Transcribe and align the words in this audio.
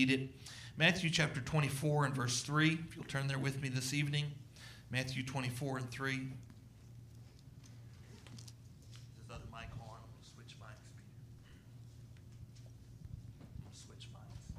read 0.00 0.10
it. 0.10 0.30
Matthew 0.78 1.10
chapter 1.10 1.42
24 1.42 2.06
and 2.06 2.14
verse 2.14 2.40
3. 2.40 2.78
If 2.88 2.96
you'll 2.96 3.04
turn 3.04 3.26
there 3.26 3.38
with 3.38 3.60
me 3.60 3.68
this 3.68 3.92
evening. 3.92 4.24
Matthew 4.90 5.22
24 5.22 5.76
and 5.76 5.90
3. 5.90 6.14
Is 6.14 6.20
other 9.30 9.44
mic 9.52 9.68
on? 9.78 9.98
Switch 10.22 10.56
mics. 10.58 10.88
Switch 13.74 14.08
mics. 14.14 14.56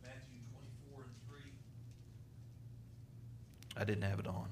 Matthew 0.00 0.38
24 0.86 1.02
and 1.02 1.12
3. 1.28 1.40
I 3.76 3.84
didn't 3.84 4.08
have 4.08 4.20
it 4.20 4.28
on. 4.28 4.48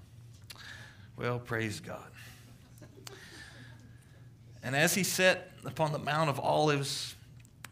Well, 1.17 1.39
praise 1.39 1.81
God. 1.81 2.03
And 4.63 4.77
as 4.77 4.95
he 4.95 5.03
sat 5.03 5.51
upon 5.65 5.93
the 5.93 5.99
Mount 5.99 6.31
of 6.31 6.39
Olives, 6.39 7.15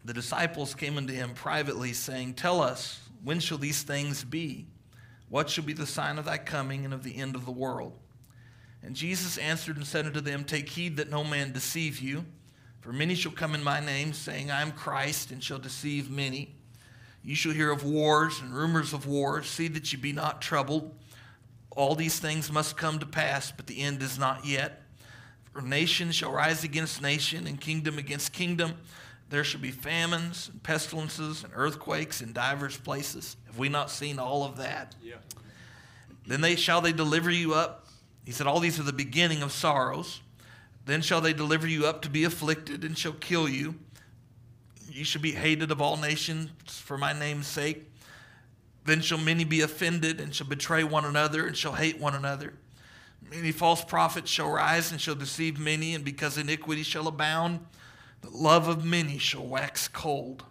the 0.03 0.13
disciples 0.13 0.73
came 0.73 0.97
unto 0.97 1.13
him 1.13 1.33
privately, 1.33 1.93
saying, 1.93 2.33
Tell 2.33 2.61
us, 2.61 2.99
when 3.23 3.39
shall 3.39 3.57
these 3.57 3.83
things 3.83 4.23
be? 4.23 4.65
What 5.29 5.49
shall 5.49 5.63
be 5.63 5.73
the 5.73 5.85
sign 5.85 6.17
of 6.17 6.25
thy 6.25 6.37
coming 6.37 6.83
and 6.83 6.93
of 6.93 7.03
the 7.03 7.15
end 7.17 7.35
of 7.35 7.45
the 7.45 7.51
world? 7.51 7.93
And 8.83 8.95
Jesus 8.95 9.37
answered 9.37 9.77
and 9.77 9.85
said 9.85 10.05
unto 10.05 10.21
them, 10.21 10.43
Take 10.43 10.69
heed 10.69 10.97
that 10.97 11.09
no 11.09 11.23
man 11.23 11.51
deceive 11.51 11.99
you. 11.99 12.25
For 12.81 12.91
many 12.91 13.13
shall 13.13 13.31
come 13.31 13.53
in 13.53 13.63
my 13.63 13.79
name, 13.79 14.11
saying, 14.11 14.49
I 14.49 14.61
am 14.61 14.71
Christ, 14.71 15.31
and 15.31 15.43
shall 15.43 15.59
deceive 15.59 16.09
many. 16.09 16.55
You 17.23 17.35
shall 17.35 17.51
hear 17.51 17.71
of 17.71 17.83
wars 17.83 18.39
and 18.41 18.53
rumors 18.53 18.91
of 18.91 19.05
wars. 19.05 19.47
See 19.47 19.67
that 19.69 19.93
ye 19.93 19.99
be 19.99 20.11
not 20.11 20.41
troubled. 20.41 20.95
All 21.71 21.95
these 21.95 22.19
things 22.19 22.51
must 22.51 22.77
come 22.77 22.99
to 22.99 23.05
pass, 23.05 23.51
but 23.51 23.67
the 23.67 23.81
end 23.81 24.01
is 24.01 24.19
not 24.19 24.45
yet. 24.45 24.81
For 25.53 25.61
nation 25.61 26.11
shall 26.11 26.31
rise 26.31 26.63
against 26.63 27.01
nation, 27.01 27.47
and 27.47 27.59
kingdom 27.59 27.97
against 27.97 28.33
kingdom. 28.33 28.75
There 29.29 29.43
shall 29.45 29.61
be 29.61 29.71
famines, 29.71 30.49
and 30.51 30.61
pestilences, 30.61 31.43
and 31.43 31.53
earthquakes 31.55 32.21
in 32.21 32.33
divers 32.33 32.77
places. 32.77 33.37
Have 33.47 33.57
we 33.57 33.69
not 33.69 33.89
seen 33.89 34.19
all 34.19 34.43
of 34.43 34.57
that? 34.57 34.95
Yeah. 35.01 35.15
Then 36.27 36.41
they 36.41 36.55
shall 36.55 36.81
they 36.81 36.93
deliver 36.93 37.31
you 37.31 37.53
up. 37.53 37.87
He 38.25 38.31
said, 38.31 38.47
All 38.47 38.59
these 38.59 38.79
are 38.79 38.83
the 38.83 38.93
beginning 38.93 39.41
of 39.41 39.51
sorrows. 39.51 40.21
Then 40.85 41.01
shall 41.01 41.21
they 41.21 41.33
deliver 41.33 41.67
you 41.67 41.85
up 41.85 42.01
to 42.01 42.09
be 42.09 42.25
afflicted, 42.25 42.83
and 42.83 42.97
shall 42.97 43.13
kill 43.13 43.47
you. 43.47 43.75
You 44.89 45.05
shall 45.05 45.21
be 45.21 45.31
hated 45.31 45.71
of 45.71 45.81
all 45.81 45.95
nations 45.95 46.49
for 46.67 46.97
my 46.97 47.13
name's 47.13 47.47
sake. 47.47 47.90
Then 48.83 49.01
shall 49.01 49.17
many 49.17 49.43
be 49.43 49.61
offended, 49.61 50.19
and 50.19 50.33
shall 50.33 50.47
betray 50.47 50.83
one 50.83 51.05
another, 51.05 51.45
and 51.45 51.55
shall 51.55 51.73
hate 51.73 51.99
one 51.99 52.15
another. 52.15 52.53
Many 53.29 53.51
false 53.51 53.83
prophets 53.83 54.29
shall 54.29 54.51
rise, 54.51 54.91
and 54.91 54.99
shall 54.99 55.15
deceive 55.15 55.59
many, 55.59 55.93
and 55.93 56.03
because 56.03 56.37
iniquity 56.37 56.83
shall 56.83 57.07
abound, 57.07 57.65
the 58.21 58.29
love 58.29 58.67
of 58.67 58.83
many 58.83 59.17
shall 59.17 59.45
wax 59.45 59.87
cold. 59.87 60.43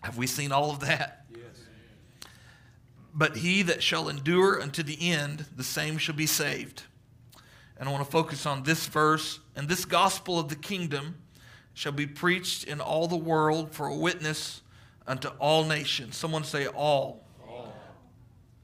Have 0.00 0.16
we 0.16 0.26
seen 0.26 0.52
all 0.52 0.70
of 0.70 0.80
that? 0.80 1.26
Yes. 1.30 1.64
But 3.14 3.36
he 3.36 3.62
that 3.62 3.82
shall 3.82 4.08
endure 4.08 4.60
unto 4.60 4.82
the 4.82 5.10
end, 5.10 5.46
the 5.54 5.64
same 5.64 5.98
shall 5.98 6.14
be 6.14 6.26
saved. 6.26 6.84
And 7.78 7.88
I 7.88 7.92
want 7.92 8.04
to 8.04 8.10
focus 8.10 8.46
on 8.46 8.62
this 8.62 8.86
verse. 8.86 9.40
And 9.54 9.68
this 9.68 9.84
gospel 9.84 10.38
of 10.38 10.48
the 10.48 10.56
kingdom 10.56 11.16
shall 11.74 11.92
be 11.92 12.06
preached 12.06 12.64
in 12.64 12.80
all 12.80 13.06
the 13.06 13.16
world 13.16 13.72
for 13.72 13.86
a 13.86 13.94
witness 13.94 14.62
unto 15.06 15.28
all 15.38 15.64
nations. 15.64 16.16
Someone 16.16 16.44
say, 16.44 16.66
all. 16.66 17.25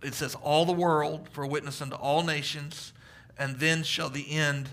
It 0.03 0.15
says, 0.15 0.35
all 0.35 0.65
the 0.65 0.73
world 0.73 1.29
for 1.31 1.47
witness 1.47 1.81
unto 1.81 1.97
all 1.97 2.23
nations, 2.23 2.93
and 3.39 3.57
then 3.57 3.83
shall 3.83 4.11
the 4.11 4.31
end 4.31 4.69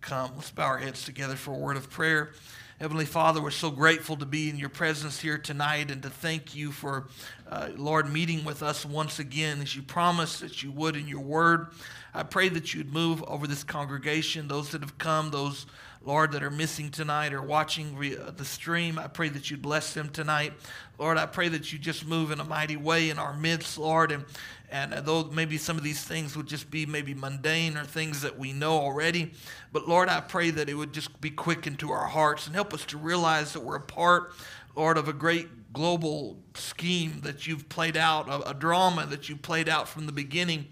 come. 0.00 0.32
Let's 0.36 0.50
bow 0.50 0.66
our 0.66 0.78
heads 0.78 1.04
together 1.04 1.34
for 1.36 1.52
a 1.52 1.58
word 1.58 1.76
of 1.76 1.90
prayer. 1.90 2.32
Heavenly 2.78 3.06
Father, 3.06 3.40
we're 3.40 3.50
so 3.50 3.70
grateful 3.70 4.16
to 4.18 4.26
be 4.26 4.50
in 4.50 4.58
your 4.58 4.68
presence 4.68 5.18
here 5.18 5.38
tonight 5.38 5.90
and 5.90 6.02
to 6.02 6.10
thank 6.10 6.54
you 6.54 6.70
for, 6.70 7.08
uh, 7.50 7.70
Lord, 7.74 8.12
meeting 8.12 8.44
with 8.44 8.62
us 8.62 8.84
once 8.84 9.18
again 9.18 9.62
as 9.62 9.74
you 9.74 9.80
promised 9.82 10.40
that 10.40 10.62
you 10.62 10.70
would 10.72 10.94
in 10.94 11.08
your 11.08 11.22
word. 11.22 11.68
I 12.12 12.22
pray 12.22 12.50
that 12.50 12.74
you'd 12.74 12.92
move 12.92 13.22
over 13.24 13.46
this 13.46 13.64
congregation, 13.64 14.46
those 14.46 14.72
that 14.72 14.82
have 14.82 14.98
come, 14.98 15.30
those, 15.30 15.64
Lord, 16.06 16.30
that 16.32 16.44
are 16.44 16.50
missing 16.50 16.90
tonight 16.90 17.32
or 17.32 17.42
watching 17.42 17.96
uh, 17.96 18.30
the 18.30 18.44
stream. 18.44 18.96
I 18.96 19.08
pray 19.08 19.28
that 19.28 19.50
you'd 19.50 19.60
bless 19.60 19.92
them 19.92 20.08
tonight. 20.08 20.52
Lord, 21.00 21.18
I 21.18 21.26
pray 21.26 21.48
that 21.48 21.72
you 21.72 21.80
just 21.80 22.06
move 22.06 22.30
in 22.30 22.38
a 22.38 22.44
mighty 22.44 22.76
way 22.76 23.10
in 23.10 23.18
our 23.18 23.36
midst, 23.36 23.76
Lord, 23.76 24.12
and 24.12 24.24
and 24.70 24.92
though 25.04 25.24
maybe 25.24 25.58
some 25.58 25.76
of 25.76 25.84
these 25.84 26.02
things 26.02 26.36
would 26.36 26.46
just 26.46 26.70
be 26.70 26.86
maybe 26.86 27.14
mundane 27.14 27.76
or 27.76 27.84
things 27.84 28.22
that 28.22 28.38
we 28.38 28.52
know 28.52 28.72
already, 28.72 29.32
but 29.72 29.88
Lord, 29.88 30.08
I 30.08 30.20
pray 30.20 30.50
that 30.50 30.68
it 30.68 30.74
would 30.74 30.92
just 30.92 31.20
be 31.20 31.30
quick 31.30 31.66
into 31.66 31.92
our 31.92 32.06
hearts 32.06 32.46
and 32.46 32.54
help 32.54 32.74
us 32.74 32.84
to 32.86 32.98
realize 32.98 33.52
that 33.52 33.62
we're 33.62 33.76
a 33.76 33.80
part, 33.80 34.32
Lord, 34.74 34.98
of 34.98 35.08
a 35.08 35.12
great 35.12 35.72
global 35.72 36.38
scheme 36.54 37.20
that 37.22 37.46
you've 37.46 37.68
played 37.68 37.96
out, 37.96 38.28
a, 38.28 38.50
a 38.50 38.54
drama 38.54 39.06
that 39.06 39.28
you 39.28 39.36
played 39.36 39.68
out 39.68 39.88
from 39.88 40.06
the 40.06 40.12
beginning. 40.12 40.66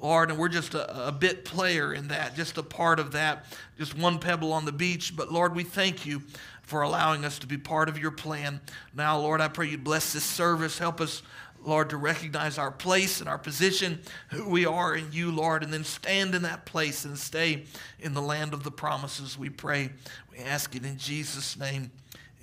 Lord, 0.00 0.30
and 0.30 0.38
we're 0.38 0.48
just 0.48 0.74
a, 0.74 1.08
a, 1.08 1.12
bit 1.12 1.44
player 1.44 1.94
in 1.94 2.08
that, 2.08 2.36
just 2.36 2.58
a 2.58 2.62
part 2.62 3.00
of 3.00 3.12
that, 3.12 3.46
just 3.78 3.96
one 3.96 4.18
pebble 4.18 4.52
on 4.52 4.64
the 4.64 4.72
beach. 4.72 5.16
But 5.16 5.32
Lord, 5.32 5.54
we 5.54 5.64
thank 5.64 6.04
you 6.04 6.22
for 6.62 6.82
allowing 6.82 7.24
us 7.24 7.38
to 7.38 7.46
be 7.46 7.56
part 7.56 7.88
of 7.88 7.98
your 7.98 8.10
plan. 8.10 8.60
Now, 8.94 9.18
Lord, 9.18 9.40
I 9.40 9.48
pray 9.48 9.68
you 9.68 9.78
bless 9.78 10.12
this 10.12 10.24
service. 10.24 10.78
Help 10.78 11.00
us, 11.00 11.22
Lord, 11.64 11.90
to 11.90 11.96
recognize 11.96 12.58
our 12.58 12.70
place 12.70 13.20
and 13.20 13.28
our 13.28 13.38
position, 13.38 14.00
who 14.30 14.48
we 14.48 14.66
are 14.66 14.94
in 14.94 15.12
you, 15.12 15.30
Lord, 15.30 15.62
and 15.62 15.72
then 15.72 15.84
stand 15.84 16.34
in 16.34 16.42
that 16.42 16.66
place 16.66 17.04
and 17.04 17.16
stay 17.16 17.64
in 17.98 18.14
the 18.14 18.22
land 18.22 18.52
of 18.52 18.64
the 18.64 18.70
promises, 18.70 19.38
we 19.38 19.48
pray. 19.48 19.90
We 20.30 20.38
ask 20.38 20.74
it 20.74 20.84
in 20.84 20.98
Jesus' 20.98 21.56
name. 21.58 21.90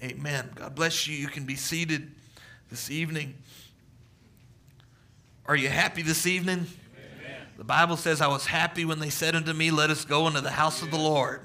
Amen. 0.01 0.49
God 0.55 0.75
bless 0.75 1.07
you. 1.07 1.15
You 1.15 1.27
can 1.27 1.45
be 1.45 1.55
seated 1.55 2.11
this 2.69 2.89
evening. 2.89 3.35
Are 5.45 5.55
you 5.55 5.69
happy 5.69 6.01
this 6.01 6.25
evening? 6.25 6.67
The 7.55 7.63
Bible 7.63 7.97
says, 7.97 8.19
I 8.19 8.27
was 8.27 8.47
happy 8.47 8.83
when 8.83 8.97
they 8.97 9.11
said 9.11 9.35
unto 9.35 9.53
me, 9.53 9.69
Let 9.69 9.91
us 9.91 10.05
go 10.05 10.25
into 10.27 10.41
the 10.41 10.49
house 10.49 10.81
of 10.81 10.89
the 10.89 10.97
Lord. 10.97 11.41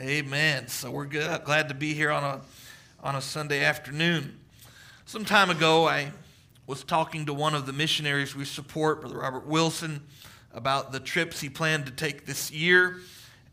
Amen. 0.00 0.66
So 0.66 0.90
we're 0.90 1.04
good, 1.04 1.44
glad 1.44 1.68
to 1.68 1.74
be 1.74 1.94
here 1.94 2.10
on 2.10 2.24
a, 2.24 2.40
on 3.00 3.14
a 3.14 3.20
Sunday 3.20 3.64
afternoon. 3.64 4.40
Some 5.06 5.24
time 5.24 5.48
ago, 5.48 5.86
I 5.86 6.10
was 6.66 6.82
talking 6.82 7.26
to 7.26 7.32
one 7.32 7.54
of 7.54 7.64
the 7.64 7.72
missionaries 7.72 8.34
we 8.34 8.44
support, 8.44 9.02
Brother 9.02 9.18
Robert 9.18 9.46
Wilson, 9.46 10.02
about 10.52 10.90
the 10.90 10.98
trips 10.98 11.40
he 11.40 11.48
planned 11.48 11.86
to 11.86 11.92
take 11.92 12.26
this 12.26 12.50
year. 12.50 12.96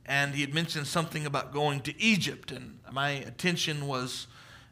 And 0.07 0.33
he 0.33 0.41
had 0.41 0.55
mentioned 0.55 0.87
something 0.87 1.27
about 1.27 1.53
going 1.53 1.81
to 1.81 2.01
Egypt. 2.01 2.51
And 2.51 2.79
my 2.91 3.09
attention 3.11 3.85
was 3.85 4.25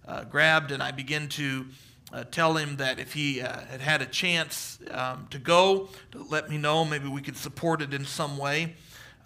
uh, 0.07 0.23
grabbed, 0.23 0.71
and 0.71 0.81
I 0.81 0.89
began 0.89 1.27
to 1.29 1.67
uh, 2.15 2.23
tell 2.31 2.55
him 2.55 2.77
that 2.77 2.97
if 2.97 3.11
he 3.11 3.41
uh, 3.41 3.59
had 3.65 3.81
had 3.81 4.01
a 4.01 4.05
chance 4.05 4.79
um, 4.91 5.27
to 5.31 5.37
go, 5.37 5.89
to 6.13 6.23
let 6.29 6.49
me 6.49 6.57
know. 6.57 6.85
Maybe 6.85 7.09
we 7.09 7.21
could 7.21 7.35
support 7.35 7.81
it 7.81 7.93
in 7.93 8.05
some 8.05 8.37
way. 8.37 8.75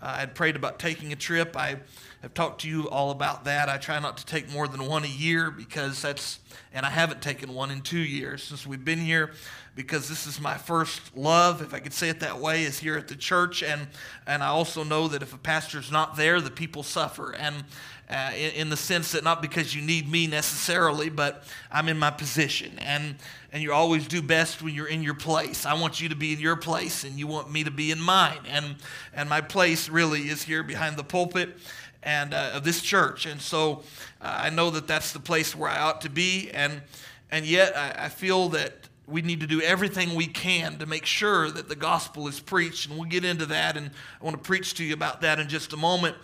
Uh, 0.02 0.14
I 0.16 0.20
had 0.22 0.34
prayed 0.34 0.56
about 0.56 0.80
taking 0.80 1.14
a 1.14 1.16
trip. 1.16 1.56
I 1.56 1.78
have 2.24 2.34
talked 2.34 2.62
to 2.62 2.68
you 2.68 2.90
all 2.90 3.12
about 3.12 3.44
that. 3.44 3.70
I 3.70 3.78
try 3.78 4.00
not 4.00 4.18
to 4.18 4.26
take 4.26 4.52
more 4.52 4.68
than 4.68 4.88
one 4.88 5.04
a 5.04 5.08
year 5.08 5.52
because 5.52 6.02
that's, 6.02 6.40
and 6.74 6.84
I 6.84 6.90
haven't 6.90 7.22
taken 7.22 7.54
one 7.54 7.70
in 7.70 7.82
two 7.82 8.00
years 8.00 8.42
since 8.42 8.66
we've 8.66 8.84
been 8.84 9.00
here 9.00 9.34
because 9.76 10.10
this 10.10 10.26
is 10.26 10.42
my 10.42 10.58
first 10.58 11.16
love, 11.16 11.62
if 11.62 11.76
I 11.76 11.80
could 11.80 11.94
say 11.94 12.10
it 12.10 12.22
that 12.22 12.40
way, 12.40 12.64
is 12.64 12.80
here 12.80 12.98
at 12.98 13.08
the 13.08 13.16
church. 13.16 13.62
And, 13.62 13.88
and 14.26 14.42
I 14.42 14.48
also 14.48 14.84
know 14.84 15.08
that 15.10 15.22
if 15.22 15.34
a 15.34 15.38
pastor's 15.38 15.92
not 15.92 16.18
there, 16.18 16.42
the 16.42 16.50
people 16.50 16.82
suffer. 16.82 17.34
And 17.34 17.66
uh, 18.10 18.32
in, 18.36 18.52
in, 18.54 18.70
the 18.70 18.78
sense 18.78 19.12
that 19.12 19.24
not 19.24 19.42
because 19.42 19.76
you 19.76 19.82
need 19.82 20.10
me 20.10 20.26
necessarily, 20.26 21.10
but 21.10 21.44
I'm 21.72 21.88
in 21.88 22.00
my 22.00 22.10
position. 22.10 22.80
And, 22.80 23.16
and 23.52 23.62
you 23.62 23.72
always 23.72 24.08
do 24.08 24.22
best 24.22 24.64
when 24.64 24.74
you're 24.74 24.88
in 24.88 25.04
your 25.04 25.14
place. 25.14 25.66
I 25.66 25.76
want 25.76 26.02
you 26.02 26.10
to 26.10 26.16
be 26.16 26.34
in 26.34 26.40
your 26.40 26.56
place, 26.56 27.04
and 27.04 27.20
you 27.20 27.28
want 27.28 27.52
me 27.52 27.64
to 27.64 27.72
be 27.72 27.92
in 27.92 28.02
mine. 28.02 28.40
And, 28.50 28.78
and 29.14 29.30
my 29.30 29.42
place 29.42 29.90
really 29.90 30.22
is 30.22 30.42
here 30.42 30.64
behind 30.64 30.98
the 30.98 31.04
pulpit 31.04 31.56
and 32.02 32.34
uh, 32.34 32.52
of 32.54 32.64
this 32.64 32.82
church. 32.82 33.26
And 33.26 33.40
so 33.40 33.84
uh, 34.22 34.42
I 34.44 34.50
know 34.50 34.72
that 34.72 34.88
that's 34.88 35.12
the 35.14 35.20
place 35.20 35.56
where 35.56 35.70
I 35.70 35.80
ought 35.80 36.02
to 36.02 36.10
be. 36.10 36.50
And, 36.52 36.82
and 37.30 37.46
yet 37.46 37.78
I, 37.78 38.06
I 38.06 38.10
feel 38.10 38.50
that 38.50 38.90
we 39.06 39.22
need 39.22 39.40
to 39.42 39.48
do 39.48 39.62
everything 39.62 40.16
we 40.16 40.28
can 40.28 40.78
to 40.80 40.86
make 40.86 41.06
sure 41.06 41.50
that 41.50 41.68
the 41.68 41.76
gospel 41.76 42.28
is 42.28 42.40
preached. 42.40 42.88
And 42.88 42.98
we'll 42.98 43.10
get 43.10 43.26
into 43.26 43.46
that, 43.48 43.76
and 43.78 43.92
I 44.20 44.24
want 44.24 44.38
to 44.38 44.42
preach 44.42 44.76
to 44.76 44.84
you 44.84 44.94
about 44.94 45.22
that 45.22 45.40
in 45.40 45.48
just 45.48 45.74
a 45.74 45.78
moment. 45.78 46.16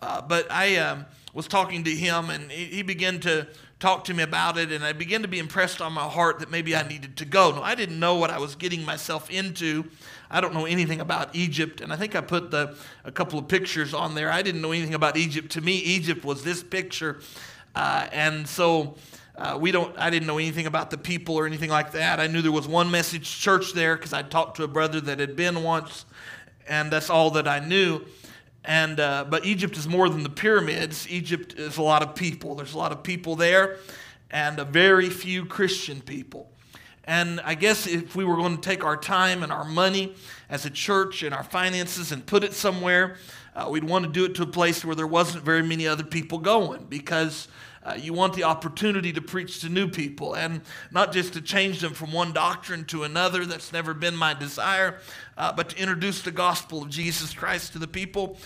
Uh, 0.00 0.20
but 0.22 0.50
I 0.50 0.76
um, 0.76 1.06
was 1.32 1.46
talking 1.46 1.84
to 1.84 1.90
him, 1.90 2.30
and 2.30 2.50
he, 2.50 2.82
began 2.82 3.20
to 3.20 3.46
talk 3.80 4.04
to 4.04 4.14
me 4.14 4.22
about 4.22 4.56
it, 4.56 4.72
and 4.72 4.82
I 4.82 4.92
began 4.92 5.22
to 5.22 5.28
be 5.28 5.38
impressed 5.38 5.80
on 5.80 5.92
my 5.92 6.04
heart 6.08 6.40
that 6.40 6.50
maybe 6.50 6.74
I 6.74 6.86
needed 6.86 7.16
to 7.18 7.24
go. 7.24 7.52
No, 7.52 7.62
I 7.62 7.74
didn't 7.74 8.00
know 8.00 8.16
what 8.16 8.30
I 8.30 8.38
was 8.38 8.54
getting 8.54 8.84
myself 8.84 9.30
into. 9.30 9.84
I 10.30 10.40
don't 10.40 10.54
know 10.54 10.64
anything 10.64 11.00
about 11.00 11.34
Egypt, 11.34 11.80
and 11.80 11.92
I 11.92 11.96
think 11.96 12.16
I 12.16 12.20
put 12.20 12.50
the, 12.50 12.76
a 13.04 13.12
couple 13.12 13.38
of 13.38 13.46
pictures 13.46 13.94
on 13.94 14.14
there. 14.14 14.30
I 14.30 14.42
didn't 14.42 14.62
know 14.62 14.72
anything 14.72 14.94
about 14.94 15.16
Egypt. 15.16 15.52
To 15.52 15.60
me, 15.60 15.76
Egypt 15.76 16.24
was 16.24 16.42
this 16.44 16.62
picture, 16.62 17.20
uh, 17.74 18.08
and 18.10 18.48
so 18.48 18.96
uh, 19.36 19.56
we 19.60 19.70
don't. 19.70 19.96
I 19.98 20.10
didn't 20.10 20.26
know 20.26 20.38
anything 20.38 20.66
about 20.66 20.90
the 20.90 20.98
people 20.98 21.36
or 21.36 21.46
anything 21.46 21.70
like 21.70 21.92
that. 21.92 22.20
I 22.20 22.26
knew 22.26 22.42
there 22.42 22.52
was 22.52 22.66
one 22.66 22.90
message 22.90 23.38
church 23.38 23.72
there 23.74 23.96
because 23.96 24.12
I 24.12 24.22
talked 24.22 24.56
to 24.56 24.64
a 24.64 24.68
brother 24.68 25.00
that 25.02 25.20
had 25.20 25.36
been 25.36 25.62
once, 25.62 26.04
and 26.66 26.90
that's 26.90 27.10
all 27.10 27.30
that 27.32 27.46
I 27.46 27.60
knew. 27.60 28.04
And 28.64 29.00
uh, 29.00 29.24
but 29.28 29.44
Egypt 29.46 29.76
is 29.76 29.88
more 29.88 30.08
than 30.08 30.22
the 30.22 30.30
pyramids. 30.30 31.08
Egypt 31.08 31.54
is 31.54 31.76
a 31.76 31.82
lot 31.82 32.02
of 32.02 32.14
people. 32.14 32.54
There's 32.54 32.74
a 32.74 32.78
lot 32.78 32.92
of 32.92 33.02
people 33.02 33.36
there, 33.36 33.78
and 34.30 34.58
a 34.58 34.64
very 34.64 35.08
few 35.08 35.46
Christian 35.46 36.00
people. 36.00 36.50
And 37.04 37.40
I 37.40 37.54
guess 37.54 37.86
if 37.86 38.14
we 38.14 38.24
were 38.24 38.36
going 38.36 38.56
to 38.56 38.60
take 38.60 38.84
our 38.84 38.96
time 38.96 39.42
and 39.42 39.50
our 39.50 39.64
money 39.64 40.14
as 40.50 40.66
a 40.66 40.70
church 40.70 41.22
and 41.22 41.34
our 41.34 41.42
finances 41.42 42.12
and 42.12 42.26
put 42.26 42.44
it 42.44 42.52
somewhere, 42.52 43.16
uh, 43.56 43.66
we'd 43.70 43.84
want 43.84 44.04
to 44.04 44.10
do 44.10 44.26
it 44.26 44.34
to 44.34 44.42
a 44.42 44.46
place 44.46 44.84
where 44.84 44.94
there 44.94 45.06
wasn't 45.06 45.42
very 45.42 45.62
many 45.62 45.86
other 45.86 46.04
people 46.04 46.36
going 46.36 46.84
because 46.84 47.48
uh, 47.84 47.94
you 47.96 48.12
want 48.12 48.34
the 48.34 48.44
opportunity 48.44 49.12
to 49.12 49.20
preach 49.20 49.60
to 49.60 49.68
new 49.68 49.88
people 49.88 50.34
and 50.34 50.60
not 50.90 51.12
just 51.12 51.32
to 51.34 51.40
change 51.40 51.80
them 51.80 51.94
from 51.94 52.12
one 52.12 52.32
doctrine 52.32 52.84
to 52.86 53.04
another. 53.04 53.44
That's 53.46 53.72
never 53.72 53.94
been 53.94 54.16
my 54.16 54.34
desire, 54.34 54.98
uh, 55.36 55.52
but 55.52 55.70
to 55.70 55.78
introduce 55.78 56.22
the 56.22 56.30
gospel 56.30 56.82
of 56.82 56.90
Jesus 56.90 57.32
Christ 57.32 57.72
to 57.72 57.78
the 57.78 57.88
people. 57.88 58.38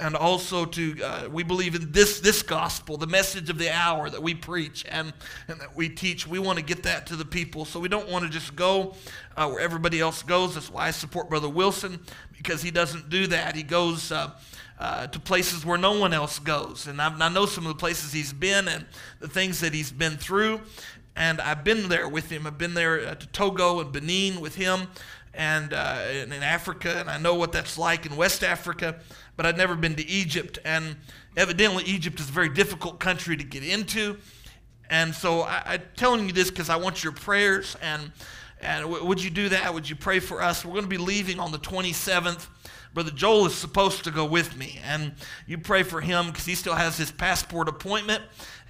And 0.00 0.16
also 0.16 0.64
to, 0.64 1.02
uh, 1.02 1.28
we 1.30 1.42
believe 1.42 1.74
in 1.74 1.92
this, 1.92 2.20
this 2.20 2.42
gospel, 2.42 2.96
the 2.96 3.06
message 3.06 3.50
of 3.50 3.58
the 3.58 3.70
hour 3.70 4.08
that 4.08 4.22
we 4.22 4.34
preach 4.34 4.86
and, 4.88 5.12
and 5.46 5.60
that 5.60 5.76
we 5.76 5.90
teach. 5.90 6.26
We 6.26 6.38
want 6.38 6.58
to 6.58 6.64
get 6.64 6.84
that 6.84 7.06
to 7.08 7.16
the 7.16 7.24
people. 7.24 7.66
So 7.66 7.78
we 7.80 7.88
don't 7.88 8.08
want 8.08 8.24
to 8.24 8.30
just 8.30 8.56
go 8.56 8.94
uh, 9.36 9.48
where 9.50 9.60
everybody 9.60 10.00
else 10.00 10.22
goes. 10.22 10.54
That's 10.54 10.70
why 10.70 10.86
I 10.86 10.90
support 10.90 11.28
Brother 11.28 11.50
Wilson, 11.50 12.00
because 12.34 12.62
he 12.62 12.70
doesn't 12.70 13.10
do 13.10 13.26
that. 13.26 13.54
He 13.54 13.62
goes 13.62 14.10
uh, 14.80 15.06
to 15.06 15.20
places 15.20 15.64
where 15.64 15.76
no 15.76 15.98
one 15.98 16.14
else 16.14 16.38
goes. 16.38 16.86
And 16.86 17.02
I, 17.02 17.14
I, 17.14 17.28
know 17.28 17.44
some 17.44 17.66
of 17.66 17.68
the 17.68 17.78
places 17.78 18.14
he's 18.14 18.32
been 18.32 18.66
and 18.66 18.86
the 19.20 19.28
things 19.28 19.60
that 19.60 19.74
he's 19.74 19.92
been 19.92 20.16
through. 20.16 20.62
And 21.14 21.38
I've 21.38 21.62
been 21.64 21.90
there 21.90 22.08
with 22.08 22.30
him. 22.30 22.46
I've 22.46 22.56
been 22.56 22.72
there 22.72 23.08
uh, 23.08 23.14
to 23.14 23.26
Togo 23.26 23.80
and 23.80 23.92
Benin 23.92 24.40
with 24.40 24.54
him 24.54 24.88
and, 25.34 25.74
uh, 25.74 25.98
and 26.08 26.32
in 26.32 26.42
Africa. 26.42 26.96
And 26.98 27.10
I 27.10 27.18
know 27.18 27.34
what 27.34 27.52
that's 27.52 27.76
like 27.76 28.06
in 28.06 28.16
West 28.16 28.42
Africa. 28.42 28.96
But 29.36 29.44
I'd 29.44 29.58
never 29.58 29.74
been 29.74 29.96
to 29.96 30.08
Egypt. 30.08 30.58
And 30.64 30.96
evidently, 31.36 31.84
Egypt 31.84 32.18
is 32.18 32.30
a 32.30 32.32
very 32.32 32.48
difficult 32.48 33.00
country 33.00 33.36
to 33.36 33.44
get 33.44 33.62
into. 33.62 34.16
And 34.88 35.14
so 35.14 35.42
I, 35.42 35.74
am 35.74 35.82
telling 35.94 36.26
you 36.26 36.32
this 36.32 36.48
because 36.48 36.70
I 36.70 36.76
want 36.76 37.04
your 37.04 37.12
prayers. 37.12 37.76
And, 37.82 38.12
and 38.62 38.84
w- 38.86 39.04
would 39.04 39.22
you 39.22 39.28
do 39.28 39.50
that? 39.50 39.74
Would 39.74 39.90
you 39.90 39.96
pray 39.96 40.20
for 40.20 40.40
us? 40.40 40.64
We're 40.64 40.72
going 40.72 40.84
to 40.84 40.88
be 40.88 40.96
leaving 40.96 41.38
on 41.38 41.52
the 41.52 41.58
27th. 41.58 42.46
Brother 42.92 43.12
Joel 43.12 43.46
is 43.46 43.54
supposed 43.54 44.04
to 44.04 44.10
go 44.10 44.24
with 44.24 44.56
me. 44.56 44.80
And 44.84 45.12
you 45.46 45.58
pray 45.58 45.82
for 45.82 46.00
him 46.00 46.26
because 46.28 46.46
he 46.46 46.54
still 46.54 46.74
has 46.74 46.96
his 46.96 47.10
passport 47.10 47.68
appointment. 47.68 48.22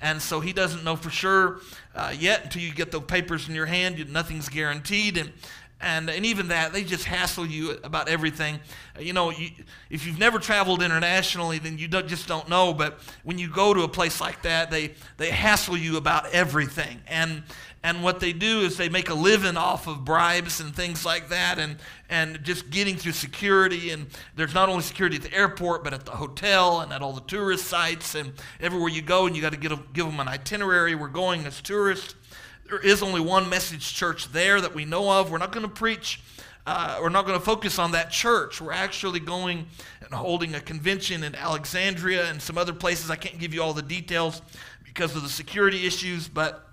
And 0.02 0.20
so 0.20 0.40
he 0.40 0.52
doesn't 0.52 0.84
know 0.84 0.96
for 0.96 1.10
sure 1.10 1.60
uh, 1.94 2.14
yet 2.16 2.44
until 2.44 2.62
you 2.62 2.72
get 2.72 2.90
the 2.90 3.00
papers 3.00 3.48
in 3.48 3.54
your 3.54 3.66
hand. 3.66 4.12
Nothing's 4.12 4.48
guaranteed. 4.48 5.16
And, 5.16 5.32
and, 5.80 6.10
and 6.10 6.26
even 6.26 6.48
that, 6.48 6.72
they 6.72 6.84
just 6.84 7.04
hassle 7.04 7.46
you 7.46 7.78
about 7.82 8.08
everything. 8.08 8.60
Uh, 8.96 9.00
you 9.00 9.12
know, 9.12 9.30
you, 9.30 9.50
if 9.88 10.06
you've 10.06 10.18
never 10.18 10.38
traveled 10.38 10.82
internationally, 10.82 11.58
then 11.58 11.78
you 11.78 11.88
don't, 11.88 12.06
just 12.06 12.28
don't 12.28 12.48
know. 12.48 12.74
But 12.74 13.00
when 13.24 13.38
you 13.38 13.48
go 13.48 13.72
to 13.72 13.82
a 13.82 13.88
place 13.88 14.20
like 14.20 14.42
that, 14.42 14.70
they, 14.70 14.92
they 15.16 15.30
hassle 15.30 15.76
you 15.76 15.96
about 15.96 16.30
everything. 16.32 17.00
And, 17.06 17.42
and 17.82 18.02
what 18.02 18.20
they 18.20 18.34
do 18.34 18.60
is 18.60 18.76
they 18.76 18.90
make 18.90 19.08
a 19.08 19.14
living 19.14 19.56
off 19.56 19.86
of 19.86 20.04
bribes 20.04 20.60
and 20.60 20.76
things 20.76 21.06
like 21.06 21.30
that 21.30 21.58
and, 21.58 21.76
and 22.10 22.44
just 22.44 22.68
getting 22.68 22.96
through 22.96 23.12
security. 23.12 23.90
And 23.90 24.06
there's 24.36 24.52
not 24.52 24.68
only 24.68 24.82
security 24.82 25.16
at 25.16 25.22
the 25.22 25.32
airport, 25.32 25.82
but 25.82 25.94
at 25.94 26.04
the 26.04 26.12
hotel 26.12 26.80
and 26.80 26.92
at 26.92 27.00
all 27.00 27.14
the 27.14 27.22
tourist 27.22 27.66
sites 27.66 28.14
and 28.14 28.34
everywhere 28.60 28.90
you 28.90 29.00
go. 29.00 29.26
And 29.26 29.34
you 29.34 29.40
got 29.40 29.52
to 29.52 29.58
give 29.58 30.06
them 30.06 30.20
an 30.20 30.28
itinerary. 30.28 30.94
We're 30.94 31.08
going 31.08 31.46
as 31.46 31.62
tourists. 31.62 32.16
There 32.70 32.78
is 32.78 33.02
only 33.02 33.20
one 33.20 33.48
message 33.48 33.94
church 33.94 34.30
there 34.30 34.60
that 34.60 34.72
we 34.72 34.84
know 34.84 35.10
of. 35.10 35.32
We're 35.32 35.38
not 35.38 35.50
going 35.50 35.66
to 35.66 35.72
preach. 35.72 36.20
Uh, 36.64 37.00
we're 37.02 37.08
not 37.08 37.26
going 37.26 37.36
to 37.36 37.44
focus 37.44 37.80
on 37.80 37.90
that 37.92 38.12
church. 38.12 38.60
We're 38.60 38.70
actually 38.70 39.18
going 39.18 39.66
and 40.04 40.14
holding 40.14 40.54
a 40.54 40.60
convention 40.60 41.24
in 41.24 41.34
Alexandria 41.34 42.30
and 42.30 42.40
some 42.40 42.56
other 42.56 42.72
places. 42.72 43.10
I 43.10 43.16
can't 43.16 43.40
give 43.40 43.52
you 43.52 43.60
all 43.60 43.72
the 43.72 43.82
details 43.82 44.40
because 44.84 45.16
of 45.16 45.24
the 45.24 45.28
security 45.28 45.84
issues, 45.84 46.28
but 46.28 46.68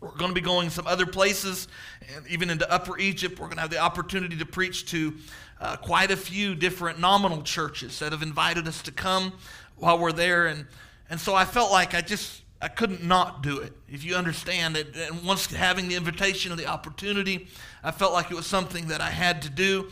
we're 0.00 0.10
going 0.10 0.32
to 0.32 0.34
be 0.34 0.40
going 0.40 0.70
some 0.70 0.88
other 0.88 1.06
places, 1.06 1.68
and 2.16 2.26
even 2.26 2.50
into 2.50 2.68
Upper 2.68 2.98
Egypt. 2.98 3.38
We're 3.38 3.46
going 3.46 3.58
to 3.58 3.62
have 3.62 3.70
the 3.70 3.78
opportunity 3.78 4.36
to 4.38 4.46
preach 4.46 4.86
to 4.86 5.14
uh, 5.60 5.76
quite 5.76 6.10
a 6.10 6.16
few 6.16 6.56
different 6.56 6.98
nominal 6.98 7.42
churches 7.42 8.00
that 8.00 8.10
have 8.10 8.22
invited 8.22 8.66
us 8.66 8.82
to 8.82 8.90
come 8.90 9.34
while 9.76 10.00
we're 10.00 10.10
there. 10.10 10.48
And, 10.48 10.66
and 11.08 11.20
so 11.20 11.36
I 11.36 11.44
felt 11.44 11.70
like 11.70 11.94
I 11.94 12.00
just 12.00 12.42
I 12.60 12.68
couldn't 12.68 13.04
not 13.04 13.42
do 13.42 13.58
it. 13.58 13.72
If 13.88 14.04
you 14.04 14.16
understand 14.16 14.76
it, 14.76 14.96
and 14.96 15.24
once 15.24 15.46
having 15.46 15.88
the 15.88 15.94
invitation 15.94 16.50
and 16.50 16.60
the 16.60 16.66
opportunity, 16.66 17.48
I 17.84 17.92
felt 17.92 18.12
like 18.12 18.30
it 18.30 18.34
was 18.34 18.46
something 18.46 18.88
that 18.88 19.00
I 19.00 19.10
had 19.10 19.42
to 19.42 19.50
do. 19.50 19.90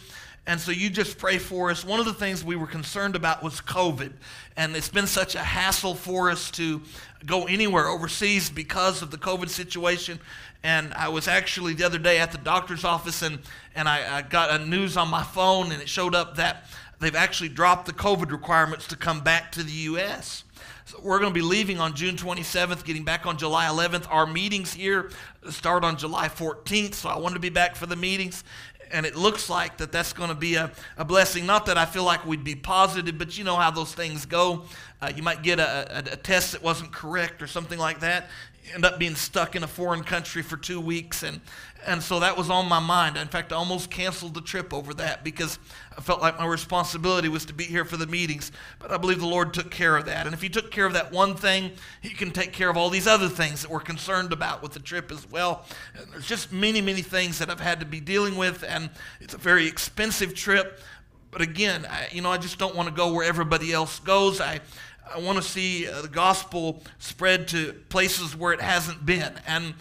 And 0.48 0.60
so 0.60 0.70
you 0.70 0.90
just 0.90 1.18
pray 1.18 1.38
for 1.38 1.70
us. 1.70 1.84
One 1.84 1.98
of 1.98 2.06
the 2.06 2.14
things 2.14 2.44
we 2.44 2.54
were 2.54 2.68
concerned 2.68 3.16
about 3.16 3.42
was 3.42 3.60
COVID. 3.60 4.12
And 4.56 4.76
it's 4.76 4.88
been 4.88 5.08
such 5.08 5.34
a 5.34 5.40
hassle 5.40 5.94
for 5.94 6.30
us 6.30 6.52
to 6.52 6.82
go 7.24 7.46
anywhere 7.46 7.88
overseas 7.88 8.48
because 8.48 9.02
of 9.02 9.10
the 9.10 9.16
COVID 9.16 9.48
situation. 9.48 10.20
And 10.62 10.94
I 10.94 11.08
was 11.08 11.26
actually 11.26 11.74
the 11.74 11.84
other 11.84 11.98
day 11.98 12.18
at 12.18 12.30
the 12.30 12.38
doctor's 12.38 12.84
office 12.84 13.22
and, 13.22 13.40
and 13.74 13.88
I, 13.88 14.18
I 14.18 14.22
got 14.22 14.60
a 14.60 14.64
news 14.64 14.96
on 14.96 15.08
my 15.08 15.22
phone 15.24 15.72
and 15.72 15.82
it 15.82 15.88
showed 15.88 16.14
up 16.14 16.36
that 16.36 16.66
they've 17.00 17.14
actually 17.14 17.48
dropped 17.48 17.86
the 17.86 17.92
COVID 17.92 18.30
requirements 18.30 18.86
to 18.88 18.96
come 18.96 19.20
back 19.20 19.50
to 19.52 19.64
the 19.64 19.72
U.S. 19.72 20.44
We're 21.02 21.18
going 21.18 21.32
to 21.32 21.34
be 21.34 21.42
leaving 21.42 21.78
on 21.78 21.94
June 21.94 22.16
27th, 22.16 22.84
getting 22.84 23.04
back 23.04 23.26
on 23.26 23.36
July 23.36 23.66
11th. 23.66 24.06
Our 24.10 24.26
meetings 24.26 24.72
here 24.72 25.10
start 25.50 25.84
on 25.84 25.96
July 25.96 26.28
14th, 26.28 26.94
so 26.94 27.08
I 27.08 27.18
want 27.18 27.34
to 27.34 27.40
be 27.40 27.50
back 27.50 27.76
for 27.76 27.86
the 27.86 27.96
meetings 27.96 28.44
and 28.92 29.06
it 29.06 29.16
looks 29.16 29.50
like 29.50 29.78
that 29.78 29.92
that's 29.92 30.12
going 30.12 30.28
to 30.28 30.34
be 30.34 30.54
a, 30.54 30.70
a 30.96 31.04
blessing. 31.04 31.46
Not 31.46 31.66
that 31.66 31.78
I 31.78 31.86
feel 31.86 32.04
like 32.04 32.24
we'd 32.26 32.44
be 32.44 32.54
positive, 32.54 33.18
but 33.18 33.36
you 33.36 33.44
know 33.44 33.56
how 33.56 33.70
those 33.70 33.92
things 33.92 34.26
go. 34.26 34.64
Uh, 35.00 35.12
you 35.14 35.22
might 35.22 35.42
get 35.42 35.58
a, 35.58 35.98
a, 35.98 36.12
a, 36.12 36.16
test 36.16 36.52
that 36.52 36.62
wasn't 36.62 36.92
correct 36.92 37.42
or 37.42 37.46
something 37.46 37.78
like 37.78 38.00
that. 38.00 38.28
End 38.74 38.84
up 38.84 38.98
being 38.98 39.14
stuck 39.14 39.54
in 39.54 39.62
a 39.62 39.66
foreign 39.66 40.02
country 40.02 40.42
for 40.42 40.56
two 40.56 40.80
weeks, 40.80 41.22
and 41.22 41.40
and 41.86 42.02
so 42.02 42.18
that 42.20 42.36
was 42.36 42.50
on 42.50 42.68
my 42.68 42.80
mind. 42.80 43.16
In 43.16 43.28
fact, 43.28 43.52
I 43.52 43.56
almost 43.56 43.90
canceled 43.90 44.34
the 44.34 44.40
trip 44.40 44.74
over 44.74 44.92
that 44.94 45.22
because 45.22 45.58
I 45.96 46.00
felt 46.00 46.20
like 46.20 46.36
my 46.38 46.46
responsibility 46.46 47.28
was 47.28 47.44
to 47.46 47.54
be 47.54 47.64
here 47.64 47.84
for 47.84 47.96
the 47.96 48.08
meetings. 48.08 48.50
But 48.80 48.90
I 48.90 48.96
believe 48.96 49.20
the 49.20 49.26
Lord 49.26 49.54
took 49.54 49.70
care 49.70 49.96
of 49.96 50.06
that. 50.06 50.26
And 50.26 50.34
if 50.34 50.42
He 50.42 50.48
took 50.48 50.70
care 50.72 50.84
of 50.84 50.94
that 50.94 51.12
one 51.12 51.36
thing, 51.36 51.72
He 52.00 52.10
can 52.10 52.32
take 52.32 52.52
care 52.52 52.68
of 52.68 52.76
all 52.76 52.90
these 52.90 53.06
other 53.06 53.28
things 53.28 53.62
that 53.62 53.70
we're 53.70 53.80
concerned 53.80 54.32
about 54.32 54.62
with 54.62 54.72
the 54.72 54.80
trip 54.80 55.12
as 55.12 55.30
well. 55.30 55.64
And 55.96 56.10
there's 56.10 56.26
just 56.26 56.52
many, 56.52 56.80
many 56.80 57.02
things 57.02 57.38
that 57.38 57.50
I've 57.50 57.60
had 57.60 57.78
to 57.80 57.86
be 57.86 58.00
dealing 58.00 58.36
with, 58.36 58.64
and 58.66 58.90
it's 59.20 59.34
a 59.34 59.38
very 59.38 59.68
expensive 59.68 60.34
trip. 60.34 60.80
But 61.30 61.42
again, 61.42 61.86
I, 61.88 62.08
you 62.12 62.22
know, 62.22 62.30
I 62.30 62.38
just 62.38 62.58
don't 62.58 62.74
want 62.74 62.88
to 62.88 62.94
go 62.94 63.12
where 63.12 63.26
everybody 63.26 63.72
else 63.72 64.00
goes. 64.00 64.40
I, 64.40 64.60
I 65.14 65.18
want 65.20 65.38
to 65.38 65.42
see 65.42 65.88
uh, 65.88 66.02
the 66.02 66.08
gospel 66.08 66.82
spread 66.98 67.48
to 67.48 67.72
places 67.88 68.36
where 68.36 68.52
it 68.52 68.60
hasn't 68.60 69.06
been. 69.06 69.32
And 69.46 69.74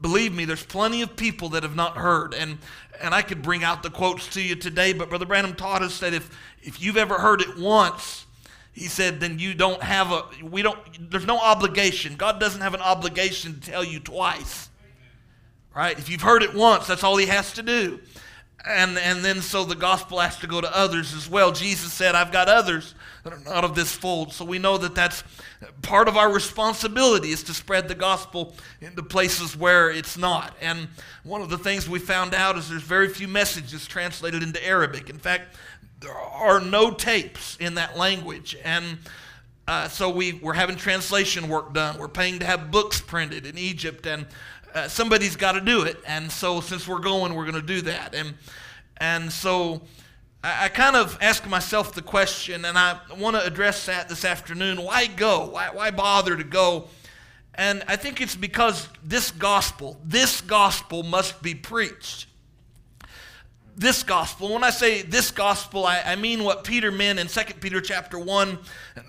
believe 0.00 0.34
me, 0.34 0.44
there's 0.44 0.64
plenty 0.64 1.02
of 1.02 1.16
people 1.16 1.50
that 1.50 1.62
have 1.62 1.76
not 1.76 1.96
heard. 1.96 2.34
And, 2.34 2.58
and 3.00 3.14
I 3.14 3.22
could 3.22 3.42
bring 3.42 3.62
out 3.62 3.82
the 3.82 3.90
quotes 3.90 4.28
to 4.28 4.42
you 4.42 4.54
today, 4.54 4.92
but 4.92 5.08
Brother 5.08 5.26
Branham 5.26 5.54
taught 5.54 5.82
us 5.82 6.00
that 6.00 6.14
if, 6.14 6.30
if 6.62 6.82
you've 6.82 6.96
ever 6.96 7.14
heard 7.14 7.40
it 7.40 7.58
once, 7.58 8.26
he 8.72 8.86
said, 8.86 9.20
then 9.20 9.38
you 9.38 9.54
don't 9.54 9.82
have 9.82 10.10
a, 10.10 10.24
we 10.42 10.62
don't, 10.62 11.10
there's 11.10 11.26
no 11.26 11.38
obligation. 11.38 12.16
God 12.16 12.40
doesn't 12.40 12.60
have 12.60 12.74
an 12.74 12.80
obligation 12.80 13.54
to 13.54 13.60
tell 13.60 13.84
you 13.84 14.00
twice. 14.00 14.68
Right? 15.74 15.98
If 15.98 16.08
you've 16.08 16.22
heard 16.22 16.42
it 16.42 16.54
once, 16.54 16.86
that's 16.86 17.04
all 17.04 17.16
he 17.16 17.26
has 17.26 17.52
to 17.54 17.62
do. 17.62 18.00
And, 18.66 18.96
and 18.98 19.24
then 19.24 19.42
so 19.42 19.64
the 19.64 19.74
gospel 19.74 20.20
has 20.20 20.38
to 20.38 20.46
go 20.46 20.60
to 20.60 20.76
others 20.76 21.12
as 21.14 21.28
well. 21.28 21.52
Jesus 21.52 21.92
said, 21.92 22.14
I've 22.14 22.32
got 22.32 22.48
others 22.48 22.94
not 23.24 23.64
of 23.64 23.74
this 23.74 23.92
fold. 23.92 24.32
So 24.32 24.44
we 24.44 24.58
know 24.58 24.76
that 24.78 24.94
that's 24.94 25.24
part 25.82 26.08
of 26.08 26.16
our 26.16 26.32
responsibility 26.32 27.30
is 27.30 27.42
to 27.44 27.54
spread 27.54 27.88
the 27.88 27.94
gospel 27.94 28.54
into 28.80 29.02
places 29.02 29.56
where 29.56 29.90
it's 29.90 30.18
not. 30.18 30.54
And 30.60 30.88
one 31.22 31.40
of 31.40 31.48
the 31.48 31.58
things 31.58 31.88
we 31.88 31.98
found 31.98 32.34
out 32.34 32.58
is 32.58 32.68
there's 32.68 32.82
very 32.82 33.08
few 33.08 33.28
messages 33.28 33.86
translated 33.86 34.42
into 34.42 34.64
Arabic. 34.66 35.08
In 35.08 35.18
fact, 35.18 35.56
there 36.00 36.12
are 36.12 36.60
no 36.60 36.90
tapes 36.90 37.56
in 37.56 37.74
that 37.74 37.96
language. 37.96 38.56
And 38.62 38.98
uh, 39.66 39.88
so 39.88 40.10
we, 40.10 40.34
we're 40.34 40.52
having 40.52 40.76
translation 40.76 41.48
work 41.48 41.72
done. 41.72 41.98
We're 41.98 42.08
paying 42.08 42.38
to 42.40 42.46
have 42.46 42.70
books 42.70 43.00
printed 43.00 43.46
in 43.46 43.56
Egypt, 43.56 44.06
and 44.06 44.26
uh, 44.74 44.88
somebody's 44.88 45.36
got 45.36 45.52
to 45.52 45.60
do 45.62 45.82
it. 45.82 45.96
And 46.06 46.30
so 46.30 46.60
since 46.60 46.86
we're 46.86 46.98
going, 46.98 47.34
we're 47.34 47.50
going 47.50 47.54
to 47.54 47.66
do 47.66 47.80
that. 47.82 48.14
And, 48.14 48.34
and 48.98 49.32
so 49.32 49.80
I, 50.44 50.66
I 50.66 50.68
kind 50.68 50.94
of 50.94 51.18
ask 51.20 51.48
myself 51.48 51.94
the 51.94 52.02
question, 52.02 52.66
and 52.66 52.76
I 52.76 52.98
want 53.18 53.34
to 53.34 53.44
address 53.44 53.86
that 53.86 54.08
this 54.08 54.24
afternoon. 54.24 54.82
Why 54.82 55.06
go? 55.06 55.46
Why, 55.46 55.70
why 55.72 55.90
bother 55.90 56.36
to 56.36 56.44
go? 56.44 56.88
And 57.54 57.82
I 57.88 57.96
think 57.96 58.20
it's 58.20 58.36
because 58.36 58.88
this 59.02 59.30
gospel, 59.30 59.98
this 60.04 60.40
gospel 60.42 61.02
must 61.02 61.42
be 61.42 61.54
preached. 61.54 62.26
This 63.76 64.02
gospel. 64.02 64.52
When 64.52 64.62
I 64.62 64.70
say 64.70 65.02
this 65.02 65.30
gospel, 65.30 65.86
I, 65.86 66.00
I 66.00 66.16
mean 66.16 66.44
what 66.44 66.62
Peter 66.62 66.92
meant 66.92 67.18
in 67.18 67.26
2 67.26 67.40
Peter 67.60 67.80
chapter 67.80 68.18
1, 68.18 68.58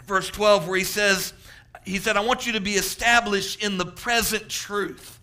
verse 0.06 0.30
12, 0.30 0.68
where 0.68 0.78
he 0.78 0.84
says, 0.84 1.34
he 1.84 2.00
said, 2.00 2.18
I 2.18 2.22
want 2.22 2.48
you 2.48 2.54
to 2.54 2.62
be 2.62 2.74
established 2.74 3.64
in 3.64 3.78
the 3.78 3.86
present 3.86 4.50
truth. 4.50 5.20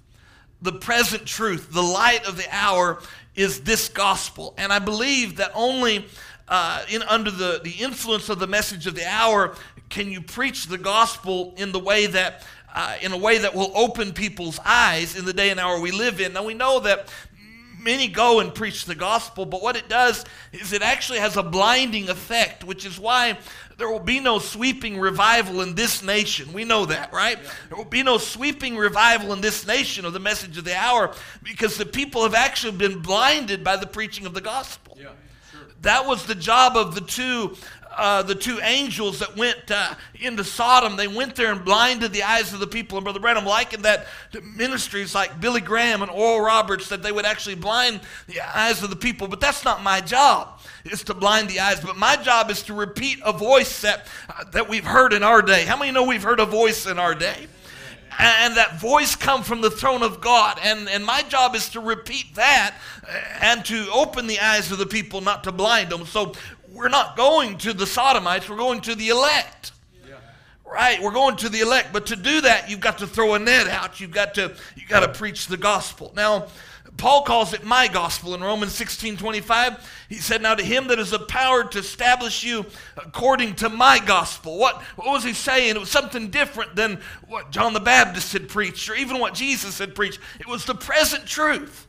The 0.60 0.72
present 0.72 1.26
truth, 1.26 1.72
the 1.72 1.82
light 1.82 2.24
of 2.28 2.36
the 2.36 2.46
hour 2.52 3.02
is 3.34 3.60
this 3.62 3.88
gospel. 3.88 4.54
And 4.58 4.72
I 4.72 4.78
believe 4.78 5.36
that 5.36 5.50
only 5.54 6.06
uh, 6.48 6.84
in, 6.90 7.02
under 7.04 7.30
the, 7.30 7.60
the 7.62 7.70
influence 7.70 8.28
of 8.28 8.38
the 8.38 8.46
message 8.46 8.86
of 8.86 8.94
the 8.94 9.06
hour, 9.06 9.54
can 9.88 10.10
you 10.10 10.20
preach 10.20 10.66
the 10.66 10.78
gospel 10.78 11.54
in 11.56 11.72
the 11.72 11.78
way 11.78 12.06
that 12.06 12.44
uh, 12.74 12.96
in 13.02 13.12
a 13.12 13.16
way 13.18 13.38
that 13.38 13.54
will 13.54 13.70
open 13.74 14.12
people's 14.12 14.58
eyes 14.64 15.16
in 15.16 15.24
the 15.24 15.32
day 15.32 15.50
and 15.50 15.60
hour 15.60 15.78
we 15.78 15.90
live 15.90 16.20
in. 16.20 16.32
Now 16.32 16.44
we 16.44 16.54
know 16.54 16.80
that 16.80 17.12
many 17.78 18.08
go 18.08 18.40
and 18.40 18.54
preach 18.54 18.84
the 18.84 18.94
gospel, 18.94 19.44
but 19.44 19.62
what 19.62 19.76
it 19.76 19.88
does 19.88 20.24
is 20.52 20.72
it 20.72 20.82
actually 20.82 21.18
has 21.18 21.36
a 21.36 21.42
blinding 21.42 22.08
effect, 22.08 22.64
which 22.64 22.86
is 22.86 22.98
why 22.98 23.38
there 23.82 23.90
will 23.90 23.98
be 23.98 24.20
no 24.20 24.38
sweeping 24.38 25.00
revival 25.00 25.60
in 25.60 25.74
this 25.74 26.04
nation. 26.04 26.52
We 26.52 26.62
know 26.62 26.86
that, 26.86 27.12
right? 27.12 27.36
Yeah. 27.42 27.50
There 27.68 27.76
will 27.76 27.84
be 27.84 28.04
no 28.04 28.16
sweeping 28.16 28.76
revival 28.76 29.32
in 29.32 29.40
this 29.40 29.66
nation 29.66 30.04
of 30.04 30.12
the 30.12 30.20
message 30.20 30.56
of 30.56 30.62
the 30.62 30.76
hour 30.76 31.12
because 31.42 31.76
the 31.76 31.84
people 31.84 32.22
have 32.22 32.34
actually 32.34 32.76
been 32.76 33.00
blinded 33.00 33.64
by 33.64 33.76
the 33.76 33.88
preaching 33.88 34.24
of 34.24 34.34
the 34.34 34.40
gospel. 34.40 34.96
Yeah, 34.96 35.08
sure. 35.50 35.62
That 35.80 36.06
was 36.06 36.26
the 36.26 36.36
job 36.36 36.76
of 36.76 36.94
the 36.94 37.00
two 37.00 37.56
uh, 37.96 38.22
the 38.22 38.34
two 38.34 38.58
angels 38.62 39.18
that 39.18 39.36
went 39.36 39.70
uh, 39.70 39.94
into 40.20 40.44
Sodom, 40.44 40.96
they 40.96 41.08
went 41.08 41.34
there 41.34 41.52
and 41.52 41.64
blinded 41.64 42.12
the 42.12 42.22
eyes 42.22 42.52
of 42.52 42.60
the 42.60 42.66
people. 42.66 42.96
And 42.96 43.04
Brother 43.04 43.20
Branham 43.20 43.44
likened 43.44 43.84
that 43.84 44.06
to 44.32 44.40
ministries 44.40 45.14
like 45.14 45.40
Billy 45.40 45.60
Graham 45.60 46.02
and 46.02 46.10
Oral 46.10 46.40
Roberts, 46.40 46.88
that 46.88 47.02
they 47.02 47.12
would 47.12 47.26
actually 47.26 47.54
blind 47.54 48.00
the 48.28 48.40
eyes 48.40 48.82
of 48.82 48.90
the 48.90 48.96
people. 48.96 49.28
But 49.28 49.40
that's 49.40 49.64
not 49.64 49.82
my 49.82 50.00
job, 50.00 50.60
is 50.84 51.04
to 51.04 51.14
blind 51.14 51.48
the 51.48 51.60
eyes. 51.60 51.80
But 51.80 51.96
my 51.96 52.16
job 52.16 52.50
is 52.50 52.62
to 52.64 52.74
repeat 52.74 53.20
a 53.24 53.32
voice 53.32 53.82
that, 53.82 54.06
uh, 54.28 54.44
that 54.52 54.68
we've 54.68 54.84
heard 54.84 55.12
in 55.12 55.22
our 55.22 55.42
day. 55.42 55.64
How 55.64 55.76
many 55.76 55.92
know 55.92 56.04
we've 56.04 56.22
heard 56.22 56.40
a 56.40 56.46
voice 56.46 56.86
in 56.86 56.98
our 56.98 57.14
day? 57.14 57.46
and 58.18 58.56
that 58.56 58.78
voice 58.78 59.16
come 59.16 59.42
from 59.42 59.60
the 59.60 59.70
throne 59.70 60.02
of 60.02 60.20
God. 60.20 60.58
And, 60.62 60.88
and 60.88 61.04
my 61.04 61.22
job 61.22 61.54
is 61.54 61.70
to 61.70 61.80
repeat 61.80 62.34
that 62.34 62.76
and 63.40 63.64
to 63.64 63.88
open 63.92 64.26
the 64.26 64.38
eyes 64.40 64.70
of 64.70 64.78
the 64.78 64.86
people, 64.86 65.20
not 65.20 65.44
to 65.44 65.52
blind 65.52 65.90
them. 65.90 66.06
So 66.06 66.34
we're 66.70 66.88
not 66.88 67.16
going 67.16 67.58
to 67.58 67.72
the 67.72 67.86
sodomites, 67.86 68.48
we're 68.48 68.56
going 68.56 68.80
to 68.82 68.94
the 68.94 69.08
elect. 69.08 69.72
Right, 70.64 71.02
we're 71.02 71.12
going 71.12 71.36
to 71.36 71.50
the 71.50 71.60
elect, 71.60 71.92
but 71.92 72.06
to 72.06 72.16
do 72.16 72.40
that, 72.40 72.70
you've 72.70 72.80
got 72.80 72.96
to 72.98 73.06
throw 73.06 73.34
a 73.34 73.38
net 73.38 73.66
out. 73.66 74.00
You've 74.00 74.10
got 74.10 74.32
to 74.36 74.54
you 74.74 74.82
have 74.82 74.88
got 74.88 75.00
to 75.00 75.08
preach 75.08 75.46
the 75.46 75.58
gospel. 75.58 76.14
Now, 76.16 76.46
Paul 76.96 77.22
calls 77.22 77.52
it 77.52 77.64
my 77.64 77.88
gospel 77.88 78.34
in 78.34 78.42
Romans 78.42 78.74
16 78.74 79.16
25. 79.16 80.04
He 80.08 80.16
said, 80.16 80.42
Now 80.42 80.54
to 80.54 80.62
him 80.62 80.88
that 80.88 80.98
is 80.98 81.10
the 81.10 81.18
power 81.18 81.64
to 81.64 81.78
establish 81.78 82.44
you 82.44 82.66
according 82.96 83.56
to 83.56 83.68
my 83.68 83.98
gospel. 83.98 84.58
What, 84.58 84.82
what 84.96 85.08
was 85.08 85.24
he 85.24 85.32
saying? 85.32 85.76
It 85.76 85.80
was 85.80 85.90
something 85.90 86.28
different 86.30 86.76
than 86.76 87.00
what 87.26 87.50
John 87.50 87.72
the 87.72 87.80
Baptist 87.80 88.32
had 88.32 88.48
preached 88.48 88.88
or 88.88 88.94
even 88.94 89.18
what 89.18 89.34
Jesus 89.34 89.78
had 89.78 89.94
preached. 89.94 90.20
It 90.38 90.46
was 90.46 90.64
the 90.64 90.74
present 90.74 91.26
truth. 91.26 91.86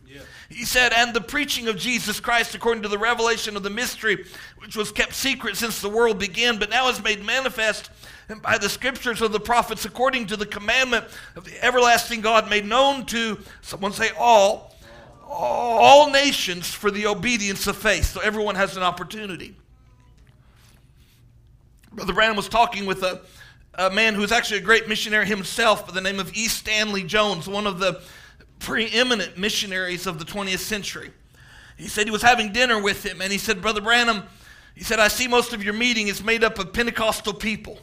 He 0.49 0.65
said, 0.65 0.93
And 0.93 1.13
the 1.13 1.21
preaching 1.21 1.67
of 1.67 1.77
Jesus 1.77 2.19
Christ 2.19 2.55
according 2.55 2.83
to 2.83 2.89
the 2.89 2.97
revelation 2.97 3.55
of 3.55 3.63
the 3.63 3.69
mystery, 3.69 4.25
which 4.57 4.75
was 4.75 4.91
kept 4.91 5.13
secret 5.13 5.57
since 5.57 5.81
the 5.81 5.89
world 5.89 6.19
began, 6.19 6.59
but 6.59 6.69
now 6.69 6.89
is 6.89 7.03
made 7.03 7.25
manifest 7.25 7.89
by 8.41 8.57
the 8.57 8.69
scriptures 8.69 9.21
of 9.21 9.31
the 9.31 9.39
prophets 9.39 9.85
according 9.85 10.27
to 10.27 10.37
the 10.37 10.45
commandment 10.45 11.05
of 11.35 11.43
the 11.43 11.63
everlasting 11.63 12.21
God 12.21 12.49
made 12.49 12.65
known 12.65 13.05
to, 13.07 13.39
someone 13.61 13.91
say, 13.91 14.11
all, 14.17 14.72
all 15.33 16.09
nations 16.09 16.69
for 16.69 16.91
the 16.91 17.07
obedience 17.07 17.67
of 17.67 17.75
faith. 17.75 18.05
So 18.05 18.21
everyone 18.21 18.55
has 18.55 18.77
an 18.77 18.83
opportunity. 18.83 19.55
Brother 21.91 22.13
Branham 22.13 22.35
was 22.35 22.49
talking 22.49 22.85
with 22.85 23.03
a, 23.03 23.21
a 23.75 23.89
man 23.89 24.15
who 24.15 24.21
was 24.21 24.31
actually 24.31 24.59
a 24.59 24.63
great 24.63 24.87
missionary 24.87 25.25
himself 25.25 25.85
by 25.87 25.93
the 25.93 26.01
name 26.01 26.19
of 26.19 26.35
E. 26.35 26.47
Stanley 26.47 27.03
Jones, 27.03 27.47
one 27.47 27.67
of 27.67 27.79
the 27.79 28.01
preeminent 28.59 29.37
missionaries 29.37 30.07
of 30.07 30.19
the 30.19 30.25
20th 30.25 30.59
century. 30.59 31.11
He 31.77 31.87
said 31.87 32.05
he 32.05 32.11
was 32.11 32.21
having 32.21 32.53
dinner 32.53 32.81
with 32.81 33.05
him, 33.05 33.21
and 33.21 33.31
he 33.31 33.37
said, 33.37 33.61
Brother 33.61 33.81
Branham, 33.81 34.23
he 34.75 34.83
said, 34.83 34.99
I 34.99 35.07
see 35.07 35.27
most 35.27 35.53
of 35.53 35.63
your 35.63 35.73
meeting 35.73 36.07
is 36.07 36.23
made 36.23 36.43
up 36.43 36.57
of 36.57 36.73
Pentecostal 36.73 37.33
people. 37.33 37.79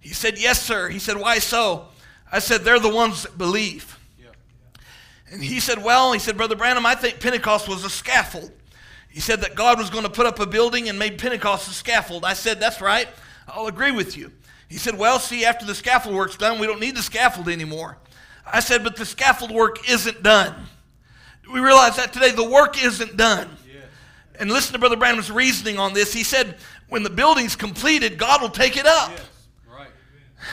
He 0.00 0.10
said, 0.10 0.38
Yes, 0.38 0.62
sir. 0.62 0.88
He 0.88 0.98
said, 0.98 1.16
Why 1.16 1.38
so? 1.38 1.88
I 2.30 2.38
said, 2.38 2.62
They're 2.62 2.78
the 2.78 2.94
ones 2.94 3.22
that 3.22 3.36
believe. 3.36 3.98
Yeah. 5.34 5.42
And 5.42 5.44
he 5.44 5.60
said, 5.60 5.82
Well, 5.82 6.12
he 6.12 6.18
said, 6.18 6.36
Brother 6.36 6.56
Branham, 6.56 6.86
I 6.86 6.94
think 6.94 7.20
Pentecost 7.20 7.68
was 7.68 7.84
a 7.84 7.90
scaffold. 7.90 8.52
He 9.08 9.20
said 9.20 9.42
that 9.42 9.54
God 9.54 9.78
was 9.78 9.90
going 9.90 10.04
to 10.04 10.10
put 10.10 10.26
up 10.26 10.40
a 10.40 10.46
building 10.46 10.88
and 10.88 10.98
made 10.98 11.18
Pentecost 11.18 11.68
a 11.68 11.72
scaffold. 11.72 12.24
I 12.24 12.34
said, 12.34 12.60
That's 12.60 12.80
right. 12.80 13.08
I'll 13.48 13.66
agree 13.66 13.92
with 13.92 14.16
you. 14.16 14.32
He 14.68 14.76
said, 14.76 14.98
Well, 14.98 15.18
see, 15.18 15.44
after 15.44 15.66
the 15.66 15.74
scaffold 15.74 16.14
work's 16.14 16.36
done, 16.36 16.58
we 16.58 16.66
don't 16.66 16.80
need 16.80 16.96
the 16.96 17.02
scaffold 17.02 17.48
anymore. 17.48 17.98
I 18.46 18.60
said, 18.60 18.84
but 18.84 18.96
the 18.96 19.06
scaffold 19.06 19.50
work 19.50 19.88
isn't 19.88 20.22
done. 20.22 20.54
We 21.52 21.60
realize 21.60 21.96
that 21.96 22.12
today 22.12 22.30
the 22.30 22.48
work 22.48 22.82
isn't 22.82 23.16
done. 23.16 23.48
Yes. 23.66 23.84
And 24.38 24.50
listen 24.50 24.72
to 24.72 24.78
Brother 24.78 24.96
Branham's 24.96 25.30
reasoning 25.30 25.78
on 25.78 25.92
this. 25.92 26.12
He 26.12 26.24
said, 26.24 26.56
when 26.88 27.02
the 27.02 27.10
building's 27.10 27.56
completed, 27.56 28.18
God 28.18 28.42
will 28.42 28.50
take 28.50 28.76
it 28.76 28.86
up. 28.86 29.10
Yes. 29.10 29.20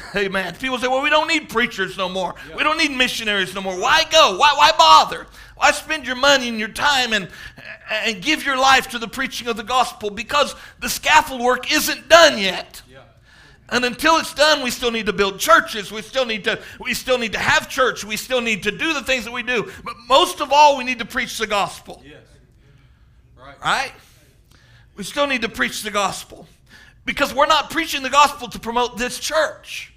Amen. 0.16 0.56
People 0.56 0.78
say, 0.78 0.88
well, 0.88 1.02
we 1.02 1.10
don't 1.10 1.28
need 1.28 1.50
preachers 1.50 1.98
no 1.98 2.10
more. 2.10 2.36
Yep. 2.50 2.58
We 2.58 2.64
don't 2.64 2.78
need 2.78 2.92
missionaries 2.92 3.54
no 3.54 3.62
more. 3.62 3.80
Why 3.80 4.04
go? 4.12 4.38
Why, 4.38 4.54
why 4.56 4.72
bother? 4.78 5.28
Why 5.56 5.72
spend 5.72 6.06
your 6.06 6.16
money 6.16 6.50
and 6.50 6.58
your 6.58 6.70
time 6.70 7.14
and, 7.14 7.30
and 7.90 8.22
give 8.22 8.44
your 8.44 8.58
life 8.58 8.90
to 8.90 9.00
the 9.00 9.08
preaching 9.08 9.48
of 9.48 9.58
the 9.58 9.64
gospel? 9.64 10.10
Because 10.10 10.56
the 10.80 10.90
scaffold 10.90 11.42
work 11.42 11.72
isn't 11.72 12.10
done 12.10 12.38
yet. 12.38 12.82
And 13.72 13.86
until 13.86 14.18
it's 14.18 14.34
done, 14.34 14.64
we 14.64 14.70
still 14.70 14.92
need 14.92 15.06
to 15.06 15.14
build 15.14 15.40
churches. 15.40 15.94
We 15.94 16.02
still 16.02 16.26
need 16.26 16.44
to 16.44 16.62
we 16.78 16.94
still 16.94 17.18
need 17.18 17.32
to 17.32 17.40
have 17.40 17.70
church. 17.70 18.04
We 18.04 18.18
still 18.18 18.42
need 18.42 18.64
to 18.64 18.72
do 18.72 18.94
the 18.94 19.02
things 19.02 19.24
that 19.24 19.32
we 19.32 19.44
do. 19.44 19.72
But 19.86 19.96
most 20.10 20.42
of 20.42 20.52
all, 20.52 20.78
we 20.78 20.84
need 20.84 21.00
to 21.00 21.06
preach 21.06 21.38
the 21.38 21.48
gospel. 21.48 22.04
Yes. 22.06 22.18
Right. 23.40 23.56
Right? 23.64 23.92
We 24.98 25.06
still 25.06 25.26
need 25.26 25.44
to 25.44 25.50
preach 25.50 25.84
the 25.84 25.92
gospel. 25.92 26.48
Because 27.06 27.34
we're 27.34 27.48
not 27.48 27.70
preaching 27.70 28.04
the 28.04 28.10
gospel 28.10 28.50
to 28.50 28.60
promote 28.60 28.98
this 28.98 29.18
church. 29.18 29.91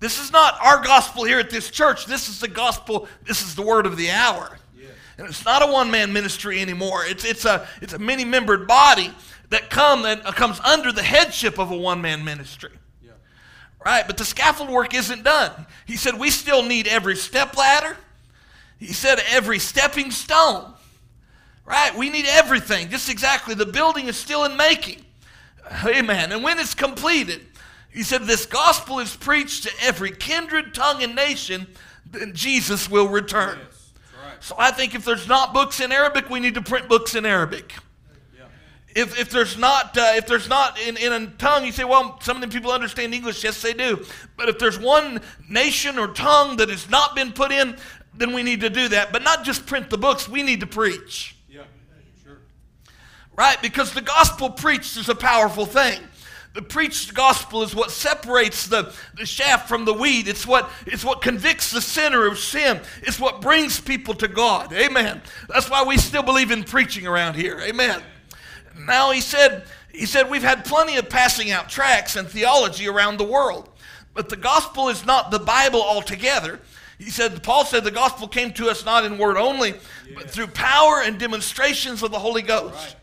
This 0.00 0.20
is 0.20 0.30
not 0.30 0.56
our 0.62 0.82
gospel 0.82 1.24
here 1.24 1.40
at 1.40 1.50
this 1.50 1.70
church. 1.70 2.06
This 2.06 2.28
is 2.28 2.40
the 2.40 2.48
gospel. 2.48 3.08
This 3.24 3.42
is 3.42 3.54
the 3.54 3.62
word 3.62 3.84
of 3.84 3.96
the 3.96 4.10
hour. 4.10 4.58
Yes. 4.78 4.90
And 5.18 5.26
it's 5.26 5.44
not 5.44 5.62
a 5.62 5.72
one-man 5.72 6.12
ministry 6.12 6.60
anymore. 6.60 7.04
It's, 7.04 7.24
it's 7.24 7.44
a, 7.44 7.66
it's 7.82 7.94
a 7.94 7.98
many-membered 7.98 8.68
body 8.68 9.12
that 9.50 9.70
come 9.70 10.02
that 10.02 10.22
comes 10.36 10.60
under 10.60 10.92
the 10.92 11.02
headship 11.02 11.58
of 11.58 11.70
a 11.70 11.76
one-man 11.76 12.24
ministry. 12.24 12.70
Yeah. 13.02 13.12
Right? 13.84 14.06
But 14.06 14.18
the 14.18 14.24
scaffold 14.24 14.70
work 14.70 14.94
isn't 14.94 15.24
done. 15.24 15.66
He 15.86 15.96
said 15.96 16.18
we 16.18 16.30
still 16.30 16.62
need 16.62 16.86
every 16.86 17.16
step 17.16 17.56
ladder. 17.56 17.96
He 18.78 18.92
said 18.92 19.18
every 19.30 19.58
stepping 19.58 20.12
stone. 20.12 20.74
Right? 21.64 21.96
We 21.96 22.08
need 22.08 22.26
everything. 22.26 22.88
Just 22.88 23.10
exactly. 23.10 23.54
The 23.54 23.66
building 23.66 24.06
is 24.06 24.16
still 24.16 24.44
in 24.44 24.56
making. 24.56 25.04
Amen. 25.84 26.32
And 26.32 26.44
when 26.44 26.58
it's 26.58 26.74
completed, 26.74 27.40
he 27.98 28.04
said 28.04 28.22
this 28.22 28.46
gospel 28.46 29.00
is 29.00 29.16
preached 29.16 29.64
to 29.64 29.72
every 29.82 30.12
kindred, 30.12 30.72
tongue, 30.72 31.02
and 31.02 31.16
nation, 31.16 31.66
then 32.08 32.32
Jesus 32.32 32.88
will 32.88 33.08
return. 33.08 33.58
Yes, 33.60 33.90
right. 34.24 34.34
So 34.38 34.54
I 34.56 34.70
think 34.70 34.94
if 34.94 35.04
there's 35.04 35.26
not 35.26 35.52
books 35.52 35.80
in 35.80 35.90
Arabic, 35.90 36.30
we 36.30 36.38
need 36.38 36.54
to 36.54 36.62
print 36.62 36.88
books 36.88 37.16
in 37.16 37.26
Arabic. 37.26 37.74
If, 38.94 39.18
if 39.18 39.30
there's 39.30 39.58
not 39.58 39.98
uh, 39.98 40.12
if 40.14 40.28
there's 40.28 40.48
not 40.48 40.78
in, 40.80 40.96
in 40.96 41.12
a 41.12 41.26
tongue 41.26 41.66
you 41.66 41.72
say 41.72 41.82
well 41.82 42.20
some 42.20 42.36
of 42.36 42.40
the 42.40 42.46
people 42.56 42.70
understand 42.70 43.12
english. 43.14 43.42
Yes 43.42 43.60
they 43.62 43.72
do. 43.72 44.06
But 44.36 44.48
if 44.48 44.60
there's 44.60 44.78
one 44.78 45.20
nation 45.48 45.98
or 45.98 46.06
tongue 46.06 46.56
that 46.58 46.68
has 46.68 46.88
not 46.88 47.16
been 47.16 47.32
put 47.32 47.50
in 47.50 47.76
then 48.14 48.32
we 48.32 48.44
need 48.44 48.60
to 48.60 48.70
do 48.70 48.88
that. 48.90 49.12
But 49.12 49.24
not 49.24 49.44
just 49.44 49.66
print 49.66 49.90
the 49.90 49.98
books 49.98 50.28
we 50.28 50.44
need 50.44 50.60
to 50.60 50.68
preach. 50.68 51.36
Yeah 51.50 51.64
sure. 52.24 52.38
Right? 53.36 53.60
Because 53.60 53.92
the 53.92 54.02
gospel 54.02 54.50
preached 54.50 54.96
is 54.96 55.08
a 55.08 55.16
powerful 55.16 55.66
thing 55.66 56.07
the 56.58 56.62
preached 56.62 57.14
gospel 57.14 57.62
is 57.62 57.72
what 57.72 57.92
separates 57.92 58.66
the, 58.66 58.92
the 59.16 59.24
shaft 59.24 59.68
from 59.68 59.84
the 59.84 59.94
weed. 59.94 60.26
It's 60.26 60.44
what, 60.44 60.68
it's 60.86 61.04
what 61.04 61.22
convicts 61.22 61.70
the 61.70 61.80
sinner 61.80 62.26
of 62.26 62.36
sin. 62.36 62.80
It's 63.02 63.20
what 63.20 63.40
brings 63.40 63.78
people 63.78 64.12
to 64.14 64.26
God. 64.26 64.72
Amen. 64.72 65.22
That's 65.48 65.70
why 65.70 65.84
we 65.84 65.98
still 65.98 66.24
believe 66.24 66.50
in 66.50 66.64
preaching 66.64 67.06
around 67.06 67.36
here. 67.36 67.60
Amen. 67.60 68.02
Now 68.76 69.12
he 69.12 69.20
said, 69.20 69.66
he 69.92 70.04
said, 70.04 70.28
we've 70.28 70.42
had 70.42 70.64
plenty 70.64 70.96
of 70.96 71.08
passing 71.08 71.52
out 71.52 71.68
tracts 71.68 72.16
and 72.16 72.26
theology 72.26 72.88
around 72.88 73.18
the 73.18 73.24
world, 73.24 73.70
but 74.12 74.28
the 74.28 74.36
gospel 74.36 74.88
is 74.88 75.06
not 75.06 75.30
the 75.30 75.38
Bible 75.38 75.80
altogether. 75.80 76.58
He 76.98 77.10
said, 77.10 77.40
Paul 77.44 77.66
said 77.66 77.84
the 77.84 77.92
gospel 77.92 78.26
came 78.26 78.52
to 78.54 78.68
us 78.68 78.84
not 78.84 79.04
in 79.04 79.16
word 79.16 79.36
only, 79.36 79.68
yes. 79.68 79.80
but 80.16 80.28
through 80.28 80.48
power 80.48 81.02
and 81.04 81.20
demonstrations 81.20 82.02
of 82.02 82.10
the 82.10 82.18
Holy 82.18 82.42
Ghost. 82.42 82.74
Right. 82.74 82.96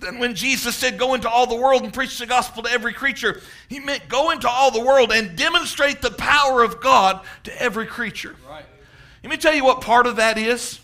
Then 0.00 0.18
when 0.18 0.34
Jesus 0.34 0.74
said, 0.74 0.98
Go 0.98 1.14
into 1.14 1.28
all 1.28 1.46
the 1.46 1.54
world 1.54 1.82
and 1.82 1.92
preach 1.92 2.18
the 2.18 2.26
gospel 2.26 2.62
to 2.62 2.70
every 2.70 2.92
creature, 2.92 3.40
he 3.68 3.80
meant 3.80 4.08
go 4.08 4.30
into 4.30 4.48
all 4.48 4.70
the 4.70 4.80
world 4.80 5.12
and 5.12 5.36
demonstrate 5.36 6.00
the 6.00 6.10
power 6.10 6.62
of 6.62 6.80
God 6.80 7.20
to 7.44 7.62
every 7.62 7.86
creature. 7.86 8.34
Right. 8.48 8.64
Let 9.22 9.30
me 9.30 9.36
tell 9.36 9.54
you 9.54 9.64
what 9.64 9.82
part 9.82 10.06
of 10.06 10.16
that 10.16 10.38
is. 10.38 10.80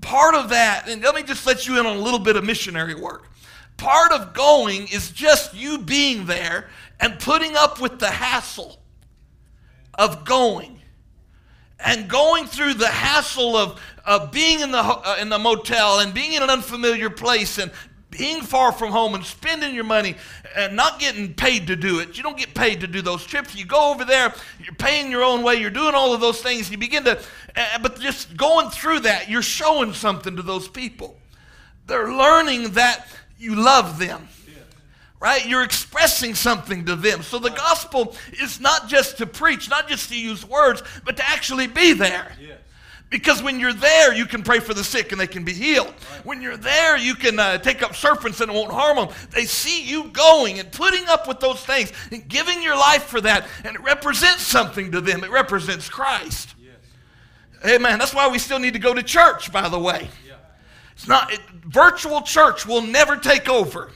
Part 0.00 0.34
of 0.34 0.50
that, 0.50 0.88
and 0.88 1.02
let 1.02 1.14
me 1.14 1.22
just 1.22 1.46
let 1.46 1.66
you 1.66 1.80
in 1.80 1.86
on 1.86 1.96
a 1.96 2.00
little 2.00 2.18
bit 2.18 2.36
of 2.36 2.44
missionary 2.44 2.94
work. 2.94 3.28
Part 3.76 4.12
of 4.12 4.34
going 4.34 4.88
is 4.88 5.10
just 5.10 5.54
you 5.54 5.78
being 5.78 6.26
there 6.26 6.68
and 7.00 7.18
putting 7.18 7.56
up 7.56 7.80
with 7.80 7.98
the 7.98 8.10
hassle 8.10 8.78
of 9.94 10.24
going 10.24 10.80
and 11.78 12.08
going 12.08 12.46
through 12.46 12.74
the 12.74 12.88
hassle 12.88 13.56
of, 13.56 13.80
of 14.04 14.32
being 14.32 14.60
in 14.60 14.70
the, 14.70 14.78
uh, 14.78 15.16
in 15.20 15.28
the 15.28 15.38
motel 15.38 16.00
and 16.00 16.12
being 16.14 16.32
in 16.32 16.42
an 16.42 16.50
unfamiliar 16.50 17.10
place 17.10 17.58
and 17.58 17.70
being 18.16 18.42
far 18.42 18.72
from 18.72 18.90
home 18.90 19.14
and 19.14 19.24
spending 19.24 19.74
your 19.74 19.84
money 19.84 20.16
and 20.56 20.76
not 20.76 20.98
getting 21.00 21.34
paid 21.34 21.66
to 21.68 21.76
do 21.76 22.00
it. 22.00 22.16
You 22.16 22.22
don't 22.22 22.36
get 22.36 22.54
paid 22.54 22.80
to 22.80 22.86
do 22.86 23.02
those 23.02 23.24
trips. 23.24 23.54
You 23.54 23.64
go 23.64 23.92
over 23.92 24.04
there, 24.04 24.32
you're 24.62 24.74
paying 24.74 25.10
your 25.10 25.22
own 25.22 25.42
way, 25.42 25.56
you're 25.56 25.70
doing 25.70 25.94
all 25.94 26.14
of 26.14 26.20
those 26.20 26.40
things. 26.40 26.70
You 26.70 26.78
begin 26.78 27.04
to, 27.04 27.18
uh, 27.56 27.78
but 27.82 28.00
just 28.00 28.36
going 28.36 28.70
through 28.70 29.00
that, 29.00 29.28
you're 29.28 29.42
showing 29.42 29.92
something 29.92 30.36
to 30.36 30.42
those 30.42 30.68
people. 30.68 31.16
They're 31.86 32.12
learning 32.12 32.72
that 32.72 33.06
you 33.38 33.54
love 33.54 33.98
them 33.98 34.28
right? 35.20 35.46
You're 35.46 35.64
expressing 35.64 36.34
something 36.34 36.84
to 36.84 36.94
them. 36.94 37.22
So 37.22 37.38
the 37.38 37.50
gospel 37.50 38.14
is 38.40 38.60
not 38.60 38.88
just 38.88 39.18
to 39.18 39.26
preach, 39.26 39.70
not 39.70 39.88
just 39.88 40.10
to 40.10 40.18
use 40.18 40.44
words, 40.44 40.82
but 41.04 41.16
to 41.16 41.28
actually 41.28 41.66
be 41.66 41.94
there. 41.94 42.32
Yes. 42.40 42.58
Because 43.08 43.40
when 43.40 43.60
you're 43.60 43.72
there, 43.72 44.12
you 44.12 44.26
can 44.26 44.42
pray 44.42 44.58
for 44.58 44.74
the 44.74 44.82
sick 44.82 45.12
and 45.12 45.20
they 45.20 45.28
can 45.28 45.44
be 45.44 45.52
healed. 45.52 45.94
When 46.24 46.42
you're 46.42 46.56
there, 46.56 46.96
you 46.96 47.14
can 47.14 47.38
uh, 47.38 47.58
take 47.58 47.80
up 47.80 47.94
serpents 47.94 48.40
and 48.40 48.50
it 48.50 48.54
won't 48.54 48.72
harm 48.72 48.96
them. 48.96 49.08
They 49.30 49.44
see 49.44 49.84
you 49.84 50.08
going 50.08 50.58
and 50.58 50.72
putting 50.72 51.06
up 51.06 51.28
with 51.28 51.38
those 51.38 51.64
things 51.64 51.92
and 52.10 52.26
giving 52.28 52.62
your 52.62 52.74
life 52.76 53.04
for 53.04 53.20
that, 53.20 53.46
and 53.64 53.76
it 53.76 53.82
represents 53.82 54.42
something 54.42 54.90
to 54.90 55.00
them. 55.00 55.22
It 55.22 55.30
represents 55.30 55.88
Christ. 55.88 56.56
Yes. 56.60 57.74
Amen. 57.76 58.00
That's 58.00 58.12
why 58.14 58.26
we 58.28 58.40
still 58.40 58.58
need 58.58 58.72
to 58.72 58.80
go 58.80 58.92
to 58.92 59.04
church, 59.04 59.52
by 59.52 59.68
the 59.68 59.78
way. 59.78 60.08
Yeah. 60.26 60.34
It's 60.92 61.06
not 61.06 61.32
it, 61.32 61.40
virtual 61.64 62.22
church 62.22 62.66
will 62.66 62.82
never 62.82 63.16
take 63.16 63.48
over. 63.48 63.92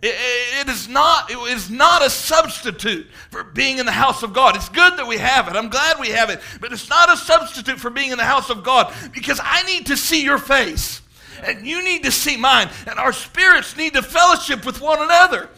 It, 0.00 0.68
is 0.68 0.88
not, 0.88 1.28
it 1.30 1.36
is 1.36 1.70
not 1.70 2.04
a 2.04 2.10
substitute 2.10 3.08
for 3.30 3.42
being 3.42 3.78
in 3.78 3.86
the 3.86 3.92
house 3.92 4.22
of 4.22 4.32
God. 4.32 4.54
It's 4.54 4.68
good 4.68 4.96
that 4.96 5.08
we 5.08 5.18
have 5.18 5.48
it. 5.48 5.56
I'm 5.56 5.68
glad 5.68 5.98
we 5.98 6.10
have 6.10 6.30
it. 6.30 6.40
But 6.60 6.72
it's 6.72 6.88
not 6.88 7.12
a 7.12 7.16
substitute 7.16 7.80
for 7.80 7.90
being 7.90 8.12
in 8.12 8.18
the 8.18 8.24
house 8.24 8.48
of 8.48 8.62
God 8.62 8.94
because 9.12 9.40
I 9.42 9.64
need 9.64 9.86
to 9.86 9.96
see 9.96 10.22
your 10.22 10.38
face. 10.38 11.02
And 11.42 11.66
you 11.66 11.82
need 11.82 12.04
to 12.04 12.12
see 12.12 12.36
mine. 12.36 12.68
And 12.86 12.98
our 12.98 13.12
spirits 13.12 13.76
need 13.76 13.94
to 13.94 14.02
fellowship 14.02 14.64
with 14.64 14.80
one 14.80 15.02
another 15.02 15.48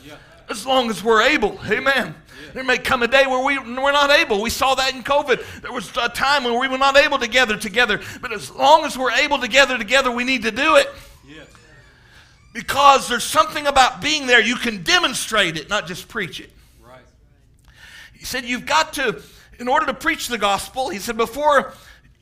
as 0.49 0.65
long 0.65 0.89
as 0.89 1.05
we're 1.05 1.23
able. 1.23 1.59
Amen. 1.67 2.15
There 2.55 2.65
may 2.65 2.79
come 2.79 3.03
a 3.03 3.09
day 3.09 3.27
where 3.27 3.45
we, 3.45 3.59
we're 3.59 3.93
not 3.93 4.11
able. 4.11 4.41
We 4.41 4.51
saw 4.51 4.75
that 4.75 4.95
in 4.95 5.03
COVID. 5.03 5.61
There 5.61 5.73
was 5.73 5.95
a 5.97 6.09
time 6.09 6.45
when 6.45 6.59
we 6.59 6.67
were 6.67 6.79
not 6.79 6.97
able 6.97 7.19
to 7.19 7.29
gather 7.29 7.57
together. 7.57 8.01
But 8.23 8.33
as 8.33 8.51
long 8.51 8.85
as 8.85 8.97
we're 8.97 9.13
able 9.13 9.39
to 9.39 9.49
gather 9.49 9.77
together, 9.77 10.11
we 10.11 10.25
need 10.25 10.43
to 10.43 10.51
do 10.51 10.77
it. 10.77 10.89
Because 12.53 13.09
there's 13.09 13.25
something 13.25 13.67
about 13.67 14.01
being 14.01 14.27
there, 14.27 14.41
you 14.41 14.57
can 14.57 14.83
demonstrate 14.83 15.57
it, 15.57 15.69
not 15.69 15.87
just 15.87 16.09
preach 16.09 16.41
it. 16.41 16.51
Right. 16.85 17.01
He 18.13 18.25
said, 18.25 18.45
You've 18.45 18.67
got 18.67 18.95
to, 18.95 19.23
in 19.59 19.69
order 19.69 19.87
to 19.87 19.95
preach 19.95 20.27
the 20.27 20.39
gospel, 20.39 20.89
he 20.89 20.99
said, 20.99 21.17
before 21.17 21.75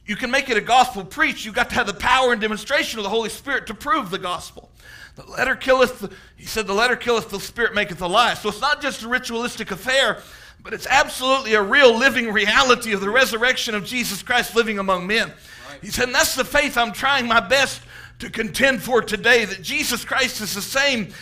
you 0.04 0.16
can 0.16 0.30
make 0.30 0.50
it 0.50 0.56
a 0.56 0.62
gospel 0.62 1.04
preach, 1.04 1.44
you've 1.44 1.54
got 1.54 1.68
to 1.70 1.76
have 1.76 1.86
the 1.86 1.94
power 1.94 2.32
and 2.32 2.40
demonstration 2.40 2.98
of 2.98 3.04
the 3.04 3.10
Holy 3.10 3.28
Spirit 3.30 3.66
to 3.68 3.74
prove 3.74 4.10
the 4.10 4.18
gospel. 4.18 4.70
The 5.16 5.24
letter 5.30 5.56
killeth, 5.56 6.00
the, 6.00 6.10
he 6.36 6.46
said, 6.46 6.66
the 6.66 6.74
letter 6.74 6.96
killeth, 6.96 7.28
the 7.30 7.40
spirit 7.40 7.74
maketh 7.74 8.00
alive. 8.00 8.38
So 8.38 8.48
it's 8.48 8.60
not 8.60 8.80
just 8.80 9.02
a 9.02 9.08
ritualistic 9.08 9.70
affair, 9.70 10.22
but 10.62 10.72
it's 10.72 10.86
absolutely 10.86 11.54
a 11.54 11.62
real 11.62 11.96
living 11.96 12.32
reality 12.32 12.92
of 12.92 13.00
the 13.00 13.10
resurrection 13.10 13.74
of 13.74 13.84
Jesus 13.84 14.22
Christ 14.22 14.54
living 14.54 14.78
among 14.78 15.06
men. 15.06 15.28
Right. 15.28 15.78
He 15.82 15.88
said, 15.88 16.04
and 16.04 16.14
that's 16.14 16.34
the 16.34 16.44
faith 16.44 16.76
I'm 16.76 16.92
trying 16.92 17.26
my 17.26 17.40
best 17.40 17.82
to 18.18 18.30
contend 18.30 18.82
for 18.82 19.00
today 19.00 19.44
that 19.44 19.62
Jesus 19.62 20.04
Christ 20.04 20.40
is 20.40 20.54
the 20.54 20.62
same 20.62 21.12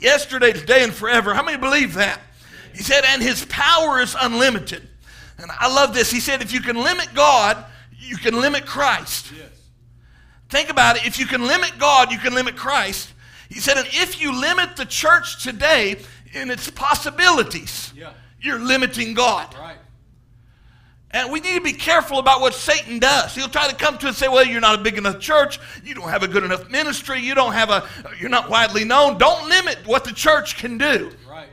yesterday, 0.00 0.52
today, 0.52 0.84
and 0.84 0.92
forever. 0.92 1.34
How 1.34 1.42
many 1.42 1.58
believe 1.58 1.94
that? 1.94 2.20
He 2.74 2.82
said, 2.82 3.04
and 3.04 3.22
his 3.22 3.44
power 3.46 4.00
is 4.00 4.16
unlimited. 4.20 4.88
And 5.38 5.50
I 5.58 5.72
love 5.72 5.94
this. 5.94 6.10
He 6.10 6.20
said, 6.20 6.42
if 6.42 6.52
you 6.52 6.60
can 6.60 6.76
limit 6.76 7.08
God, 7.14 7.64
you 7.98 8.16
can 8.16 8.40
limit 8.40 8.66
Christ. 8.66 9.32
Yes. 9.36 9.48
Think 10.48 10.70
about 10.70 10.96
it. 10.96 11.06
If 11.06 11.18
you 11.18 11.26
can 11.26 11.46
limit 11.46 11.72
God, 11.78 12.12
you 12.12 12.18
can 12.18 12.34
limit 12.34 12.56
Christ. 12.56 13.12
He 13.48 13.60
said, 13.60 13.76
and 13.76 13.86
if 13.90 14.20
you 14.20 14.38
limit 14.38 14.76
the 14.76 14.84
church 14.84 15.42
today 15.42 15.96
in 16.32 16.50
its 16.50 16.70
possibilities, 16.70 17.92
yeah. 17.96 18.12
you're 18.40 18.58
limiting 18.58 19.14
God. 19.14 19.54
Right. 19.54 19.76
And 21.14 21.30
we 21.30 21.38
need 21.38 21.54
to 21.54 21.60
be 21.60 21.72
careful 21.72 22.18
about 22.18 22.40
what 22.40 22.54
Satan 22.54 22.98
does. 22.98 23.36
He'll 23.36 23.48
try 23.48 23.68
to 23.68 23.74
come 23.76 23.96
to 23.98 24.08
us 24.08 24.08
and 24.08 24.16
say, 24.16 24.28
well, 24.28 24.44
you're 24.44 24.60
not 24.60 24.80
a 24.80 24.82
big 24.82 24.98
enough 24.98 25.20
church. 25.20 25.60
You 25.84 25.94
don't 25.94 26.08
have 26.08 26.24
a 26.24 26.28
good 26.28 26.42
enough 26.42 26.68
ministry. 26.68 27.20
You 27.20 27.36
don't 27.36 27.52
have 27.52 27.70
a, 27.70 27.88
you're 28.18 28.28
not 28.28 28.50
widely 28.50 28.84
known. 28.84 29.16
Don't 29.16 29.48
limit 29.48 29.78
what 29.86 30.02
the 30.02 30.10
church 30.10 30.56
can 30.56 30.76
do. 30.76 31.12
Right. 31.30 31.48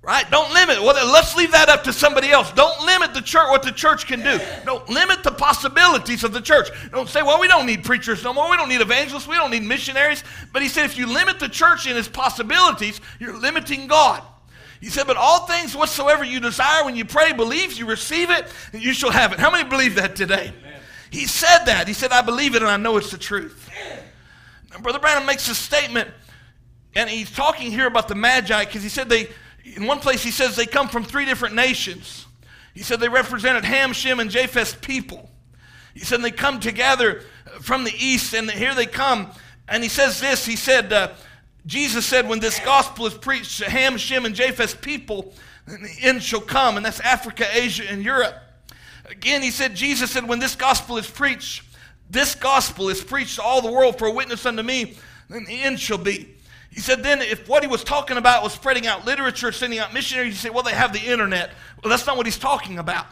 Right? 0.00 0.30
Don't 0.30 0.50
limit. 0.54 0.80
Well, 0.80 0.94
let's 1.12 1.36
leave 1.36 1.52
that 1.52 1.68
up 1.68 1.84
to 1.84 1.92
somebody 1.92 2.30
else. 2.30 2.50
Don't 2.52 2.86
limit 2.86 3.12
the 3.12 3.20
church, 3.20 3.50
what 3.50 3.62
the 3.62 3.70
church 3.70 4.06
can 4.06 4.22
do. 4.22 4.40
Don't 4.64 4.88
limit 4.88 5.22
the 5.22 5.32
possibilities 5.32 6.24
of 6.24 6.32
the 6.32 6.40
church. 6.40 6.70
Don't 6.90 7.06
say, 7.06 7.20
well, 7.20 7.38
we 7.38 7.48
don't 7.48 7.66
need 7.66 7.84
preachers 7.84 8.24
no 8.24 8.32
more. 8.32 8.50
We 8.50 8.56
don't 8.56 8.70
need 8.70 8.80
evangelists. 8.80 9.28
We 9.28 9.34
don't 9.34 9.50
need 9.50 9.64
missionaries. 9.64 10.24
But 10.54 10.62
he 10.62 10.68
said, 10.68 10.86
if 10.86 10.96
you 10.96 11.06
limit 11.06 11.38
the 11.38 11.50
church 11.50 11.86
in 11.86 11.98
its 11.98 12.08
possibilities, 12.08 13.02
you're 13.20 13.36
limiting 13.36 13.88
God. 13.88 14.22
He 14.80 14.88
said, 14.88 15.06
But 15.06 15.16
all 15.16 15.46
things 15.46 15.76
whatsoever 15.76 16.24
you 16.24 16.40
desire 16.40 16.84
when 16.84 16.96
you 16.96 17.04
pray, 17.04 17.32
believe, 17.32 17.74
you 17.74 17.86
receive 17.86 18.30
it, 18.30 18.46
and 18.72 18.82
you 18.82 18.92
shall 18.92 19.10
have 19.10 19.32
it. 19.32 19.38
How 19.38 19.50
many 19.50 19.68
believe 19.68 19.96
that 19.96 20.16
today? 20.16 20.52
Amen. 20.58 20.80
He 21.10 21.26
said 21.26 21.64
that. 21.64 21.88
He 21.88 21.94
said, 21.94 22.12
I 22.12 22.22
believe 22.22 22.54
it 22.54 22.62
and 22.62 22.70
I 22.70 22.76
know 22.76 22.96
it's 22.96 23.10
the 23.10 23.18
truth. 23.18 23.68
Now, 24.70 24.78
Brother 24.80 24.98
Branham 24.98 25.26
makes 25.26 25.48
a 25.48 25.54
statement, 25.54 26.10
and 26.94 27.08
he's 27.08 27.30
talking 27.30 27.70
here 27.70 27.86
about 27.86 28.08
the 28.08 28.14
Magi 28.14 28.64
because 28.64 28.82
he 28.82 28.88
said 28.88 29.08
they, 29.08 29.28
in 29.64 29.86
one 29.86 30.00
place, 30.00 30.22
he 30.22 30.30
says 30.30 30.56
they 30.56 30.66
come 30.66 30.88
from 30.88 31.04
three 31.04 31.24
different 31.24 31.54
nations. 31.54 32.26
He 32.74 32.82
said 32.82 33.00
they 33.00 33.08
represented 33.08 33.64
Ham, 33.64 33.92
Shem, 33.92 34.20
and 34.20 34.30
Japheth's 34.30 34.74
people. 34.74 35.30
He 35.94 36.00
said 36.00 36.22
they 36.22 36.30
come 36.30 36.60
together 36.60 37.22
from 37.60 37.84
the 37.84 37.94
east, 37.98 38.34
and 38.34 38.50
here 38.50 38.74
they 38.74 38.86
come. 38.86 39.30
And 39.66 39.82
he 39.82 39.88
says 39.88 40.20
this 40.20 40.46
He 40.46 40.56
said, 40.56 40.92
uh, 40.92 41.10
Jesus 41.68 42.06
said, 42.06 42.26
when 42.26 42.40
this 42.40 42.58
gospel 42.60 43.06
is 43.06 43.12
preached 43.12 43.58
to 43.58 43.68
Ham, 43.68 43.98
Shem, 43.98 44.24
and 44.24 44.34
Japheth's 44.34 44.74
people, 44.74 45.34
the 45.66 45.96
end 46.00 46.22
shall 46.22 46.40
come. 46.40 46.78
And 46.78 46.86
that's 46.86 46.98
Africa, 47.00 47.46
Asia, 47.52 47.84
and 47.88 48.02
Europe. 48.02 48.34
Again, 49.10 49.42
he 49.42 49.50
said, 49.50 49.74
Jesus 49.74 50.10
said, 50.10 50.26
when 50.26 50.38
this 50.38 50.54
gospel 50.54 50.96
is 50.96 51.08
preached, 51.08 51.62
this 52.08 52.34
gospel 52.34 52.88
is 52.88 53.04
preached 53.04 53.36
to 53.36 53.42
all 53.42 53.60
the 53.60 53.70
world 53.70 53.98
for 53.98 54.08
a 54.08 54.12
witness 54.12 54.46
unto 54.46 54.62
me, 54.62 54.96
then 55.28 55.44
the 55.44 55.62
end 55.62 55.78
shall 55.78 55.98
be. 55.98 56.34
He 56.70 56.80
said, 56.80 57.02
then 57.02 57.20
if 57.20 57.46
what 57.46 57.62
he 57.62 57.68
was 57.68 57.84
talking 57.84 58.16
about 58.16 58.42
was 58.42 58.54
spreading 58.54 58.86
out 58.86 59.04
literature, 59.04 59.52
sending 59.52 59.78
out 59.78 59.92
missionaries, 59.92 60.32
you 60.32 60.38
say, 60.38 60.50
well, 60.50 60.62
they 60.62 60.72
have 60.72 60.94
the 60.94 61.04
internet. 61.04 61.50
Well, 61.84 61.90
that's 61.90 62.06
not 62.06 62.16
what 62.16 62.24
he's 62.24 62.38
talking 62.38 62.78
about. 62.78 63.06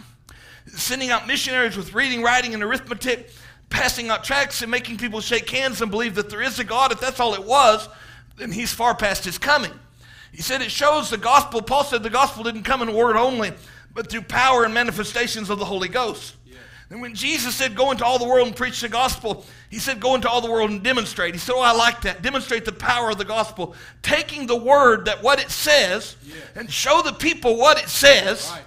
Sending 0.66 1.10
out 1.10 1.26
missionaries 1.26 1.76
with 1.76 1.92
reading, 1.92 2.22
writing, 2.22 2.54
and 2.54 2.62
arithmetic, 2.62 3.30
passing 3.68 4.08
out 4.08 4.24
tracts 4.24 4.62
and 4.62 4.70
making 4.70 4.96
people 4.96 5.20
shake 5.20 5.50
hands 5.50 5.82
and 5.82 5.90
believe 5.90 6.14
that 6.14 6.30
there 6.30 6.40
is 6.40 6.58
a 6.58 6.64
God, 6.64 6.90
if 6.90 7.00
that's 7.00 7.20
all 7.20 7.34
it 7.34 7.44
was, 7.44 7.86
then 8.36 8.52
he's 8.52 8.72
far 8.72 8.94
past 8.94 9.24
his 9.24 9.38
coming. 9.38 9.72
He 10.32 10.42
said 10.42 10.60
it 10.60 10.70
shows 10.70 11.10
the 11.10 11.16
gospel. 11.16 11.62
Paul 11.62 11.84
said 11.84 12.02
the 12.02 12.10
gospel 12.10 12.44
didn't 12.44 12.64
come 12.64 12.82
in 12.82 12.92
word 12.92 13.16
only, 13.16 13.52
but 13.94 14.10
through 14.10 14.22
power 14.22 14.64
and 14.64 14.74
manifestations 14.74 15.48
of 15.48 15.58
the 15.58 15.64
Holy 15.64 15.88
Ghost. 15.88 16.36
Yeah. 16.44 16.56
And 16.90 17.00
when 17.00 17.14
Jesus 17.14 17.54
said, 17.54 17.74
Go 17.74 17.90
into 17.90 18.04
all 18.04 18.18
the 18.18 18.26
world 18.26 18.46
and 18.46 18.54
preach 18.54 18.82
the 18.82 18.90
gospel, 18.90 19.46
he 19.70 19.78
said, 19.78 19.98
Go 19.98 20.14
into 20.14 20.28
all 20.28 20.42
the 20.42 20.50
world 20.50 20.70
and 20.70 20.82
demonstrate. 20.82 21.34
He 21.34 21.40
said, 21.40 21.54
Oh, 21.56 21.62
I 21.62 21.72
like 21.72 22.02
that. 22.02 22.20
Demonstrate 22.20 22.66
the 22.66 22.72
power 22.72 23.10
of 23.10 23.18
the 23.18 23.24
gospel. 23.24 23.74
Taking 24.02 24.46
the 24.46 24.56
word 24.56 25.06
that 25.06 25.22
what 25.22 25.40
it 25.40 25.50
says 25.50 26.16
yes. 26.26 26.36
and 26.54 26.70
show 26.70 27.00
the 27.02 27.12
people 27.12 27.56
what 27.56 27.82
it 27.82 27.88
says. 27.88 28.50
Right. 28.52 28.62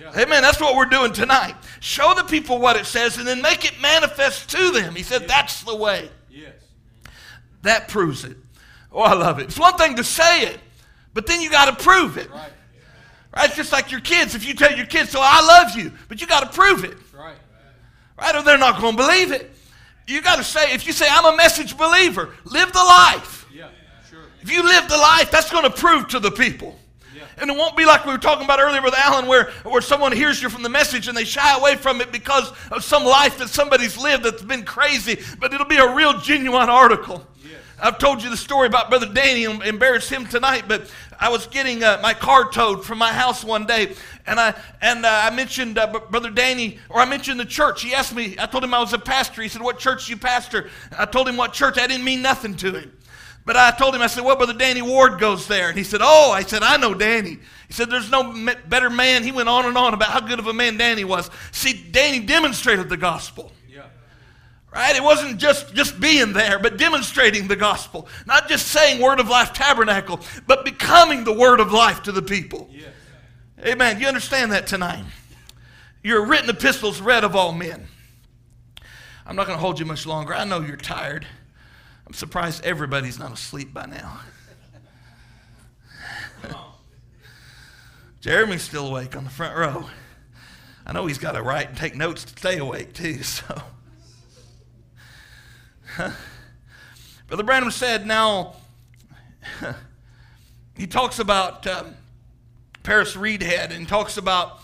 Yeah. 0.00 0.22
Amen. 0.22 0.40
That's 0.40 0.60
what 0.60 0.76
we're 0.76 0.86
doing 0.86 1.12
tonight. 1.12 1.54
Show 1.80 2.14
the 2.14 2.24
people 2.24 2.58
what 2.58 2.76
it 2.76 2.86
says 2.86 3.18
and 3.18 3.26
then 3.26 3.42
make 3.42 3.66
it 3.66 3.78
manifest 3.82 4.48
to 4.50 4.70
them. 4.70 4.94
He 4.94 5.02
said. 5.02 5.28
That's 5.28 5.62
the 5.62 5.76
way. 5.76 6.08
Yes. 6.30 6.54
That 7.60 7.88
proves 7.88 8.24
it. 8.24 8.38
Oh, 8.92 9.02
I 9.02 9.14
love 9.14 9.38
it. 9.38 9.44
It's 9.44 9.58
one 9.58 9.76
thing 9.76 9.96
to 9.96 10.04
say 10.04 10.42
it, 10.42 10.58
but 11.14 11.26
then 11.26 11.40
you 11.40 11.50
got 11.50 11.76
to 11.76 11.84
prove 11.84 12.18
it. 12.18 12.30
Right. 12.30 12.52
right. 13.34 13.46
It's 13.46 13.56
just 13.56 13.72
like 13.72 13.90
your 13.90 14.00
kids. 14.00 14.34
If 14.34 14.46
you 14.46 14.54
tell 14.54 14.72
your 14.76 14.86
kids, 14.86 15.10
so 15.10 15.20
I 15.22 15.40
love 15.40 15.76
you, 15.76 15.92
but 16.08 16.20
you 16.20 16.26
got 16.26 16.40
to 16.40 16.58
prove 16.58 16.84
it. 16.84 16.96
Right. 17.14 17.36
Right? 18.18 18.36
Or 18.36 18.42
they're 18.42 18.58
not 18.58 18.80
going 18.80 18.96
to 18.96 19.02
believe 19.02 19.32
it. 19.32 19.50
You 20.06 20.20
got 20.20 20.36
to 20.36 20.44
say, 20.44 20.74
if 20.74 20.86
you 20.86 20.92
say, 20.92 21.06
I'm 21.08 21.32
a 21.32 21.36
message 21.36 21.76
believer, 21.76 22.30
live 22.44 22.72
the 22.72 22.78
life. 22.78 23.46
Yeah, 23.52 23.68
sure. 24.10 24.24
If 24.42 24.52
you 24.52 24.62
live 24.62 24.88
the 24.88 24.96
life, 24.96 25.30
that's 25.30 25.50
going 25.50 25.64
to 25.64 25.70
prove 25.70 26.08
to 26.08 26.20
the 26.20 26.30
people. 26.30 26.78
Yeah. 27.16 27.22
And 27.38 27.50
it 27.50 27.56
won't 27.56 27.76
be 27.76 27.86
like 27.86 28.04
we 28.04 28.12
were 28.12 28.18
talking 28.18 28.44
about 28.44 28.60
earlier 28.60 28.82
with 28.82 28.94
Alan, 28.94 29.26
where, 29.26 29.50
where 29.62 29.80
someone 29.80 30.12
hears 30.12 30.42
you 30.42 30.48
from 30.48 30.62
the 30.62 30.68
message 30.68 31.08
and 31.08 31.16
they 31.16 31.24
shy 31.24 31.56
away 31.56 31.76
from 31.76 32.00
it 32.00 32.10
because 32.10 32.52
of 32.70 32.82
some 32.82 33.04
life 33.04 33.38
that 33.38 33.48
somebody's 33.48 33.96
lived 33.96 34.24
that's 34.24 34.42
been 34.42 34.64
crazy, 34.64 35.22
but 35.38 35.54
it'll 35.54 35.66
be 35.66 35.76
a 35.76 35.94
real 35.94 36.18
genuine 36.18 36.68
article. 36.68 37.26
I've 37.82 37.98
told 37.98 38.22
you 38.22 38.30
the 38.30 38.36
story 38.36 38.68
about 38.68 38.90
Brother 38.90 39.12
Danny 39.12 39.44
and 39.44 39.60
embarrassed 39.60 40.08
him 40.08 40.24
tonight, 40.24 40.66
but 40.68 40.88
I 41.18 41.30
was 41.30 41.48
getting 41.48 41.82
uh, 41.82 41.98
my 42.00 42.14
car 42.14 42.48
towed 42.48 42.84
from 42.84 42.98
my 42.98 43.12
house 43.12 43.42
one 43.42 43.66
day, 43.66 43.96
and 44.24 44.38
I 44.38 44.54
and 44.80 45.04
uh, 45.04 45.20
I 45.24 45.34
mentioned 45.34 45.76
uh, 45.78 45.88
Brother 45.88 46.30
Danny, 46.30 46.78
or 46.88 47.00
I 47.00 47.06
mentioned 47.06 47.40
the 47.40 47.44
church. 47.44 47.82
He 47.82 47.92
asked 47.92 48.14
me. 48.14 48.36
I 48.38 48.46
told 48.46 48.62
him 48.62 48.72
I 48.72 48.78
was 48.78 48.92
a 48.92 49.00
pastor. 49.00 49.42
He 49.42 49.48
said, 49.48 49.62
"What 49.62 49.80
church 49.80 50.08
you 50.08 50.16
pastor?" 50.16 50.70
I 50.96 51.06
told 51.06 51.28
him 51.28 51.36
what 51.36 51.54
church. 51.54 51.76
I 51.76 51.88
didn't 51.88 52.04
mean 52.04 52.22
nothing 52.22 52.54
to 52.58 52.72
him, 52.72 52.96
but 53.44 53.56
I 53.56 53.72
told 53.72 53.96
him 53.96 54.00
I 54.00 54.06
said, 54.06 54.24
"Well, 54.24 54.36
Brother 54.36 54.54
Danny 54.54 54.82
Ward 54.82 55.18
goes 55.18 55.48
there," 55.48 55.68
and 55.68 55.76
he 55.76 55.82
said, 55.82 56.02
"Oh," 56.04 56.30
I 56.30 56.42
said, 56.42 56.62
"I 56.62 56.76
know 56.76 56.94
Danny." 56.94 57.40
He 57.66 57.74
said, 57.74 57.90
"There's 57.90 58.12
no 58.12 58.48
better 58.68 58.90
man." 58.90 59.24
He 59.24 59.32
went 59.32 59.48
on 59.48 59.66
and 59.66 59.76
on 59.76 59.92
about 59.92 60.10
how 60.10 60.20
good 60.20 60.38
of 60.38 60.46
a 60.46 60.52
man 60.52 60.76
Danny 60.76 61.02
was. 61.02 61.30
See, 61.50 61.72
Danny 61.90 62.20
demonstrated 62.20 62.88
the 62.88 62.96
gospel. 62.96 63.50
Right? 64.72 64.96
It 64.96 65.02
wasn't 65.02 65.38
just, 65.38 65.74
just 65.74 66.00
being 66.00 66.32
there, 66.32 66.58
but 66.58 66.78
demonstrating 66.78 67.46
the 67.46 67.56
gospel. 67.56 68.08
Not 68.26 68.48
just 68.48 68.68
saying 68.68 69.02
Word 69.02 69.20
of 69.20 69.28
Life 69.28 69.52
Tabernacle, 69.52 70.20
but 70.46 70.64
becoming 70.64 71.24
the 71.24 71.32
Word 71.32 71.60
of 71.60 71.72
Life 71.72 72.04
to 72.04 72.12
the 72.12 72.22
people. 72.22 72.70
Yes. 72.72 72.88
Amen. 73.66 74.00
You 74.00 74.06
understand 74.06 74.50
that 74.52 74.66
tonight? 74.66 75.04
Your 76.02 76.24
written 76.24 76.48
epistles 76.48 77.02
read 77.02 77.22
of 77.22 77.36
all 77.36 77.52
men. 77.52 77.86
I'm 79.26 79.36
not 79.36 79.46
going 79.46 79.58
to 79.58 79.60
hold 79.60 79.78
you 79.78 79.84
much 79.84 80.06
longer. 80.06 80.34
I 80.34 80.44
know 80.44 80.60
you're 80.60 80.76
tired. 80.76 81.26
I'm 82.06 82.14
surprised 82.14 82.64
everybody's 82.64 83.18
not 83.18 83.32
asleep 83.32 83.74
by 83.74 83.86
now. 83.86 84.20
Jeremy's 88.20 88.62
still 88.62 88.88
awake 88.88 89.16
on 89.16 89.24
the 89.24 89.30
front 89.30 89.56
row. 89.56 89.90
I 90.86 90.92
know 90.92 91.06
he's 91.06 91.18
got 91.18 91.32
to 91.32 91.42
write 91.42 91.68
and 91.68 91.76
take 91.76 91.94
notes 91.94 92.24
to 92.24 92.30
stay 92.30 92.58
awake 92.58 92.94
too, 92.94 93.22
so. 93.22 93.62
Brother 97.28 97.42
Branham 97.42 97.70
said, 97.70 98.06
now, 98.06 98.54
he 100.76 100.86
talks 100.86 101.18
about 101.18 101.66
um, 101.66 101.94
Paris 102.82 103.14
Reidhead 103.14 103.74
and 103.74 103.86
talks 103.86 104.16
about, 104.16 104.60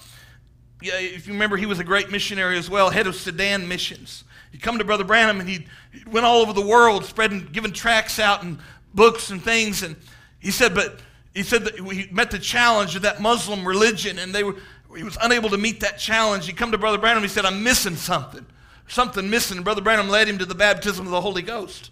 yeah, 0.80 0.98
if 0.98 1.26
you 1.26 1.32
remember, 1.32 1.56
he 1.56 1.66
was 1.66 1.78
a 1.78 1.84
great 1.84 2.10
missionary 2.10 2.56
as 2.56 2.70
well, 2.70 2.90
head 2.90 3.06
of 3.06 3.14
Sudan 3.14 3.68
missions. 3.68 4.24
He'd 4.52 4.62
come 4.62 4.78
to 4.78 4.84
Brother 4.84 5.04
Branham 5.04 5.40
and 5.40 5.48
he 5.48 5.66
went 6.10 6.24
all 6.24 6.40
over 6.40 6.52
the 6.52 6.66
world 6.66 7.04
spreading, 7.04 7.48
giving 7.52 7.72
tracts 7.72 8.18
out 8.18 8.42
and 8.42 8.58
books 8.94 9.30
and 9.30 9.42
things. 9.42 9.82
And 9.82 9.96
he 10.38 10.50
said, 10.50 10.74
but 10.74 11.00
he 11.34 11.42
said 11.42 11.64
that 11.64 11.78
he 11.78 12.08
met 12.10 12.30
the 12.30 12.38
challenge 12.38 12.96
of 12.96 13.02
that 13.02 13.20
Muslim 13.20 13.66
religion 13.66 14.18
and 14.18 14.34
they 14.34 14.44
were, 14.44 14.56
he 14.96 15.02
was 15.02 15.18
unable 15.20 15.50
to 15.50 15.58
meet 15.58 15.80
that 15.80 15.98
challenge. 15.98 16.46
He 16.46 16.54
come 16.54 16.72
to 16.72 16.78
Brother 16.78 16.98
Branham, 16.98 17.22
he 17.22 17.28
said, 17.28 17.44
I'm 17.44 17.62
missing 17.62 17.96
something 17.96 18.46
something 18.88 19.30
missing. 19.30 19.62
Brother 19.62 19.80
Branham 19.80 20.08
led 20.08 20.28
him 20.28 20.38
to 20.38 20.44
the 20.44 20.54
baptism 20.54 21.06
of 21.06 21.12
the 21.12 21.20
Holy 21.20 21.42
Ghost. 21.42 21.90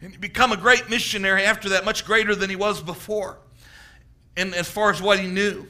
And 0.00 0.12
he 0.12 0.18
become 0.18 0.52
a 0.52 0.56
great 0.56 0.88
missionary 0.88 1.44
after 1.44 1.68
that, 1.70 1.84
much 1.84 2.04
greater 2.04 2.34
than 2.34 2.50
he 2.50 2.56
was 2.56 2.82
before, 2.82 3.38
and 4.36 4.54
as 4.54 4.68
far 4.70 4.90
as 4.90 5.02
what 5.02 5.20
he 5.20 5.26
knew. 5.26 5.68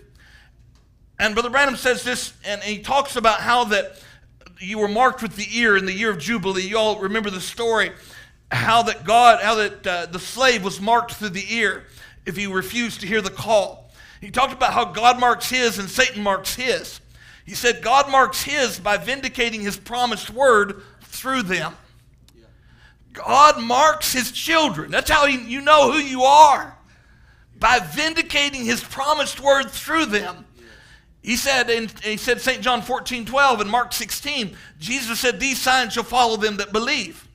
And 1.18 1.34
Brother 1.34 1.50
Branham 1.50 1.76
says 1.76 2.04
this, 2.04 2.32
and 2.44 2.62
he 2.62 2.78
talks 2.78 3.16
about 3.16 3.40
how 3.40 3.64
that 3.64 4.00
you 4.60 4.78
were 4.78 4.88
marked 4.88 5.22
with 5.22 5.36
the 5.36 5.46
ear 5.58 5.76
in 5.76 5.84
the 5.84 5.92
year 5.92 6.10
of 6.10 6.18
Jubilee. 6.18 6.62
You 6.62 6.78
all 6.78 6.98
remember 6.98 7.30
the 7.30 7.40
story, 7.40 7.92
how 8.50 8.82
that 8.84 9.04
God, 9.04 9.42
how 9.42 9.56
that 9.56 9.86
uh, 9.86 10.06
the 10.06 10.18
slave 10.18 10.64
was 10.64 10.80
marked 10.80 11.14
through 11.14 11.30
the 11.30 11.54
ear 11.54 11.86
if 12.24 12.36
he 12.36 12.46
refused 12.46 13.00
to 13.00 13.06
hear 13.06 13.20
the 13.20 13.30
call. 13.30 13.90
He 14.20 14.30
talked 14.30 14.52
about 14.52 14.72
how 14.72 14.84
God 14.84 15.18
marks 15.18 15.48
his 15.48 15.78
and 15.78 15.88
Satan 15.88 16.22
marks 16.22 16.54
his. 16.54 17.00
He 17.44 17.54
said 17.54 17.82
God 17.82 18.10
marks 18.10 18.42
his 18.42 18.78
by 18.78 18.96
vindicating 18.96 19.60
his 19.60 19.76
promised 19.76 20.30
word 20.30 20.82
through 21.02 21.42
them. 21.42 21.74
God 23.12 23.60
marks 23.60 24.12
his 24.12 24.30
children. 24.30 24.90
That's 24.90 25.10
how 25.10 25.26
you 25.26 25.60
know 25.60 25.90
who 25.90 25.98
you 25.98 26.22
are. 26.22 26.76
By 27.58 27.80
vindicating 27.80 28.64
his 28.64 28.82
promised 28.82 29.40
word 29.40 29.70
through 29.70 30.06
them. 30.06 30.46
He 31.22 31.36
said, 31.36 31.68
and 31.68 31.90
he 32.00 32.16
said 32.16 32.40
St. 32.40 32.62
John 32.62 32.80
14, 32.80 33.26
12 33.26 33.60
and 33.60 33.70
Mark 33.70 33.92
16, 33.92 34.56
Jesus 34.78 35.20
said, 35.20 35.38
These 35.38 35.60
signs 35.60 35.92
shall 35.92 36.02
follow 36.02 36.36
them 36.36 36.56
that 36.56 36.72
believe. 36.72 37.28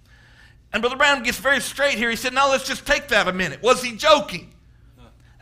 And 0.73 0.81
Brother 0.81 0.97
Branham 0.97 1.23
gets 1.23 1.37
very 1.37 1.61
straight 1.61 1.95
here. 1.95 2.09
He 2.09 2.15
said, 2.15 2.33
Now 2.33 2.49
let's 2.49 2.67
just 2.67 2.87
take 2.87 3.09
that 3.09 3.27
a 3.27 3.33
minute. 3.33 3.61
Was 3.61 3.83
he 3.83 3.95
joking? 3.95 4.51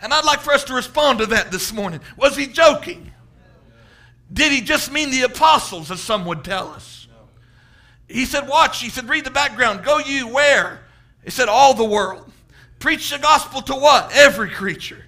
And 0.02 0.14
I'd 0.14 0.26
like 0.26 0.42
for 0.42 0.52
us 0.52 0.66
to 0.66 0.74
respond 0.74 1.20
to 1.20 1.26
that 1.28 1.52
this 1.52 1.72
morning. 1.72 2.02
Was 2.18 2.36
he 2.36 2.48
joking? 2.48 3.13
Did 4.34 4.52
he 4.52 4.62
just 4.62 4.92
mean 4.92 5.12
the 5.12 5.22
apostles, 5.22 5.92
as 5.92 6.02
some 6.02 6.26
would 6.26 6.44
tell 6.44 6.70
us? 6.70 7.08
He 8.08 8.26
said, 8.26 8.48
Watch. 8.48 8.82
He 8.82 8.90
said, 8.90 9.08
Read 9.08 9.26
the 9.26 9.32
background. 9.32 9.84
Go 9.84 10.00
you 10.00 10.28
where? 10.28 10.82
He 11.24 11.32
said, 11.32 11.50
All 11.50 11.74
the 11.74 11.86
world. 11.86 12.30
Preach 12.80 13.12
the 13.12 13.20
gospel 13.20 13.62
to 13.64 13.74
what? 13.74 14.12
Every 14.14 14.50
creature. 14.50 15.04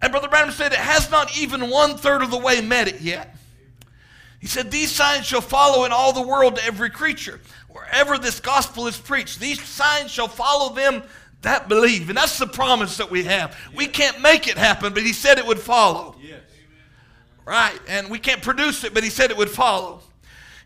And 0.00 0.10
Brother 0.10 0.28
Branham 0.28 0.52
said, 0.52 0.72
It 0.72 0.78
has 0.78 1.10
not 1.10 1.38
even 1.38 1.70
one 1.70 1.96
third 1.96 2.22
of 2.22 2.30
the 2.30 2.38
way 2.38 2.60
met 2.60 2.88
it 2.88 3.00
yet. 3.00 3.36
He 4.40 4.46
said, 4.48 4.70
These 4.70 4.90
signs 4.90 5.24
shall 5.24 5.40
follow 5.40 5.84
in 5.84 5.92
all 5.92 6.12
the 6.12 6.26
world 6.26 6.56
to 6.56 6.64
every 6.64 6.90
creature. 6.90 7.40
Wherever 7.68 8.18
this 8.18 8.40
gospel 8.40 8.86
is 8.88 8.98
preached, 8.98 9.40
these 9.40 9.62
signs 9.62 10.10
shall 10.10 10.28
follow 10.28 10.74
them 10.74 11.02
that 11.42 11.68
believe. 11.68 12.08
And 12.08 12.18
that's 12.18 12.38
the 12.38 12.46
promise 12.46 12.96
that 12.96 13.10
we 13.10 13.24
have. 13.24 13.56
We 13.74 13.86
can't 13.86 14.20
make 14.20 14.48
it 14.48 14.58
happen, 14.58 14.92
but 14.92 15.02
he 15.02 15.12
said 15.12 15.38
it 15.38 15.46
would 15.46 15.60
follow. 15.60 16.16
Right. 17.44 17.78
And 17.88 18.10
we 18.10 18.18
can't 18.18 18.42
produce 18.42 18.84
it, 18.84 18.94
but 18.94 19.02
he 19.02 19.10
said 19.10 19.30
it 19.30 19.36
would 19.36 19.50
follow. 19.50 20.00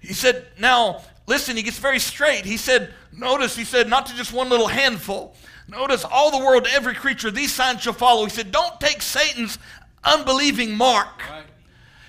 He 0.00 0.12
said, 0.12 0.46
now, 0.58 1.02
listen, 1.26 1.56
he 1.56 1.62
gets 1.62 1.78
very 1.78 1.98
straight. 1.98 2.44
He 2.44 2.56
said, 2.56 2.92
notice, 3.12 3.56
he 3.56 3.64
said, 3.64 3.88
not 3.88 4.06
to 4.06 4.14
just 4.14 4.32
one 4.32 4.48
little 4.48 4.68
handful. 4.68 5.34
Notice 5.68 6.04
all 6.04 6.30
the 6.30 6.44
world, 6.44 6.68
every 6.70 6.94
creature, 6.94 7.30
these 7.30 7.52
signs 7.52 7.82
shall 7.82 7.92
follow. 7.92 8.24
He 8.24 8.30
said, 8.30 8.52
don't 8.52 8.78
take 8.78 9.02
Satan's 9.02 9.58
unbelieving 10.04 10.76
mark. 10.76 11.28
Right. 11.28 11.42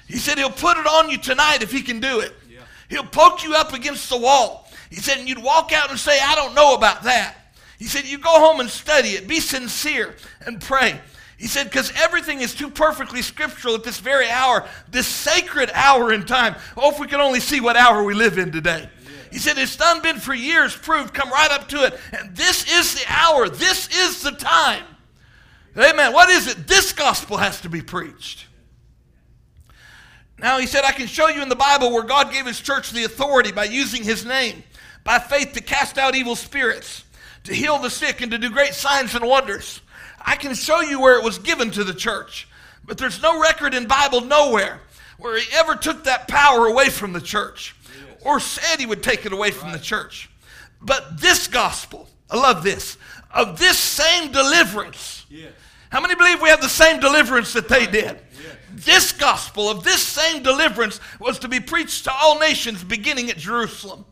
He 0.08 0.17
said, 0.17 0.38
he'll 0.38 0.49
put 0.51 0.77
it 0.77 0.86
on 0.86 1.10
you 1.10 1.17
tonight 1.17 1.63
if 1.63 1.71
he 1.71 1.82
can 1.82 1.99
do 1.99 2.19
it. 2.19 2.34
Yeah. 2.49 2.60
He'll 2.89 3.03
poke 3.03 3.43
you 3.43 3.56
up 3.56 3.73
against 3.73 4.10
the 4.10 4.17
wall. 4.17 4.69
He 4.89 4.97
said, 4.97 5.17
and 5.17 5.27
you'd 5.27 5.41
walk 5.41 5.73
out 5.73 5.89
and 5.89 5.99
say, 5.99 6.19
I 6.21 6.36
don't 6.36 6.53
know 6.53 6.75
about 6.75 7.03
that. 7.03 7.36
He 7.80 7.86
said, 7.86 8.06
you 8.06 8.17
go 8.17 8.30
home 8.30 8.60
and 8.60 8.69
study 8.69 9.10
it. 9.10 9.27
Be 9.27 9.39
sincere 9.39 10.15
and 10.45 10.62
pray. 10.62 10.99
He 11.38 11.45
said, 11.45 11.65
because 11.65 11.93
everything 11.95 12.41
is 12.41 12.56
too 12.56 12.69
perfectly 12.69 13.21
scriptural 13.21 13.76
at 13.76 13.84
this 13.84 14.00
very 14.00 14.28
hour, 14.30 14.67
this 14.89 15.06
sacred 15.06 15.69
hour 15.73 16.12
in 16.12 16.26
time. 16.26 16.56
Oh, 16.76 16.91
if 16.91 17.00
we 17.00 17.08
could 17.08 17.19
only 17.19 17.39
see 17.39 17.62
what 17.62 17.78
hour 17.78 18.04
we 18.04 18.15
live 18.15 18.39
in 18.39 18.52
today. 18.52 18.89
He 19.32 19.38
said, 19.38 19.58
it's 19.58 19.76
done 19.76 20.02
been 20.02 20.17
for 20.17 20.34
years 20.34 20.76
proved. 20.76 21.13
Come 21.13 21.30
right 21.30 21.52
up 21.52 21.67
to 21.69 21.84
it. 21.84 22.00
And 22.17 22.36
this 22.36 22.65
is 22.71 22.95
the 22.95 23.06
hour. 23.08 23.50
This 23.50 23.88
is 23.89 24.23
the 24.23 24.32
time. 24.32 24.84
Amen. 25.78 26.12
What 26.12 26.30
is 26.30 26.47
it? 26.47 26.65
This 26.67 26.91
gospel 26.91 27.38
has 27.38 27.62
to 27.62 27.69
be 27.69 27.82
preached. 27.82 28.47
Now, 30.39 30.60
he 30.60 30.65
said, 30.65 30.84
I 30.86 30.91
can 30.91 31.08
show 31.08 31.28
you 31.28 31.43
in 31.43 31.50
the 31.50 31.56
Bible 31.56 31.91
where 31.91 32.04
God 32.04 32.32
gave 32.32 32.45
his 32.47 32.60
church 32.60 32.91
the 32.91 33.04
authority 33.04 33.52
by 33.52 33.65
using 33.65 34.04
his 34.04 34.26
name, 34.26 34.63
by 35.04 35.19
faith 35.19 35.54
to 35.54 35.62
cast 35.62 35.97
out 35.97 36.15
evil 36.15 36.36
spirits, 36.36 37.04
to 37.43 37.54
heal 37.54 37.78
the 37.80 37.89
sick, 37.89 38.21
and 38.21 38.32
to 38.32 38.38
do 38.38 38.50
great 38.50 38.73
signs 38.73 39.13
and 39.13 39.26
wonders. 39.26 39.82
I 40.27 40.35
can 40.35 40.53
show 40.53 40.81
you 40.81 40.99
where 40.99 41.17
it 41.17 41.23
was 41.23 41.39
given 41.39 41.71
to 41.71 41.85
the 41.85 41.93
church, 41.93 42.49
but 42.85 42.97
there's 42.97 43.21
no 43.21 43.41
record 43.41 43.73
in 43.73 43.87
Bible 43.87 44.19
nowhere 44.19 44.81
where 45.17 45.39
he 45.39 45.47
ever 45.55 45.73
took 45.73 46.03
that 46.03 46.27
power 46.27 46.67
away 46.67 46.89
from 46.89 47.13
the 47.13 47.21
church 47.21 47.73
or 48.21 48.41
said 48.41 48.79
he 48.79 48.85
would 48.85 49.01
take 49.01 49.25
it 49.25 49.31
away 49.31 49.51
from 49.51 49.71
the 49.71 49.79
church. 49.79 50.29
But 50.81 51.21
this 51.21 51.47
gospel, 51.47 52.09
I 52.29 52.35
love 52.35 52.61
this, 52.61 52.97
of 53.33 53.57
this 53.57 53.79
same 53.79 54.31
deliverance. 54.33 55.25
How 55.89 56.01
many 56.01 56.13
believe 56.13 56.41
we 56.41 56.49
have 56.49 56.61
the 56.61 56.67
same 56.67 56.99
deliverance 56.99 57.53
that 57.53 57.69
they 57.69 57.87
did? 57.87 58.19
This 58.73 59.13
gospel 59.13 59.69
of 59.69 59.85
this 59.85 60.03
same 60.03 60.43
deliverance 60.43 60.99
was 61.21 61.39
to 61.39 61.47
be 61.47 61.61
preached 61.61 62.03
to 62.03 62.11
all 62.13 62.37
nations 62.37 62.83
beginning 62.83 63.29
at 63.31 63.37
Jerusalem. 63.37 64.03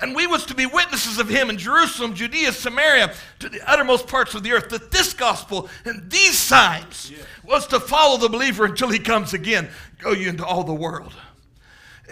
And 0.00 0.14
we 0.14 0.26
was 0.26 0.44
to 0.46 0.54
be 0.54 0.66
witnesses 0.66 1.18
of 1.18 1.28
him 1.28 1.48
in 1.48 1.56
Jerusalem, 1.56 2.14
Judea, 2.14 2.52
Samaria, 2.52 3.14
to 3.38 3.48
the 3.48 3.60
uttermost 3.70 4.06
parts 4.06 4.34
of 4.34 4.42
the 4.42 4.52
earth. 4.52 4.68
That 4.68 4.90
this 4.90 5.14
gospel 5.14 5.68
and 5.84 6.10
these 6.10 6.38
signs 6.38 7.12
was 7.44 7.66
to 7.68 7.80
follow 7.80 8.18
the 8.18 8.28
believer 8.28 8.66
until 8.66 8.90
he 8.90 8.98
comes 8.98 9.32
again. 9.32 9.68
Go 9.98 10.12
you 10.12 10.28
into 10.28 10.44
all 10.44 10.64
the 10.64 10.74
world. 10.74 11.14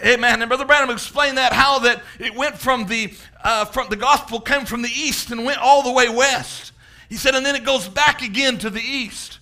Amen. 0.03 0.41
And 0.41 0.49
Brother 0.49 0.65
Branham 0.65 0.89
explained 0.89 1.37
that 1.37 1.53
how 1.53 1.79
that 1.79 2.01
it 2.19 2.35
went 2.35 2.57
from 2.57 2.87
the 2.87 3.13
uh, 3.43 3.65
from 3.65 3.87
the 3.89 3.95
gospel 3.95 4.41
came 4.41 4.65
from 4.65 4.81
the 4.81 4.89
east 4.89 5.31
and 5.31 5.45
went 5.45 5.59
all 5.59 5.83
the 5.83 5.91
way 5.91 6.09
west. 6.09 6.73
He 7.07 7.15
said, 7.15 7.35
and 7.35 7.45
then 7.45 7.55
it 7.55 7.63
goes 7.63 7.87
back 7.87 8.23
again 8.23 8.57
to 8.57 8.69
the 8.69 8.81
east. 8.81 9.39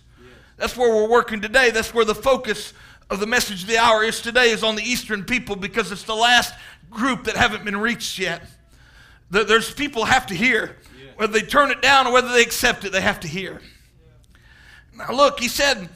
That's 0.58 0.78
where 0.78 0.94
we're 0.94 1.10
working 1.10 1.42
today. 1.42 1.72
That's 1.72 1.94
where 1.94 2.06
the 2.06 2.14
focus 2.14 2.74
of 3.10 3.20
the 3.20 3.28
message 3.28 3.64
of 3.64 3.70
the 3.70 3.78
hour 3.78 4.04
is 4.04 4.22
today 4.22 4.52
is 4.52 4.64
on 4.64 4.76
the 4.76 4.84
eastern 4.84 5.24
people 5.24 5.56
because 5.56 5.92
it's 5.92 6.04
the 6.04 6.16
last 6.16 6.54
group 6.94 7.26
that 7.26 7.36
haven't 7.36 7.66
been 7.66 7.78
reached 7.78 8.20
yet. 8.20 8.44
There's 9.30 9.74
people 9.74 10.06
have 10.06 10.28
to 10.28 10.36
hear. 10.36 10.78
Whether 11.16 11.34
they 11.34 11.46
turn 11.46 11.72
it 11.72 11.82
down 11.82 12.08
or 12.08 12.14
whether 12.14 12.30
they 12.30 12.42
accept 12.42 12.86
it, 12.86 12.92
they 12.92 13.02
have 13.02 13.20
to 13.22 13.28
hear. 13.28 13.62
Now, 14.96 15.12
look, 15.12 15.40
he 15.40 15.48
said, 15.48 15.90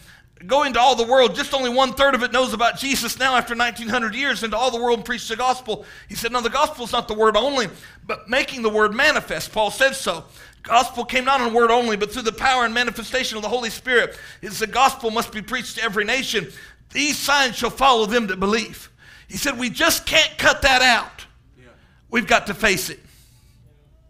go 0.45 0.63
into 0.63 0.79
all 0.79 0.95
the 0.95 1.05
world. 1.05 1.35
Just 1.35 1.53
only 1.53 1.69
one 1.69 1.93
third 1.93 2.15
of 2.15 2.23
it 2.23 2.31
knows 2.31 2.53
about 2.53 2.77
Jesus 2.77 3.19
now 3.19 3.35
after 3.35 3.55
1900 3.55 4.15
years, 4.15 4.43
into 4.43 4.57
all 4.57 4.71
the 4.71 4.81
world 4.81 4.99
and 4.99 5.05
preach 5.05 5.27
the 5.27 5.35
gospel. 5.35 5.85
He 6.09 6.15
said, 6.15 6.31
no, 6.31 6.41
the 6.41 6.49
gospel 6.49 6.85
is 6.85 6.91
not 6.91 7.07
the 7.07 7.13
word 7.13 7.35
only, 7.35 7.67
but 8.05 8.29
making 8.29 8.61
the 8.61 8.69
word 8.69 8.93
manifest. 8.93 9.51
Paul 9.51 9.71
said 9.71 9.93
so. 9.93 10.23
Gospel 10.63 11.05
came 11.05 11.25
not 11.25 11.41
in 11.41 11.53
word 11.53 11.71
only, 11.71 11.95
but 11.95 12.11
through 12.11 12.23
the 12.23 12.31
power 12.31 12.65
and 12.65 12.73
manifestation 12.73 13.37
of 13.37 13.43
the 13.43 13.49
Holy 13.49 13.69
Spirit. 13.69 14.19
Is 14.41 14.59
the 14.59 14.67
gospel 14.67 15.11
must 15.11 15.31
be 15.31 15.41
preached 15.41 15.77
to 15.77 15.83
every 15.83 16.03
nation. 16.03 16.47
These 16.91 17.17
signs 17.17 17.55
shall 17.55 17.69
follow 17.69 18.05
them 18.05 18.27
that 18.27 18.39
believe. 18.39 18.91
He 19.27 19.37
said, 19.37 19.59
We 19.59 19.69
just 19.69 20.05
can't 20.05 20.37
cut 20.37 20.61
that 20.61 20.81
out. 20.81 21.25
Yeah. 21.57 21.67
We've 22.09 22.27
got 22.27 22.47
to 22.47 22.53
face 22.53 22.89
it. 22.89 22.99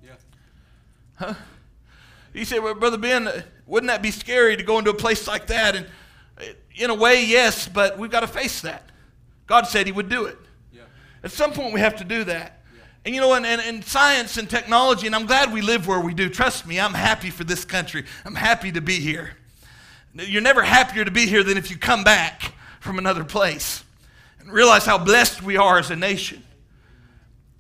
Yeah. 0.03 0.12
Huh? 1.15 1.34
He 2.34 2.45
said, 2.45 2.60
Well, 2.60 2.75
Brother 2.75 2.97
Ben, 2.97 3.43
wouldn't 3.65 3.89
that 3.89 4.01
be 4.01 4.12
scary 4.12 4.56
to 4.58 4.63
go 4.63 4.77
into 4.80 4.91
a 4.91 4.95
place 4.95 5.27
like 5.27 5.47
that? 5.47 5.75
And 5.75 5.88
uh, 6.39 6.43
in 6.75 6.89
a 6.89 6.95
way, 6.95 7.25
yes, 7.25 7.67
but 7.67 7.97
we've 7.97 8.12
got 8.12 8.21
to 8.21 8.27
face 8.27 8.62
that. 8.62 8.84
God 9.47 9.67
said 9.67 9.88
He 9.88 9.91
would 9.91 10.10
do 10.10 10.25
it. 10.25 10.38
Yeah. 10.71 10.84
At 11.23 11.32
some 11.32 11.51
point, 11.51 11.73
we 11.73 11.80
have 11.80 11.95
to 11.97 12.03
do 12.03 12.23
that. 12.25 12.53
And 13.06 13.15
you 13.15 13.21
know, 13.21 13.34
and, 13.34 13.45
and, 13.45 13.62
and 13.62 13.84
science 13.86 14.38
and 14.38 14.49
technology, 14.49 15.08
and 15.08 15.15
I'm 15.15 15.25
glad 15.25 15.53
we 15.53 15.62
live 15.62 15.88
where 15.88 16.01
we 16.01 16.13
do. 16.13 16.27
Trust 16.30 16.67
me, 16.67 16.77
I'm 16.77 16.93
happy 16.93 17.30
for 17.30 17.45
this 17.45 17.63
country. 17.63 18.03
I'm 18.25 18.36
happy 18.36 18.71
to 18.73 18.82
be 18.82 18.99
here. 18.99 19.32
You're 20.13 20.41
never 20.41 20.62
happier 20.62 21.06
to 21.06 21.12
be 21.12 21.25
here 21.25 21.41
than 21.41 21.58
if 21.58 21.71
you 21.71 21.77
come 21.77 22.03
back 22.03 22.51
from 22.82 22.97
another 22.97 23.23
place 23.23 23.84
realize 24.49 24.86
how 24.86 24.97
blessed 24.97 25.41
we 25.43 25.57
are 25.57 25.79
as 25.79 25.91
a 25.91 25.95
nation. 25.95 26.43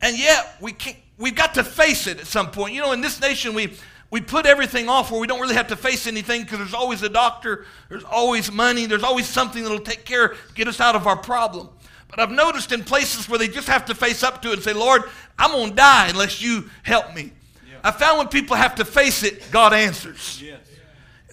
And 0.01 0.17
yet, 0.17 0.55
we 0.61 0.73
can't, 0.73 0.97
we've 1.17 1.35
got 1.35 1.55
to 1.55 1.63
face 1.63 2.07
it 2.07 2.19
at 2.19 2.27
some 2.27 2.51
point. 2.51 2.73
You 2.73 2.81
know, 2.81 2.91
in 2.91 3.01
this 3.01 3.19
nation, 3.19 3.53
we, 3.53 3.73
we 4.09 4.21
put 4.21 4.45
everything 4.45 4.89
off 4.89 5.11
where 5.11 5.19
we 5.19 5.27
don't 5.27 5.41
really 5.41 5.55
have 5.55 5.67
to 5.67 5.75
face 5.75 6.07
anything 6.07 6.43
because 6.43 6.59
there's 6.59 6.73
always 6.73 7.03
a 7.03 7.09
doctor, 7.09 7.65
there's 7.89 8.03
always 8.03 8.51
money, 8.51 8.85
there's 8.85 9.03
always 9.03 9.27
something 9.27 9.63
that'll 9.63 9.79
take 9.79 10.05
care, 10.05 10.35
get 10.55 10.67
us 10.67 10.79
out 10.79 10.95
of 10.95 11.07
our 11.07 11.17
problem. 11.17 11.69
But 12.07 12.19
I've 12.19 12.31
noticed 12.31 12.71
in 12.71 12.83
places 12.83 13.27
where 13.27 13.37
they 13.37 13.47
just 13.47 13.67
have 13.67 13.85
to 13.85 13.95
face 13.95 14.23
up 14.23 14.41
to 14.43 14.49
it 14.49 14.53
and 14.53 14.63
say, 14.63 14.73
Lord, 14.73 15.03
I'm 15.37 15.51
going 15.51 15.71
to 15.71 15.75
die 15.75 16.07
unless 16.07 16.41
you 16.41 16.69
help 16.83 17.13
me. 17.13 17.33
Yeah. 17.69 17.79
I 17.83 17.91
found 17.91 18.19
when 18.19 18.27
people 18.29 18.55
have 18.55 18.75
to 18.75 18.85
face 18.85 19.23
it, 19.23 19.51
God 19.51 19.73
answers. 19.73 20.41
Yes. 20.41 20.59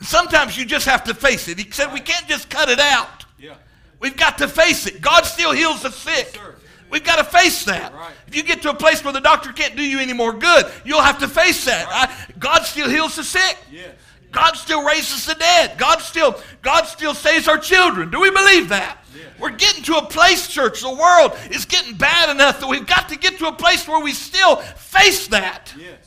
Sometimes 0.03 0.59
you 0.59 0.64
just 0.64 0.87
have 0.87 1.05
to 1.05 1.14
face 1.14 1.49
it. 1.49 1.59
He 1.59 1.71
said 1.71 1.93
we 1.93 2.01
can't 2.01 2.27
just 2.27 2.51
cut 2.51 2.69
it 2.69 2.81
out. 2.81 3.25
Yeah. 3.38 3.55
We've 4.01 4.17
got 4.17 4.39
to 4.39 4.49
face 4.49 4.87
it. 4.87 5.01
God 5.01 5.23
still 5.23 5.53
heals 5.53 5.83
the 5.83 5.91
sick. 5.91 6.33
Yes, 6.35 6.43
We've 6.91 7.03
got 7.03 7.17
to 7.17 7.25
face 7.25 7.65
that. 7.65 7.93
Right. 7.93 8.13
If 8.29 8.37
you 8.37 8.43
get 8.43 8.63
to 8.63 8.71
a 8.71 8.75
place 8.75 9.03
where 9.03 9.13
the 9.13 9.21
doctor 9.21 9.53
can't 9.53 9.75
do 9.75 9.83
you 9.83 9.99
any 9.99 10.13
more 10.13 10.33
good, 10.33 10.67
you'll 10.85 11.03
have 11.03 11.19
to 11.21 11.29
face 11.29 11.65
that. 11.65 11.87
Right. 11.87 12.09
I, 12.09 12.39
God 12.39 12.63
still 12.63 12.89
heals 12.89 13.17
the 13.17 13.25
sick. 13.25 13.59
Yes. 13.71 13.95
God 14.31 14.57
still 14.57 14.85
raises 14.85 15.27
the 15.27 15.35
dead. 15.35 15.79
God 15.79 16.01
still, 16.01 16.41
God 16.63 16.85
still 16.85 17.15
saves 17.15 17.49
our 17.49 17.59
children. 17.59 18.11
Do 18.11 18.21
we 18.21 18.31
believe 18.31 18.69
that? 18.69 18.99
Yes. 19.15 19.27
We're 19.39 19.51
getting 19.51 19.83
to 19.85 19.97
a 19.97 20.07
place, 20.07 20.49
church. 20.49 20.83
The 20.83 20.91
world 20.91 21.37
is 21.51 21.65
getting 21.65 21.97
bad 21.97 22.31
enough 22.31 22.61
that 22.61 22.69
we've 22.69 22.87
got 22.87 23.09
to 23.09 23.17
get 23.17 23.39
to 23.39 23.47
a 23.47 23.53
place 23.53 23.89
where 23.89 24.03
we 24.03 24.13
still 24.13 24.57
face 24.57 25.29
that. 25.29 25.73
Yes. 25.79 25.99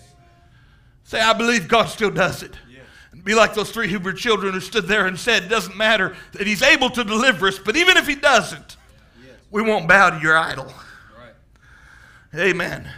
Say, 1.04 1.21
I 1.21 1.34
believe 1.34 1.67
God 1.67 1.86
still 1.86 2.12
does 2.12 2.43
it. 2.43 2.52
Yes. 3.27 3.35
Be 3.35 3.39
like 3.39 3.53
those 3.53 3.71
three 3.71 3.87
Hebrew 3.87 4.13
children 4.13 4.53
who 4.53 4.59
stood 4.59 4.87
there 4.87 5.05
and 5.05 5.19
said, 5.19 5.43
It 5.43 5.49
doesn't 5.49 5.77
matter 5.77 6.15
that 6.33 6.47
He's 6.47 6.61
able 6.61 6.89
to 6.91 7.03
deliver 7.03 7.47
us, 7.47 7.59
but 7.59 7.75
even 7.75 7.97
if 7.97 8.07
He 8.07 8.15
doesn't, 8.15 8.77
we 9.51 9.61
won't 9.61 9.87
bow 9.87 10.11
to 10.11 10.19
your 10.19 10.37
idol. 10.37 10.73
Right. 11.17 12.41
Amen. 12.41 12.89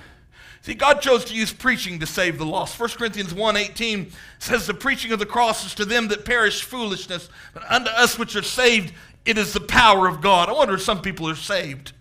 See, 0.62 0.74
God 0.74 1.02
chose 1.02 1.26
to 1.26 1.34
use 1.34 1.54
preaching 1.54 2.00
to 2.00 2.06
save 2.06 2.38
the 2.38 2.46
lost. 2.46 2.80
1 2.80 2.90
Corinthians 2.90 3.34
1.18 3.34 4.12
says, 4.40 4.68
The 4.68 4.74
preaching 4.74 5.12
of 5.12 5.20
the 5.20 5.26
cross 5.26 5.66
is 5.66 5.74
to 5.76 5.86
them 5.86 6.10
that 6.10 6.26
perish 6.26 6.64
foolishness, 6.64 7.30
but 7.54 7.64
unto 7.72 7.90
us 7.90 8.20
which 8.20 8.36
are 8.36 8.44
saved, 8.44 8.94
it 9.26 9.38
is 9.38 9.54
the 9.54 9.62
power 9.62 10.08
of 10.08 10.22
God. 10.22 10.50
I 10.50 10.54
wonder 10.54 10.76
if 10.76 10.82
some 10.82 11.02
people 11.02 11.30
are 11.30 11.36
saved. 11.36 11.94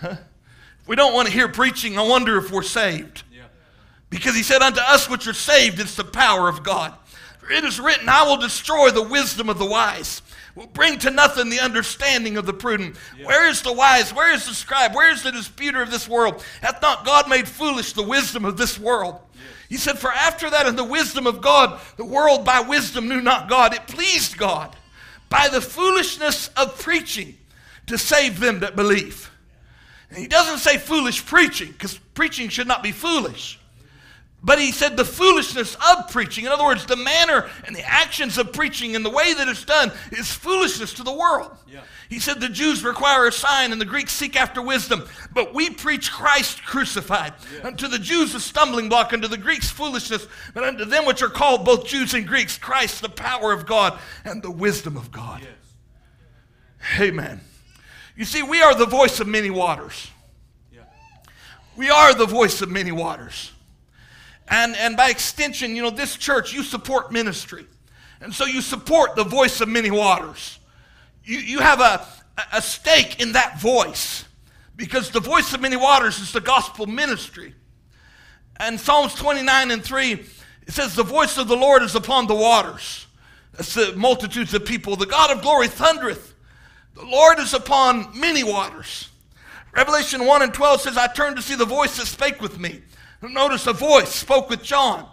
Huh? 0.00 0.16
If 0.80 0.88
we 0.88 0.96
don't 0.96 1.14
want 1.14 1.28
to 1.28 1.32
hear 1.32 1.48
preaching, 1.48 1.98
I 1.98 2.02
wonder 2.02 2.38
if 2.38 2.50
we're 2.50 2.62
saved. 2.62 3.22
Because 4.14 4.36
he 4.36 4.44
said, 4.44 4.62
Unto 4.62 4.80
us 4.80 5.10
which 5.10 5.26
are 5.26 5.34
saved, 5.34 5.80
it's 5.80 5.96
the 5.96 6.04
power 6.04 6.48
of 6.48 6.62
God. 6.62 6.94
For 7.40 7.50
it 7.50 7.64
is 7.64 7.80
written, 7.80 8.08
I 8.08 8.22
will 8.22 8.36
destroy 8.36 8.90
the 8.90 9.02
wisdom 9.02 9.48
of 9.48 9.58
the 9.58 9.66
wise 9.66 10.22
will 10.54 10.66
bring 10.68 10.98
to 11.00 11.10
nothing 11.10 11.50
the 11.50 11.58
understanding 11.58 12.36
of 12.36 12.46
the 12.46 12.52
prudent. 12.52 12.96
Yeah. 13.18 13.26
Where 13.26 13.48
is 13.48 13.62
the 13.62 13.72
wise? 13.72 14.14
Where 14.14 14.32
is 14.32 14.46
the 14.46 14.54
scribe? 14.54 14.94
Where 14.94 15.12
is 15.12 15.22
the 15.22 15.32
disputer 15.32 15.82
of 15.82 15.90
this 15.90 16.08
world? 16.08 16.44
Hath 16.62 16.80
not 16.80 17.04
God 17.04 17.28
made 17.28 17.48
foolish 17.48 17.92
the 17.92 18.04
wisdom 18.04 18.44
of 18.44 18.56
this 18.56 18.78
world? 18.78 19.18
Yeah. 19.34 19.40
He 19.68 19.76
said, 19.76 19.98
For 19.98 20.12
after 20.12 20.48
that, 20.50 20.66
in 20.66 20.76
the 20.76 20.84
wisdom 20.84 21.26
of 21.26 21.40
God, 21.40 21.80
the 21.96 22.04
world 22.04 22.44
by 22.44 22.60
wisdom 22.60 23.08
knew 23.08 23.20
not 23.20 23.48
God. 23.48 23.74
It 23.74 23.88
pleased 23.88 24.38
God 24.38 24.76
by 25.28 25.48
the 25.48 25.60
foolishness 25.60 26.48
of 26.56 26.78
preaching 26.78 27.36
to 27.88 27.98
save 27.98 28.38
them 28.38 28.60
that 28.60 28.76
believe. 28.76 29.30
And 30.08 30.18
he 30.18 30.28
doesn't 30.28 30.58
say 30.58 30.78
foolish 30.78 31.26
preaching, 31.26 31.72
because 31.72 31.98
preaching 32.14 32.48
should 32.48 32.68
not 32.68 32.84
be 32.84 32.92
foolish. 32.92 33.58
But 34.44 34.58
he 34.58 34.72
said 34.72 34.98
the 34.98 35.06
foolishness 35.06 35.74
of 35.74 36.10
preaching. 36.10 36.44
In 36.44 36.52
other 36.52 36.64
words, 36.64 36.84
the 36.84 36.96
manner 36.96 37.48
and 37.66 37.74
the 37.74 37.82
actions 37.82 38.36
of 38.36 38.52
preaching 38.52 38.94
and 38.94 39.02
the 39.02 39.10
way 39.10 39.32
that 39.32 39.48
it's 39.48 39.64
done 39.64 39.90
is 40.12 40.30
foolishness 40.30 40.92
to 40.94 41.02
the 41.02 41.14
world. 41.14 41.56
Yeah. 41.66 41.80
He 42.10 42.20
said 42.20 42.40
the 42.40 42.50
Jews 42.50 42.84
require 42.84 43.26
a 43.26 43.32
sign 43.32 43.72
and 43.72 43.80
the 43.80 43.86
Greeks 43.86 44.12
seek 44.12 44.36
after 44.36 44.60
wisdom, 44.60 45.08
but 45.32 45.54
we 45.54 45.70
preach 45.70 46.12
Christ 46.12 46.62
crucified. 46.62 47.32
Yeah. 47.54 47.68
Unto 47.68 47.88
the 47.88 47.98
Jews 47.98 48.34
a 48.34 48.40
stumbling 48.40 48.90
block, 48.90 49.14
unto 49.14 49.28
the 49.28 49.38
Greeks 49.38 49.70
foolishness, 49.70 50.26
but 50.52 50.62
unto 50.62 50.84
them 50.84 51.06
which 51.06 51.22
are 51.22 51.30
called 51.30 51.64
both 51.64 51.86
Jews 51.86 52.12
and 52.12 52.26
Greeks, 52.26 52.58
Christ 52.58 53.00
the 53.00 53.08
power 53.08 53.50
of 53.50 53.64
God 53.64 53.98
and 54.26 54.42
the 54.42 54.50
wisdom 54.50 54.98
of 54.98 55.10
God. 55.10 55.40
Yes. 55.40 57.00
Amen. 57.00 57.40
You 58.14 58.26
see, 58.26 58.42
we 58.42 58.60
are 58.60 58.74
the 58.74 58.84
voice 58.84 59.20
of 59.20 59.26
many 59.26 59.48
waters. 59.48 60.10
Yeah. 60.70 60.82
We 61.78 61.88
are 61.88 62.12
the 62.12 62.26
voice 62.26 62.60
of 62.60 62.70
many 62.70 62.92
waters. 62.92 63.52
And, 64.48 64.76
and 64.76 64.96
by 64.96 65.08
extension, 65.08 65.74
you 65.74 65.82
know, 65.82 65.90
this 65.90 66.16
church, 66.16 66.52
you 66.52 66.62
support 66.62 67.10
ministry. 67.10 67.66
And 68.20 68.34
so 68.34 68.44
you 68.44 68.60
support 68.60 69.16
the 69.16 69.24
voice 69.24 69.60
of 69.60 69.68
many 69.68 69.90
waters. 69.90 70.58
You, 71.24 71.38
you 71.38 71.58
have 71.60 71.80
a, 71.80 72.06
a 72.52 72.62
stake 72.62 73.20
in 73.20 73.32
that 73.32 73.60
voice 73.60 74.24
because 74.76 75.10
the 75.10 75.20
voice 75.20 75.52
of 75.54 75.60
many 75.60 75.76
waters 75.76 76.18
is 76.18 76.32
the 76.32 76.40
gospel 76.40 76.86
ministry. 76.86 77.54
And 78.58 78.78
Psalms 78.78 79.14
29 79.14 79.70
and 79.70 79.82
3, 79.82 80.12
it 80.12 80.28
says, 80.68 80.94
The 80.94 81.02
voice 81.02 81.38
of 81.38 81.48
the 81.48 81.56
Lord 81.56 81.82
is 81.82 81.94
upon 81.94 82.26
the 82.26 82.34
waters. 82.34 83.06
That's 83.52 83.74
the 83.74 83.94
multitudes 83.96 84.52
of 84.54 84.64
people. 84.64 84.96
The 84.96 85.06
God 85.06 85.30
of 85.30 85.42
glory 85.42 85.68
thundereth. 85.68 86.34
The 86.94 87.04
Lord 87.04 87.38
is 87.38 87.54
upon 87.54 88.18
many 88.18 88.44
waters. 88.44 89.08
Revelation 89.74 90.24
1 90.24 90.42
and 90.42 90.54
12 90.54 90.80
says, 90.82 90.96
I 90.96 91.08
turned 91.08 91.36
to 91.36 91.42
see 91.42 91.56
the 91.56 91.64
voice 91.64 91.96
that 91.96 92.06
spake 92.06 92.40
with 92.40 92.58
me. 92.58 92.82
Notice 93.28 93.66
a 93.66 93.72
voice 93.72 94.14
spoke 94.14 94.50
with 94.50 94.62
John. 94.62 95.08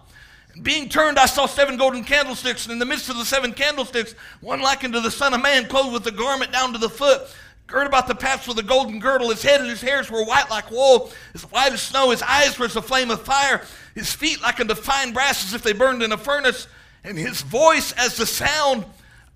Being 0.62 0.90
turned, 0.90 1.18
I 1.18 1.28
saw 1.28 1.46
seven 1.46 1.78
golden 1.78 2.04
candlesticks, 2.04 2.66
and 2.66 2.74
in 2.74 2.80
the 2.80 2.86
midst 2.86 3.10
of 3.10 3.18
the 3.18 3.24
seven 3.24 3.54
candlesticks, 3.54 4.16
one 4.42 4.62
likened 4.62 4.96
unto 4.96 5.04
the 5.04 5.12
Son 5.12 5.34
of 5.34 5.42
Man, 5.42 5.68
clothed 5.68 5.94
with 5.94 6.08
a 6.08 6.12
garment 6.12 6.52
down 6.52 6.74
to 6.74 6.78
the 6.78 6.90
foot, 6.90 7.22
girt 7.68 7.88
about 7.88 8.08
the 8.08 8.16
paps 8.16 8.48
with 8.48 8.60
a 8.60 8.64
golden 8.64 9.00
girdle. 9.00 9.30
His 9.30 9.42
head 9.42 9.62
and 9.62 9.70
his 9.70 9.82
hairs 9.82 10.12
were 10.12 10.26
white 10.26 10.50
like 10.50 10.70
wool, 10.70 11.12
as 11.34 11.44
white 11.44 11.72
as 11.72 11.82
snow. 11.82 12.12
His 12.12 12.22
eyes 12.22 12.60
were 12.60 12.66
as 12.66 12.76
a 12.76 12.82
flame 12.82 13.12
of 13.12 13.22
fire. 13.22 13.62
His 13.96 14.12
feet 14.14 14.42
like 14.42 14.60
unto 14.60 14.76
fine 14.76 15.14
brass, 15.14 15.46
as 15.46 15.54
if 15.54 15.64
they 15.64 15.74
burned 15.74 16.04
in 16.04 16.12
a 16.12 16.18
furnace. 16.18 16.68
And 17.04 17.18
his 17.18 17.42
voice 17.42 17.94
as 17.94 18.18
the 18.18 18.26
sound 18.26 18.86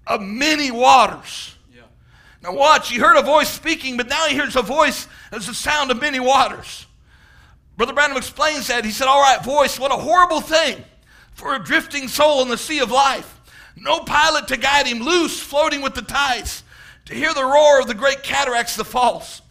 of 0.05 0.21
many 0.21 0.69
waters. 0.69 1.55
Yeah. 1.73 1.83
Now 2.43 2.53
watch, 2.53 2.89
he 2.89 2.99
heard 2.99 3.17
a 3.17 3.23
voice 3.23 3.49
speaking, 3.49 3.95
but 3.95 4.09
now 4.09 4.27
he 4.27 4.35
hears 4.35 4.55
a 4.57 4.61
voice 4.61 5.07
as 5.31 5.47
the 5.47 5.53
sound 5.53 5.91
of 5.91 6.01
many 6.01 6.19
waters. 6.19 6.84
Brother 7.77 7.93
Branham 7.93 8.17
explains 8.17 8.67
that. 8.67 8.85
He 8.85 8.91
said, 8.91 9.07
All 9.07 9.21
right, 9.21 9.43
voice, 9.43 9.79
what 9.79 9.91
a 9.91 9.95
horrible 9.95 10.41
thing 10.41 10.83
for 11.33 11.55
a 11.55 11.63
drifting 11.63 12.07
soul 12.07 12.41
in 12.41 12.49
the 12.49 12.57
sea 12.57 12.79
of 12.79 12.91
life. 12.91 13.31
No 13.75 13.99
pilot 13.99 14.47
to 14.47 14.57
guide 14.57 14.87
him, 14.87 14.99
loose, 14.99 15.39
floating 15.39 15.81
with 15.81 15.95
the 15.95 16.01
tides, 16.01 16.63
to 17.05 17.13
hear 17.13 17.33
the 17.33 17.43
roar 17.43 17.81
of 17.81 17.87
the 17.87 17.93
great 17.93 18.23
cataracts, 18.23 18.75
the 18.75 18.85
falls. 18.85 19.41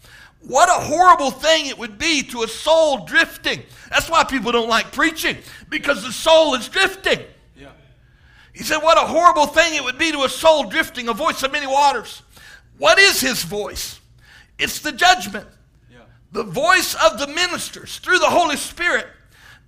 What 0.40 0.68
a 0.68 0.84
horrible 0.84 1.30
thing 1.30 1.66
it 1.66 1.78
would 1.78 1.98
be 1.98 2.22
to 2.24 2.42
a 2.42 2.48
soul 2.48 3.04
drifting. 3.04 3.62
That's 3.90 4.10
why 4.10 4.24
people 4.24 4.52
don't 4.52 4.68
like 4.68 4.92
preaching, 4.92 5.36
because 5.68 6.02
the 6.02 6.12
soul 6.12 6.54
is 6.54 6.68
drifting. 6.68 7.20
Yeah. 7.56 7.70
He 8.54 8.62
said, 8.62 8.78
What 8.78 8.96
a 8.96 9.06
horrible 9.06 9.46
thing 9.46 9.74
it 9.74 9.84
would 9.84 9.98
be 9.98 10.12
to 10.12 10.24
a 10.24 10.28
soul 10.28 10.64
drifting, 10.64 11.08
a 11.08 11.14
voice 11.14 11.42
of 11.42 11.52
many 11.52 11.66
waters. 11.66 12.22
What 12.78 12.98
is 12.98 13.20
his 13.20 13.42
voice? 13.42 14.00
It's 14.58 14.80
the 14.80 14.92
judgment 14.92 15.46
the 16.34 16.42
voice 16.42 16.96
of 16.96 17.18
the 17.18 17.28
ministers 17.28 17.98
through 17.98 18.18
the 18.18 18.28
Holy 18.28 18.56
Spirit 18.56 19.06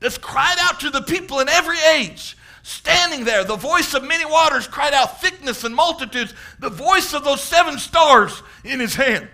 that's 0.00 0.18
cried 0.18 0.56
out 0.60 0.80
to 0.80 0.90
the 0.90 1.00
people 1.00 1.38
in 1.38 1.48
every 1.48 1.78
age. 1.94 2.36
Standing 2.64 3.24
there, 3.24 3.44
the 3.44 3.54
voice 3.54 3.94
of 3.94 4.02
many 4.02 4.24
waters 4.24 4.66
cried 4.66 4.92
out 4.92 5.20
thickness 5.20 5.62
and 5.62 5.72
multitudes, 5.72 6.34
the 6.58 6.68
voice 6.68 7.14
of 7.14 7.22
those 7.22 7.40
seven 7.40 7.78
stars 7.78 8.42
in 8.64 8.80
his 8.80 8.96
hand 8.96 9.28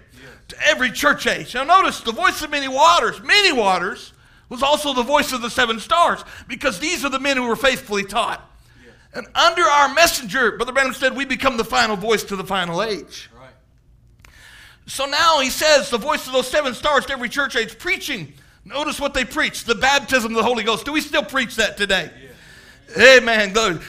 to 0.48 0.56
every 0.62 0.92
church 0.92 1.26
age. 1.26 1.54
Now, 1.54 1.64
notice 1.64 2.02
the 2.02 2.12
voice 2.12 2.42
of 2.42 2.50
many 2.50 2.68
waters, 2.68 3.22
many 3.22 3.50
waters, 3.50 4.12
was 4.50 4.62
also 4.62 4.92
the 4.92 5.02
voice 5.02 5.32
of 5.32 5.40
the 5.40 5.48
seven 5.48 5.80
stars 5.80 6.22
because 6.46 6.78
these 6.78 7.02
are 7.02 7.08
the 7.08 7.18
men 7.18 7.38
who 7.38 7.46
were 7.46 7.56
faithfully 7.56 8.04
taught. 8.04 8.46
And 9.14 9.26
under 9.34 9.62
our 9.62 9.94
messenger, 9.94 10.58
Brother 10.58 10.72
Branham 10.72 10.92
said, 10.92 11.16
we 11.16 11.24
become 11.24 11.56
the 11.56 11.64
final 11.64 11.96
voice 11.96 12.24
to 12.24 12.36
the 12.36 12.44
final 12.44 12.82
age. 12.82 13.30
So 14.86 15.06
now 15.06 15.40
he 15.40 15.50
says, 15.50 15.90
the 15.90 15.98
voice 15.98 16.26
of 16.26 16.32
those 16.32 16.48
seven 16.48 16.74
stars 16.74 17.06
to 17.06 17.12
every 17.12 17.28
church 17.28 17.56
age 17.56 17.78
preaching. 17.78 18.32
Notice 18.64 19.00
what 19.00 19.14
they 19.14 19.24
preach 19.24 19.64
the 19.64 19.74
baptism 19.74 20.32
of 20.32 20.36
the 20.36 20.42
Holy 20.42 20.64
Ghost. 20.64 20.84
Do 20.84 20.92
we 20.92 21.00
still 21.00 21.22
preach 21.22 21.56
that 21.56 21.76
today? 21.76 22.10
Yeah. 22.96 23.16
Amen. 23.16 23.52
Go, 23.52 23.80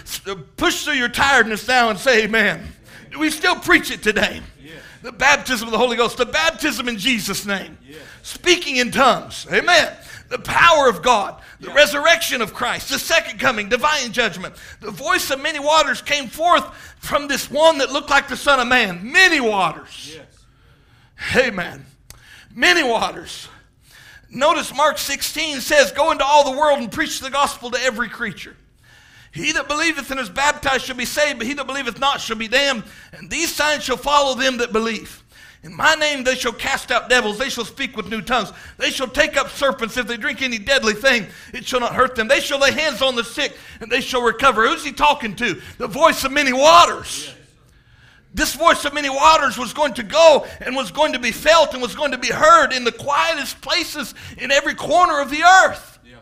push 0.58 0.86
through 0.86 0.94
your 0.94 1.10
tiredness 1.10 1.68
now 1.68 1.90
and 1.90 2.00
say 2.00 2.24
amen. 2.24 2.68
Do 3.12 3.20
we 3.20 3.30
still 3.30 3.56
preach 3.56 3.92
it 3.92 4.02
today? 4.02 4.42
Yeah. 4.64 4.72
The 5.02 5.12
baptism 5.12 5.68
of 5.68 5.72
the 5.72 5.78
Holy 5.78 5.98
Ghost, 5.98 6.18
the 6.18 6.26
baptism 6.26 6.88
in 6.88 6.98
Jesus' 6.98 7.46
name, 7.46 7.78
yeah. 7.86 7.98
speaking 8.24 8.78
in 8.78 8.92
tongues. 8.92 9.46
Amen. 9.52 9.94
The 10.30 10.40
power 10.40 10.90
of 10.90 11.04
God, 11.04 11.40
the 11.60 11.70
resurrection 11.72 12.42
of 12.42 12.54
Christ, 12.54 12.90
the 12.90 12.98
second 12.98 13.40
coming, 13.40 13.70
divine 13.70 14.12
judgment. 14.12 14.56
The 14.80 14.90
voice 14.90 15.30
of 15.30 15.42
many 15.42 15.60
waters 15.60 16.02
came 16.02 16.28
forth 16.28 16.66
from 16.98 17.28
this 17.28 17.52
one 17.52 17.78
that 17.80 17.92
looked 17.92 18.10
like 18.10 18.28
the 18.28 18.38
Son 18.38 18.60
of 18.60 18.68
Man. 18.68 19.12
Many 19.12 19.40
waters. 19.40 20.18
Amen. 21.36 21.86
Many 22.54 22.84
waters. 22.84 23.48
Notice 24.30 24.74
Mark 24.74 24.98
16 24.98 25.62
says, 25.62 25.92
Go 25.92 26.12
into 26.12 26.26
all 26.26 26.52
the 26.52 26.58
world 26.58 26.80
and 26.80 26.92
preach 26.92 27.20
the 27.20 27.30
gospel 27.30 27.72
to 27.72 27.80
every 27.80 28.10
creature. 28.10 28.56
He 29.32 29.52
that 29.54 29.68
believeth 29.68 30.12
and 30.12 30.20
is 30.20 30.30
baptized 30.30 30.86
shall 30.86 30.96
be 30.96 31.06
saved, 31.06 31.40
but 31.40 31.48
he 31.48 31.54
that 31.54 31.66
believeth 31.66 32.00
not 32.00 32.22
shall 32.22 32.36
be 32.36 32.48
damned. 32.48 32.84
And 33.14 33.30
these 33.30 33.54
signs 33.54 33.84
shall 33.84 33.98
follow 33.98 34.36
them 34.36 34.58
that 34.58 34.72
believe. 34.72 35.24
In 35.64 35.76
my 35.76 35.96
name 35.96 36.24
they 36.24 36.36
shall 36.36 36.52
cast 36.52 36.92
out 36.92 37.10
devils, 37.10 37.40
they 37.40 37.50
shall 37.50 37.64
speak 37.64 37.96
with 37.96 38.10
new 38.10 38.22
tongues, 38.22 38.52
they 38.78 38.90
shall 38.92 39.08
take 39.08 39.38
up 39.38 39.50
serpents. 39.50 39.96
If 39.98 40.08
they 40.08 40.18
drink 40.18 40.42
any 40.42 40.60
deadly 40.60 40.94
thing, 40.94 41.28
it 41.54 41.66
shall 41.66 41.80
not 41.80 41.96
hurt 41.96 42.16
them. 42.16 42.28
They 42.28 42.42
shall 42.42 42.60
lay 42.60 42.72
hands 42.72 43.02
on 43.02 43.16
the 43.16 43.24
sick, 43.24 43.58
and 43.80 43.92
they 43.92 44.02
shall 44.02 44.22
recover. 44.22 44.68
Who's 44.68 44.84
he 44.84 44.92
talking 44.92 45.36
to? 45.38 45.60
The 45.78 45.88
voice 45.88 46.24
of 46.24 46.32
many 46.32 46.54
waters. 46.54 47.28
Yes. 47.28 47.36
This 48.34 48.56
voice 48.56 48.84
of 48.84 48.94
many 48.94 49.10
waters 49.10 49.58
was 49.60 49.74
going 49.74 49.94
to 49.96 50.04
go 50.04 50.48
and 50.60 50.76
was 50.76 50.90
going 50.90 51.14
to 51.14 51.20
be 51.20 51.32
felt 51.32 51.74
and 51.74 51.82
was 51.82 51.96
going 51.96 52.12
to 52.12 52.18
be 52.18 52.30
heard 52.30 52.74
in 52.74 52.84
the 52.84 52.92
quietest 52.92 53.62
places 53.62 54.16
in 54.38 54.52
every 54.52 54.74
corner 54.74 55.22
of 55.22 55.30
the 55.30 55.44
earth. 55.44 56.00
Yeah. 56.04 56.18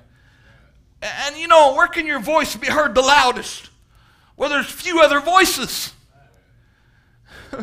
And 1.01 1.37
you 1.37 1.47
know, 1.47 1.73
where 1.73 1.87
can 1.87 2.05
your 2.05 2.19
voice 2.19 2.55
be 2.55 2.67
heard 2.67 2.95
the 2.95 3.01
loudest? 3.01 3.69
Well, 4.35 4.49
there's 4.49 4.69
few 4.69 4.99
other 4.99 5.21
voices. 5.21 5.93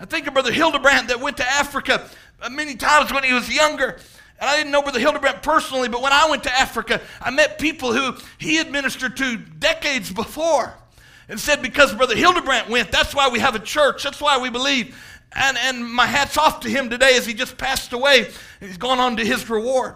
I 0.00 0.04
think 0.04 0.26
of 0.26 0.34
Brother 0.34 0.52
Hildebrand 0.52 1.08
that 1.08 1.20
went 1.20 1.38
to 1.38 1.48
Africa 1.48 2.06
uh, 2.42 2.50
many 2.50 2.76
times 2.76 3.12
when 3.12 3.24
he 3.24 3.32
was 3.32 3.48
younger. 3.54 3.98
And 4.40 4.50
I 4.50 4.56
didn't 4.56 4.72
know 4.72 4.82
Brother 4.82 5.00
Hildebrand 5.00 5.42
personally, 5.42 5.88
but 5.88 6.02
when 6.02 6.12
I 6.12 6.28
went 6.28 6.42
to 6.44 6.52
Africa, 6.52 7.00
I 7.20 7.30
met 7.30 7.58
people 7.58 7.94
who 7.94 8.14
he 8.38 8.56
had 8.56 8.70
ministered 8.70 9.16
to 9.18 9.36
decades 9.36 10.12
before 10.12 10.74
and 11.30 11.38
said, 11.38 11.62
because 11.62 11.94
Brother 11.94 12.16
Hildebrandt 12.16 12.68
went, 12.68 12.90
that's 12.90 13.14
why 13.14 13.28
we 13.28 13.38
have 13.38 13.54
a 13.54 13.60
church, 13.60 14.02
that's 14.02 14.20
why 14.20 14.36
we 14.38 14.50
believe. 14.50 15.00
And, 15.32 15.56
and 15.58 15.86
my 15.88 16.06
hat's 16.06 16.36
off 16.36 16.58
to 16.60 16.68
him 16.68 16.90
today 16.90 17.16
as 17.16 17.24
he 17.24 17.34
just 17.34 17.56
passed 17.56 17.92
away. 17.92 18.30
He's 18.58 18.76
gone 18.76 18.98
on 18.98 19.16
to 19.16 19.24
his 19.24 19.48
reward. 19.48 19.94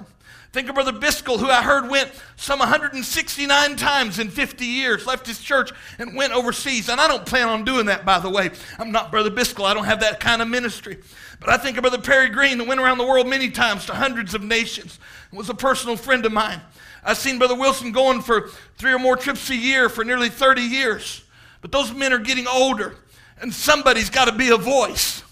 Think 0.53 0.69
of 0.69 0.77
Brother 0.77 0.93
Biscoe, 0.93 1.37
who 1.37 1.51
I 1.51 1.61
heard 1.61 1.91
went 1.91 2.13
some 2.37 2.61
169 2.61 3.75
times 3.75 4.21
in 4.21 4.31
50 4.31 4.65
years, 4.65 5.05
left 5.05 5.27
his 5.27 5.41
church 5.41 5.73
and 5.99 6.15
went 6.15 6.33
overseas. 6.33 6.89
And 6.89 7.01
I 7.01 7.09
don't 7.09 7.27
plan 7.27 7.49
on 7.49 7.65
doing 7.65 7.87
that, 7.87 8.05
by 8.05 8.21
the 8.21 8.31
way. 8.31 8.53
I'm 8.79 8.93
not 8.93 9.11
Brother 9.11 9.31
Biscoe, 9.31 9.65
I 9.65 9.75
don't 9.75 9.87
have 9.87 9.99
that 10.01 10.21
kind 10.21 10.41
of 10.41 10.47
ministry. 10.47 10.99
But 11.41 11.49
I 11.49 11.57
think 11.57 11.77
of 11.77 11.83
Brother 11.83 12.01
Perry 12.01 12.29
Green, 12.29 12.59
that 12.59 12.69
went 12.69 12.81
around 12.81 12.99
the 12.99 13.07
world 13.07 13.27
many 13.27 13.51
times 13.51 13.87
to 13.87 13.95
hundreds 13.95 14.35
of 14.35 14.45
nations, 14.45 15.01
was 15.33 15.51
a 15.51 15.55
personal 15.55 15.97
friend 15.97 16.25
of 16.25 16.31
mine. 16.31 16.61
I've 17.03 17.19
seen 17.19 17.39
Brother 17.39 17.57
Wilson 17.57 17.91
going 17.91 18.23
for 18.23 18.51
three 18.79 18.93
or 18.93 19.01
more 19.01 19.17
trips 19.17 19.51
a 19.51 19.57
year 19.57 19.89
for 19.89 20.05
nearly 20.05 20.29
30 20.29 20.63
years. 20.63 21.24
But 21.65 21.73
those 21.73 21.95
men 21.95 22.13
are 22.13 22.19
getting 22.19 22.47
older, 22.47 22.95
and 23.41 23.51
somebody's 23.51 24.11
got 24.11 24.27
to 24.27 24.33
be 24.33 24.51
a 24.51 24.57
voice. 24.59 25.23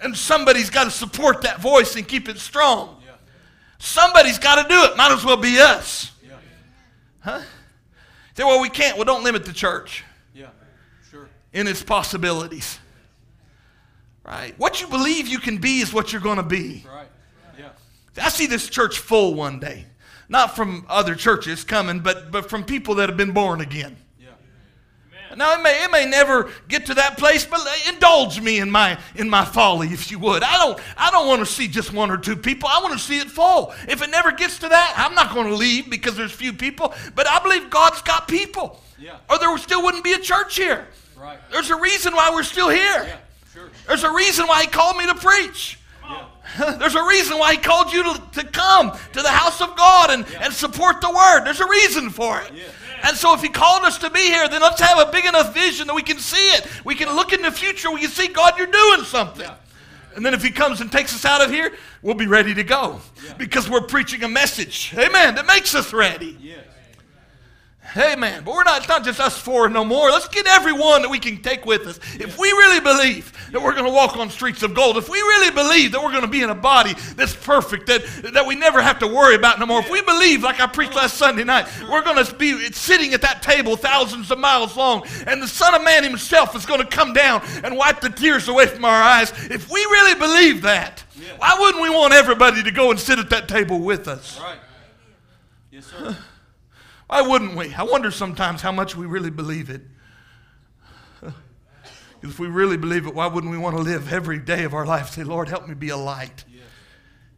And 0.00 0.16
somebody's 0.16 0.70
got 0.70 0.84
to 0.84 0.92
support 0.92 1.42
that 1.42 1.60
voice 1.60 1.96
and 1.96 2.06
keep 2.06 2.28
it 2.28 2.38
strong. 2.38 3.02
Somebody's 3.80 4.38
got 4.38 4.62
to 4.62 4.68
do 4.68 4.80
it. 4.84 4.96
Might 4.96 5.10
as 5.10 5.24
well 5.24 5.36
be 5.36 5.58
us. 5.58 6.12
Yeah. 6.24 6.36
Huh? 7.18 7.40
Say, 8.36 8.44
well, 8.44 8.62
we 8.62 8.68
can't. 8.68 8.96
Well, 8.96 9.04
don't 9.04 9.24
limit 9.24 9.44
the 9.44 9.52
church. 9.52 10.04
Yeah, 10.36 10.50
sure. 11.10 11.28
In 11.52 11.66
its 11.66 11.82
possibilities. 11.82 12.78
Right? 14.24 14.56
What 14.58 14.80
you 14.80 14.86
believe 14.86 15.26
you 15.26 15.40
can 15.40 15.58
be 15.58 15.80
is 15.80 15.92
what 15.92 16.12
you're 16.12 16.22
going 16.22 16.36
to 16.36 16.44
be. 16.44 16.86
Right. 16.88 17.08
Yeah. 17.58 17.70
I 18.24 18.28
see 18.28 18.46
this 18.46 18.68
church 18.68 18.98
full 19.00 19.34
one 19.34 19.58
day. 19.58 19.86
Not 20.28 20.54
from 20.54 20.86
other 20.88 21.16
churches 21.16 21.64
coming, 21.64 21.98
but, 21.98 22.30
but 22.30 22.48
from 22.48 22.62
people 22.62 22.94
that 22.94 23.08
have 23.08 23.18
been 23.18 23.32
born 23.32 23.60
again. 23.60 23.96
Now 25.36 25.54
it 25.54 25.62
may, 25.62 25.84
it 25.84 25.90
may 25.90 26.06
never 26.06 26.50
get 26.68 26.86
to 26.86 26.94
that 26.94 27.18
place, 27.18 27.44
but 27.44 27.60
indulge 27.88 28.40
me 28.40 28.58
in 28.58 28.70
my 28.70 28.98
in 29.14 29.28
my 29.28 29.44
folly, 29.44 29.88
if 29.88 30.10
you 30.10 30.18
would. 30.18 30.42
I 30.42 30.56
don't 30.56 30.80
I 30.96 31.10
don't 31.10 31.26
want 31.26 31.40
to 31.40 31.46
see 31.46 31.68
just 31.68 31.92
one 31.92 32.10
or 32.10 32.18
two 32.18 32.36
people. 32.36 32.68
I 32.68 32.80
want 32.82 32.92
to 32.92 32.98
see 32.98 33.18
it 33.18 33.30
full. 33.30 33.74
If 33.88 34.02
it 34.02 34.10
never 34.10 34.32
gets 34.32 34.58
to 34.60 34.68
that, 34.68 34.94
I'm 34.96 35.14
not 35.14 35.34
going 35.34 35.48
to 35.48 35.54
leave 35.54 35.90
because 35.90 36.16
there's 36.16 36.32
few 36.32 36.52
people. 36.52 36.94
But 37.14 37.28
I 37.28 37.38
believe 37.42 37.70
God's 37.70 38.02
got 38.02 38.28
people. 38.28 38.80
Yeah. 38.98 39.16
Or 39.28 39.38
there 39.38 39.56
still 39.58 39.82
wouldn't 39.82 40.04
be 40.04 40.12
a 40.12 40.18
church 40.18 40.56
here. 40.56 40.86
Right. 41.16 41.38
There's 41.50 41.70
a 41.70 41.76
reason 41.76 42.14
why 42.14 42.30
we're 42.30 42.42
still 42.42 42.68
here. 42.68 43.04
Yeah, 43.04 43.16
sure. 43.52 43.70
There's 43.86 44.04
a 44.04 44.12
reason 44.12 44.46
why 44.46 44.62
he 44.62 44.68
called 44.68 44.96
me 44.96 45.06
to 45.06 45.14
preach. 45.14 45.78
Yeah. 46.08 46.76
There's 46.78 46.94
a 46.94 47.04
reason 47.04 47.38
why 47.38 47.52
he 47.52 47.58
called 47.58 47.92
you 47.92 48.02
to, 48.02 48.22
to 48.32 48.44
come 48.44 48.92
to 49.12 49.22
the 49.22 49.28
house 49.28 49.60
of 49.60 49.76
God 49.76 50.10
and, 50.10 50.26
and 50.40 50.52
support 50.52 51.00
the 51.00 51.10
word. 51.10 51.44
There's 51.44 51.60
a 51.60 51.68
reason 51.68 52.10
for 52.10 52.40
it. 52.40 52.52
And 53.02 53.16
so, 53.16 53.34
if 53.34 53.42
He 53.42 53.48
called 53.48 53.84
us 53.84 53.98
to 53.98 54.10
be 54.10 54.20
here, 54.20 54.48
then 54.48 54.60
let's 54.60 54.80
have 54.80 54.98
a 54.98 55.10
big 55.10 55.24
enough 55.24 55.52
vision 55.52 55.86
that 55.88 55.94
we 55.94 56.02
can 56.02 56.18
see 56.18 56.48
it. 56.50 56.66
We 56.84 56.94
can 56.94 57.14
look 57.14 57.32
in 57.32 57.42
the 57.42 57.50
future. 57.50 57.90
We 57.90 58.00
can 58.00 58.10
see, 58.10 58.28
God, 58.28 58.56
you're 58.58 58.66
doing 58.66 59.04
something. 59.04 59.42
Yeah. 59.42 59.56
And 60.14 60.24
then 60.24 60.34
if 60.34 60.42
He 60.42 60.50
comes 60.50 60.80
and 60.80 60.90
takes 60.90 61.14
us 61.14 61.24
out 61.24 61.42
of 61.42 61.50
here, 61.50 61.72
we'll 62.02 62.14
be 62.14 62.26
ready 62.26 62.54
to 62.54 62.64
go 62.64 63.00
yeah. 63.24 63.34
because 63.34 63.68
we're 63.68 63.82
preaching 63.82 64.22
a 64.22 64.28
message, 64.28 64.92
amen, 64.96 65.34
that 65.36 65.46
makes 65.46 65.74
us 65.74 65.92
ready. 65.92 66.36
Yeah. 66.40 66.56
Amen. 67.96 68.42
But 68.44 68.54
we're 68.54 68.64
not, 68.64 68.78
it's 68.78 68.88
not 68.88 69.04
just 69.04 69.20
us 69.20 69.36
four 69.36 69.68
no 69.68 69.84
more. 69.84 70.10
Let's 70.10 70.28
get 70.28 70.46
everyone 70.46 71.02
that 71.02 71.10
we 71.10 71.18
can 71.18 71.42
take 71.42 71.66
with 71.66 71.86
us. 71.86 72.00
If 72.14 72.38
we 72.38 72.50
really 72.50 72.80
believe 72.80 73.32
that 73.52 73.62
we're 73.62 73.72
going 73.72 73.84
to 73.84 73.92
walk 73.92 74.16
on 74.16 74.30
streets 74.30 74.62
of 74.62 74.74
gold, 74.74 74.96
if 74.96 75.10
we 75.10 75.18
really 75.18 75.50
believe 75.50 75.92
that 75.92 76.02
we're 76.02 76.10
going 76.10 76.22
to 76.22 76.28
be 76.28 76.42
in 76.42 76.50
a 76.50 76.54
body 76.54 76.94
that's 77.16 77.34
perfect, 77.34 77.86
that, 77.88 78.02
that 78.32 78.46
we 78.46 78.54
never 78.54 78.80
have 78.80 78.98
to 79.00 79.06
worry 79.06 79.34
about 79.34 79.60
no 79.60 79.66
more, 79.66 79.80
if 79.80 79.90
we 79.90 80.00
believe, 80.02 80.42
like 80.42 80.60
I 80.60 80.66
preached 80.66 80.94
last 80.94 81.18
Sunday 81.18 81.44
night, 81.44 81.68
we're 81.90 82.02
going 82.02 82.24
to 82.24 82.34
be 82.34 82.72
sitting 82.72 83.12
at 83.12 83.20
that 83.22 83.42
table 83.42 83.76
thousands 83.76 84.30
of 84.30 84.38
miles 84.38 84.76
long, 84.76 85.06
and 85.26 85.42
the 85.42 85.48
Son 85.48 85.74
of 85.74 85.84
Man 85.84 86.02
himself 86.02 86.56
is 86.56 86.64
going 86.64 86.80
to 86.80 86.86
come 86.86 87.12
down 87.12 87.42
and 87.62 87.76
wipe 87.76 88.00
the 88.00 88.10
tears 88.10 88.48
away 88.48 88.66
from 88.66 88.84
our 88.84 89.02
eyes. 89.02 89.32
If 89.50 89.70
we 89.70 89.80
really 89.80 90.18
believe 90.18 90.62
that, 90.62 91.04
why 91.36 91.56
wouldn't 91.58 91.82
we 91.82 91.90
want 91.90 92.14
everybody 92.14 92.62
to 92.62 92.70
go 92.70 92.90
and 92.90 92.98
sit 92.98 93.18
at 93.18 93.28
that 93.30 93.48
table 93.48 93.80
with 93.80 94.08
us? 94.08 94.40
Right. 94.40 94.58
Yes, 95.70 95.86
sir. 95.86 96.16
Why 97.12 97.20
wouldn't 97.20 97.54
we? 97.54 97.74
I 97.74 97.82
wonder 97.82 98.10
sometimes 98.10 98.62
how 98.62 98.72
much 98.72 98.96
we 98.96 99.04
really 99.04 99.28
believe 99.28 99.68
it. 99.68 99.82
if 102.22 102.38
we 102.38 102.46
really 102.46 102.78
believe 102.78 103.06
it, 103.06 103.14
why 103.14 103.26
wouldn't 103.26 103.52
we 103.52 103.58
want 103.58 103.76
to 103.76 103.82
live 103.82 104.10
every 104.10 104.38
day 104.38 104.64
of 104.64 104.72
our 104.72 104.86
life? 104.86 105.10
Say, 105.10 105.22
Lord, 105.22 105.50
help 105.50 105.68
me 105.68 105.74
be 105.74 105.90
a 105.90 105.96
light. 105.98 106.46
Yes. 106.50 106.62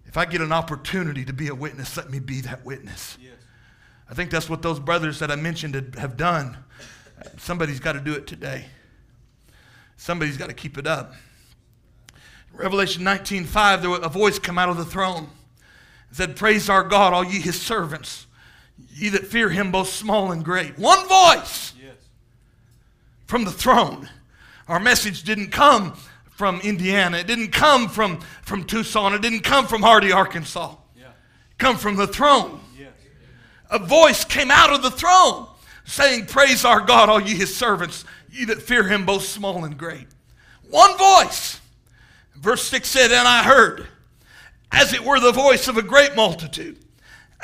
If 0.07 0.17
I 0.17 0.27
get 0.27 0.41
an 0.41 0.53
opportunity 0.53 1.25
to 1.25 1.33
be 1.33 1.49
a 1.49 1.57
witness, 1.57 1.97
let 1.97 2.09
me 2.09 2.21
be 2.21 2.41
that 2.43 2.65
witness. 2.65 3.19
Yes. 3.21 3.33
I 4.09 4.15
think 4.15 4.31
that's 4.31 4.49
what 4.49 4.63
those 4.63 4.79
brothers 4.79 5.19
that 5.19 5.33
I 5.33 5.35
mentioned 5.35 5.75
have 5.99 6.17
done. 6.17 6.57
Somebody's 7.37 7.81
got 7.81 7.95
to 7.95 8.01
do 8.01 8.15
it 8.15 8.29
today. 8.29 8.67
Somebody's 9.97 10.37
got 10.37 10.47
to 10.47 10.55
keep 10.55 10.79
it 10.79 10.87
up. 10.87 11.15
Revelation 12.53 13.03
19:5, 13.03 13.83
there 13.83 13.91
a 13.91 14.09
voice 14.09 14.39
come 14.39 14.57
out 14.57 14.69
of 14.69 14.77
the 14.77 14.85
throne. 14.85 15.31
It 16.13 16.17
said, 16.17 16.37
Praise 16.37 16.69
our 16.69 16.85
God, 16.85 17.13
all 17.13 17.25
ye 17.25 17.41
his 17.41 17.61
servants 17.61 18.29
Ye 18.95 19.09
that 19.11 19.27
fear 19.27 19.49
him, 19.49 19.73
both 19.73 19.89
small 19.89 20.33
and 20.33 20.45
great. 20.45 20.79
One 20.79 21.07
voice 21.09 21.75
yes. 21.83 21.95
from 23.27 23.45
the 23.45 23.51
throne. 23.51 24.09
Our 24.69 24.81
message 24.81 25.23
didn't 25.25 25.51
come 25.51 25.95
from 26.31 26.61
Indiana. 26.61 27.19
It 27.19 27.27
didn't 27.27 27.51
come 27.51 27.89
from, 27.89 28.21
from 28.43 28.65
Tucson. 28.65 29.15
It 29.15 29.23
didn't 29.23 29.41
come 29.41 29.67
from 29.67 29.83
Hardy, 29.83 30.13
Arkansas. 30.13 30.75
Yeah. 30.97 31.07
It 31.07 31.59
come 31.59 31.77
from 31.77 31.97
the 31.97 32.07
throne. 32.07 32.61
Yes. 32.79 32.93
A 33.71 33.79
voice 33.79 34.25
came 34.25 34.51
out 34.51 34.73
of 34.73 34.83
the 34.83 34.91
throne 34.91 35.47
saying, 35.85 36.27
Praise 36.27 36.65
our 36.65 36.81
God, 36.81 37.09
all 37.09 37.21
ye 37.21 37.35
his 37.35 37.55
servants, 37.55 38.05
ye 38.31 38.45
that 38.47 38.63
fear 38.63 38.85
him, 38.85 39.07
both 39.07 39.25
small 39.25 39.65
and 39.65 39.77
great. 39.77 40.07
One 40.71 40.97
voice. 40.97 41.61
Verse 42.37 42.65
6 42.65 42.89
said, 42.89 43.13
And 43.13 43.29
I 43.29 43.43
heard, 43.43 43.87
as 44.73 44.93
it 44.93 45.05
were 45.05 45.21
the 45.21 45.33
voice 45.33 45.69
of 45.69 45.77
a 45.77 45.83
great 45.83 46.17
multitude 46.17 46.84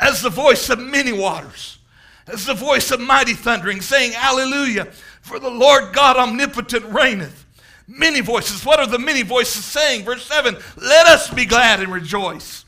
as 0.00 0.22
the 0.22 0.30
voice 0.30 0.70
of 0.70 0.80
many 0.80 1.12
waters, 1.12 1.78
as 2.26 2.46
the 2.46 2.54
voice 2.54 2.90
of 2.90 3.00
mighty 3.00 3.34
thundering, 3.34 3.82
saying, 3.82 4.14
Alleluia, 4.16 4.86
for 5.20 5.38
the 5.38 5.50
Lord 5.50 5.92
God 5.92 6.16
omnipotent 6.16 6.86
reigneth. 6.86 7.44
Many 7.86 8.20
voices. 8.20 8.64
What 8.64 8.80
are 8.80 8.86
the 8.86 8.98
many 8.98 9.22
voices 9.22 9.64
saying? 9.64 10.04
Verse 10.04 10.24
7 10.24 10.56
Let 10.76 11.06
us 11.06 11.28
be 11.32 11.44
glad 11.44 11.80
and 11.80 11.92
rejoice. 11.92 12.64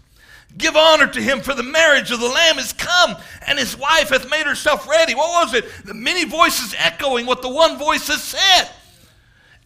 Give 0.59 0.77
honor 0.77 1.07
to 1.07 1.23
him, 1.23 1.41
for 1.41 1.55
the 1.55 1.63
marriage 1.63 2.11
of 2.11 2.21
the 2.21 2.29
Lamb 2.29 2.59
is 2.59 2.75
come, 2.75 3.17
and 3.47 3.59
his 3.59 3.79
wife 3.79 4.11
hath 4.11 4.29
made 4.29 4.45
herself 4.45 4.87
ready. 4.87 5.15
What 5.15 5.47
was 5.47 5.55
it? 5.55 5.65
The 5.87 5.95
many 5.95 6.25
voices 6.25 6.75
echoing 6.77 7.25
what 7.25 7.41
the 7.41 7.49
one 7.49 7.79
voice 7.79 8.09
has 8.09 8.23
said. 8.23 8.69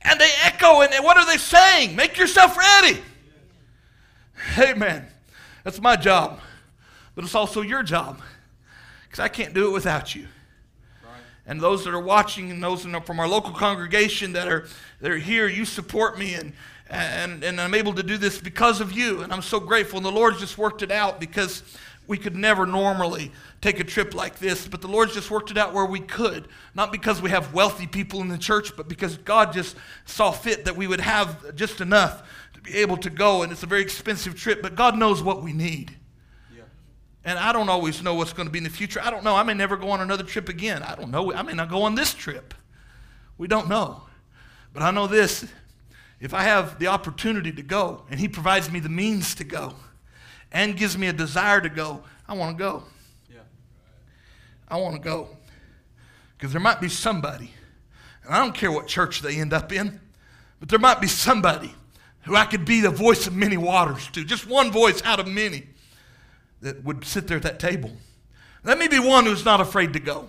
And 0.03 0.21
they 0.21 0.31
echo, 0.45 0.83
and 0.83 1.05
what 1.05 1.17
are 1.17 1.27
they 1.27 1.39
saying? 1.39 1.97
Make 1.97 2.17
yourself 2.17 2.57
ready. 2.57 3.01
Amen. 4.59 5.07
That's 5.65 5.81
my 5.81 5.97
job 5.97 6.39
but 7.17 7.25
it's 7.25 7.35
also 7.35 7.63
your 7.63 7.83
job 7.83 8.21
because 9.05 9.19
I 9.19 9.27
can't 9.27 9.53
do 9.53 9.67
it 9.67 9.73
without 9.73 10.15
you. 10.15 10.29
And 11.47 11.61
those 11.61 11.85
that 11.85 11.95
are 11.95 12.01
watching 12.01 12.51
and 12.51 12.63
those 12.63 12.83
from 12.83 13.21
our 13.21 13.29
local 13.29 13.53
congregation 13.53 14.33
that 14.33 14.49
are, 14.49 14.67
that 15.01 15.11
are 15.11 15.19
here, 15.19 15.49
you 15.49 15.65
support 15.65 16.19
me 16.19 16.35
and, 16.35 16.53
and, 16.91 17.43
and 17.45 17.61
I'm 17.61 17.75
able 17.75 17.95
to 17.95 18.03
do 18.03 18.19
this 18.19 18.39
because 18.39 18.81
of 18.81 18.93
you. 18.93 19.23
And 19.23 19.33
I'm 19.33 19.43
so 19.43 19.61
grateful. 19.61 19.97
And 19.97 20.07
the 20.07 20.11
Lord's 20.11 20.41
just 20.41 20.59
worked 20.59 20.83
it 20.83 20.91
out 20.91 21.21
because 21.21 21.63
we 22.09 22.19
could 22.19 22.37
never 22.37 22.67
normally 22.67 23.33
take 23.61 23.81
a 23.81 23.85
trip 23.85 24.15
like 24.15 24.39
this, 24.39 24.67
but 24.67 24.81
the 24.81 24.89
Lord's 24.89 25.15
just 25.15 25.31
worked 25.31 25.51
it 25.51 25.57
out 25.57 25.73
where 25.73 25.87
we 25.87 26.01
could. 26.01 26.49
Not 26.75 26.93
because 26.93 27.23
we 27.23 27.31
have 27.31 27.55
wealthy 27.55 27.87
people 27.87 28.21
in 28.21 28.29
the 28.29 28.39
church, 28.39 28.77
but 28.77 28.89
because 28.89 29.17
God 29.19 29.53
just 29.53 29.77
saw 30.05 30.31
fit 30.33 30.65
that 30.65 30.77
we 30.77 30.87
would 30.87 31.01
have 31.01 31.55
just 31.55 31.81
enough 31.81 32.29
to 32.55 32.61
be 32.61 32.77
able 32.77 32.97
to 32.99 33.11
go. 33.11 33.43
And 33.43 33.53
it's 33.53 33.63
a 33.63 33.67
very 33.67 33.83
expensive 33.83 34.39
trip, 34.39 34.63
but 34.63 34.75
God 34.75 34.97
knows 34.97 35.23
what 35.23 35.43
we 35.43 35.53
need. 35.53 35.97
And 37.27 37.41
I 37.41 37.53
don't 37.53 37.69
always 37.69 38.05
know 38.05 38.15
what's 38.15 38.33
going 38.33 38.47
to 38.47 38.53
be 38.53 38.59
in 38.59 38.65
the 38.65 38.71
future. 38.71 39.01
I 39.03 39.11
don't 39.11 39.25
know. 39.25 39.35
I 39.35 39.43
may 39.43 39.53
never 39.53 39.77
go 39.77 39.91
on 39.91 40.01
another 40.01 40.23
trip 40.23 40.49
again. 40.49 40.85
I 40.85 40.95
don't 40.95 41.11
know. 41.11 41.33
I 41.33 41.43
may 41.43 41.55
not 41.55 41.69
go 41.69 41.83
on 41.83 41.97
this 41.97 42.15
trip. 42.15 42.55
We 43.37 43.49
don't 43.49 43.69
know. 43.69 44.03
But 44.73 44.85
I 44.85 44.93
know 44.93 45.09
this 45.09 45.45
if 46.21 46.33
I 46.33 46.45
have 46.45 46.79
the 46.79 46.87
opportunity 46.87 47.51
to 47.51 47.63
go 47.63 48.05
and 48.09 48.21
He 48.21 48.29
provides 48.29 48.71
me 48.71 48.79
the 48.79 48.89
means 48.89 49.35
to 49.35 49.45
go 49.45 49.75
and 50.53 50.77
gives 50.77 50.97
me 50.97 51.09
a 51.09 51.13
desire 51.13 51.61
to 51.61 51.69
go, 51.69 52.05
I 52.29 52.35
want 52.35 52.57
to 52.57 52.63
go. 52.63 52.85
Yeah. 53.29 53.41
I 54.69 54.77
want 54.77 54.95
to 54.95 55.01
go. 55.03 55.29
Because 56.39 56.53
there 56.53 56.61
might 56.61 56.81
be 56.81 56.89
somebody, 56.89 57.51
and 58.25 58.33
I 58.33 58.39
don't 58.39 58.55
care 58.55 58.71
what 58.71 58.87
church 58.87 59.21
they 59.21 59.37
end 59.37 59.53
up 59.53 59.73
in, 59.73 60.01
but 60.61 60.69
there 60.69 60.79
might 60.79 61.01
be 61.01 61.09
somebody 61.09 61.75
who 62.23 62.37
I 62.37 62.45
could 62.45 62.65
be 62.65 62.81
the 62.81 62.91
voice 62.91 63.27
of 63.27 63.35
many 63.35 63.57
waters 63.57 64.09
to, 64.13 64.25
just 64.25 64.47
one 64.47 64.71
voice 64.71 65.03
out 65.05 65.19
of 65.19 65.27
many 65.27 65.67
that 66.67 66.83
would 66.83 67.05
sit 67.05 67.29
there 67.29 67.37
at 67.37 67.45
that 67.45 67.61
table. 67.61 67.93
Let 68.65 68.77
me 68.77 68.89
be 68.89 68.99
one 68.99 69.25
who's 69.25 69.45
not 69.45 69.61
afraid 69.61 69.93
to 69.93 70.01
go. 70.01 70.29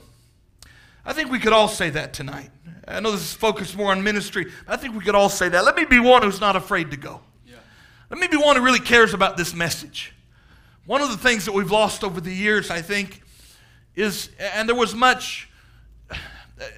I 1.03 1.11
think 1.13 1.31
we 1.31 1.39
could 1.39 1.51
all 1.51 1.67
say 1.67 1.89
that 1.89 2.13
tonight. 2.13 2.51
I 2.88 2.99
know 2.99 3.11
this 3.11 3.21
is 3.21 3.33
focused 3.33 3.75
more 3.75 3.91
on 3.91 4.03
ministry, 4.03 4.45
but 4.65 4.73
I 4.73 4.77
think 4.77 4.95
we 4.95 5.03
could 5.03 5.15
all 5.15 5.29
say 5.29 5.49
that. 5.49 5.65
Let 5.65 5.75
me 5.75 5.85
be 5.85 5.99
one 5.99 6.21
who's 6.21 6.39
not 6.39 6.55
afraid 6.55 6.91
to 6.91 6.97
go. 6.97 7.21
Yeah. 7.47 7.55
Let 8.11 8.19
me 8.19 8.27
be 8.27 8.38
one 8.38 8.55
who 8.55 8.61
really 8.61 8.79
cares 8.79 9.15
about 9.15 9.35
this 9.35 9.55
message. 9.55 10.13
One 10.85 11.01
of 11.01 11.09
the 11.09 11.17
things 11.17 11.45
that 11.45 11.53
we've 11.53 11.71
lost 11.71 12.03
over 12.03 12.21
the 12.21 12.33
years, 12.33 12.69
I 12.69 12.81
think, 12.83 13.23
is, 13.95 14.29
and 14.39 14.69
there 14.69 14.75
was 14.75 14.93
much, 14.93 15.49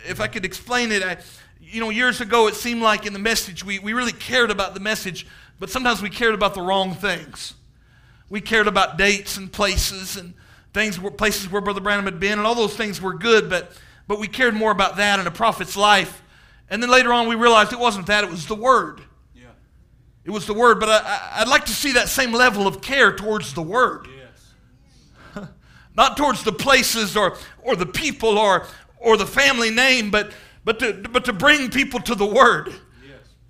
if 0.08 0.22
I 0.22 0.28
could 0.28 0.46
explain 0.46 0.94
it, 0.94 1.04
I, 1.04 1.18
you 1.60 1.82
know, 1.82 1.90
years 1.90 2.22
ago 2.22 2.48
it 2.48 2.56
seemed 2.56 2.82
like 2.82 3.06
in 3.06 3.12
the 3.12 3.20
message 3.20 3.66
we, 3.66 3.80
we 3.80 3.92
really 3.92 4.14
cared 4.14 4.52
about 4.52 4.74
the 4.74 4.80
message, 4.80 5.28
but 5.60 5.70
sometimes 5.70 6.02
we 6.02 6.10
cared 6.10 6.34
about 6.34 6.54
the 6.54 6.62
wrong 6.62 6.96
things. 6.96 7.56
We 8.30 8.42
cared 8.42 8.68
about 8.68 8.98
dates 8.98 9.38
and 9.38 9.52
places 9.52 10.18
and 10.18 10.34
things, 10.74 11.00
places 11.18 11.52
where 11.52 11.62
Brother 11.62 11.82
Branham 11.82 12.06
had 12.06 12.20
been, 12.20 12.38
and 12.38 12.48
all 12.48 12.56
those 12.56 12.76
things 12.76 13.02
were 13.02 13.14
good, 13.14 13.50
but, 13.50 13.72
but 14.08 14.20
we 14.20 14.28
cared 14.28 14.54
more 14.54 14.72
about 14.72 14.98
that 14.98 15.20
and 15.20 15.28
a 15.28 15.32
prophet's 15.32 15.76
life. 15.76 16.22
And 16.70 16.82
then 16.82 16.90
later 16.90 17.12
on 17.12 17.28
we 17.28 17.36
realized 17.36 17.74
it 17.74 17.80
wasn't 17.80 18.08
that, 18.08 18.24
it 18.24 18.30
was 18.30 18.46
the 18.46 18.56
Word. 18.56 19.02
Yeah. 19.34 19.48
It 20.26 20.32
was 20.32 20.46
the 20.46 20.54
Word, 20.54 20.80
but 20.80 20.90
I, 20.90 21.40
would 21.40 21.50
like 21.50 21.66
to 21.66 21.72
see 21.72 21.94
that 21.94 22.10
same 22.10 22.32
level 22.32 22.68
of 22.68 22.82
care 22.82 23.16
towards 23.16 23.54
the 23.54 23.64
Word. 23.64 24.08
Yes. 24.16 25.48
Not 25.96 26.16
towards 26.16 26.44
the 26.44 26.52
places 26.52 27.18
or, 27.18 27.36
or 27.64 27.76
the 27.76 27.88
people 27.88 28.38
or, 28.38 28.68
or 28.98 29.18
the 29.18 29.26
family 29.26 29.72
name, 29.72 30.12
but, 30.12 30.32
but, 30.64 30.78
to, 30.80 30.94
but 30.94 31.26
to 31.26 31.34
bring 31.34 31.72
people 31.72 32.00
to 32.02 32.14
the 32.14 32.28
Word. 32.28 32.74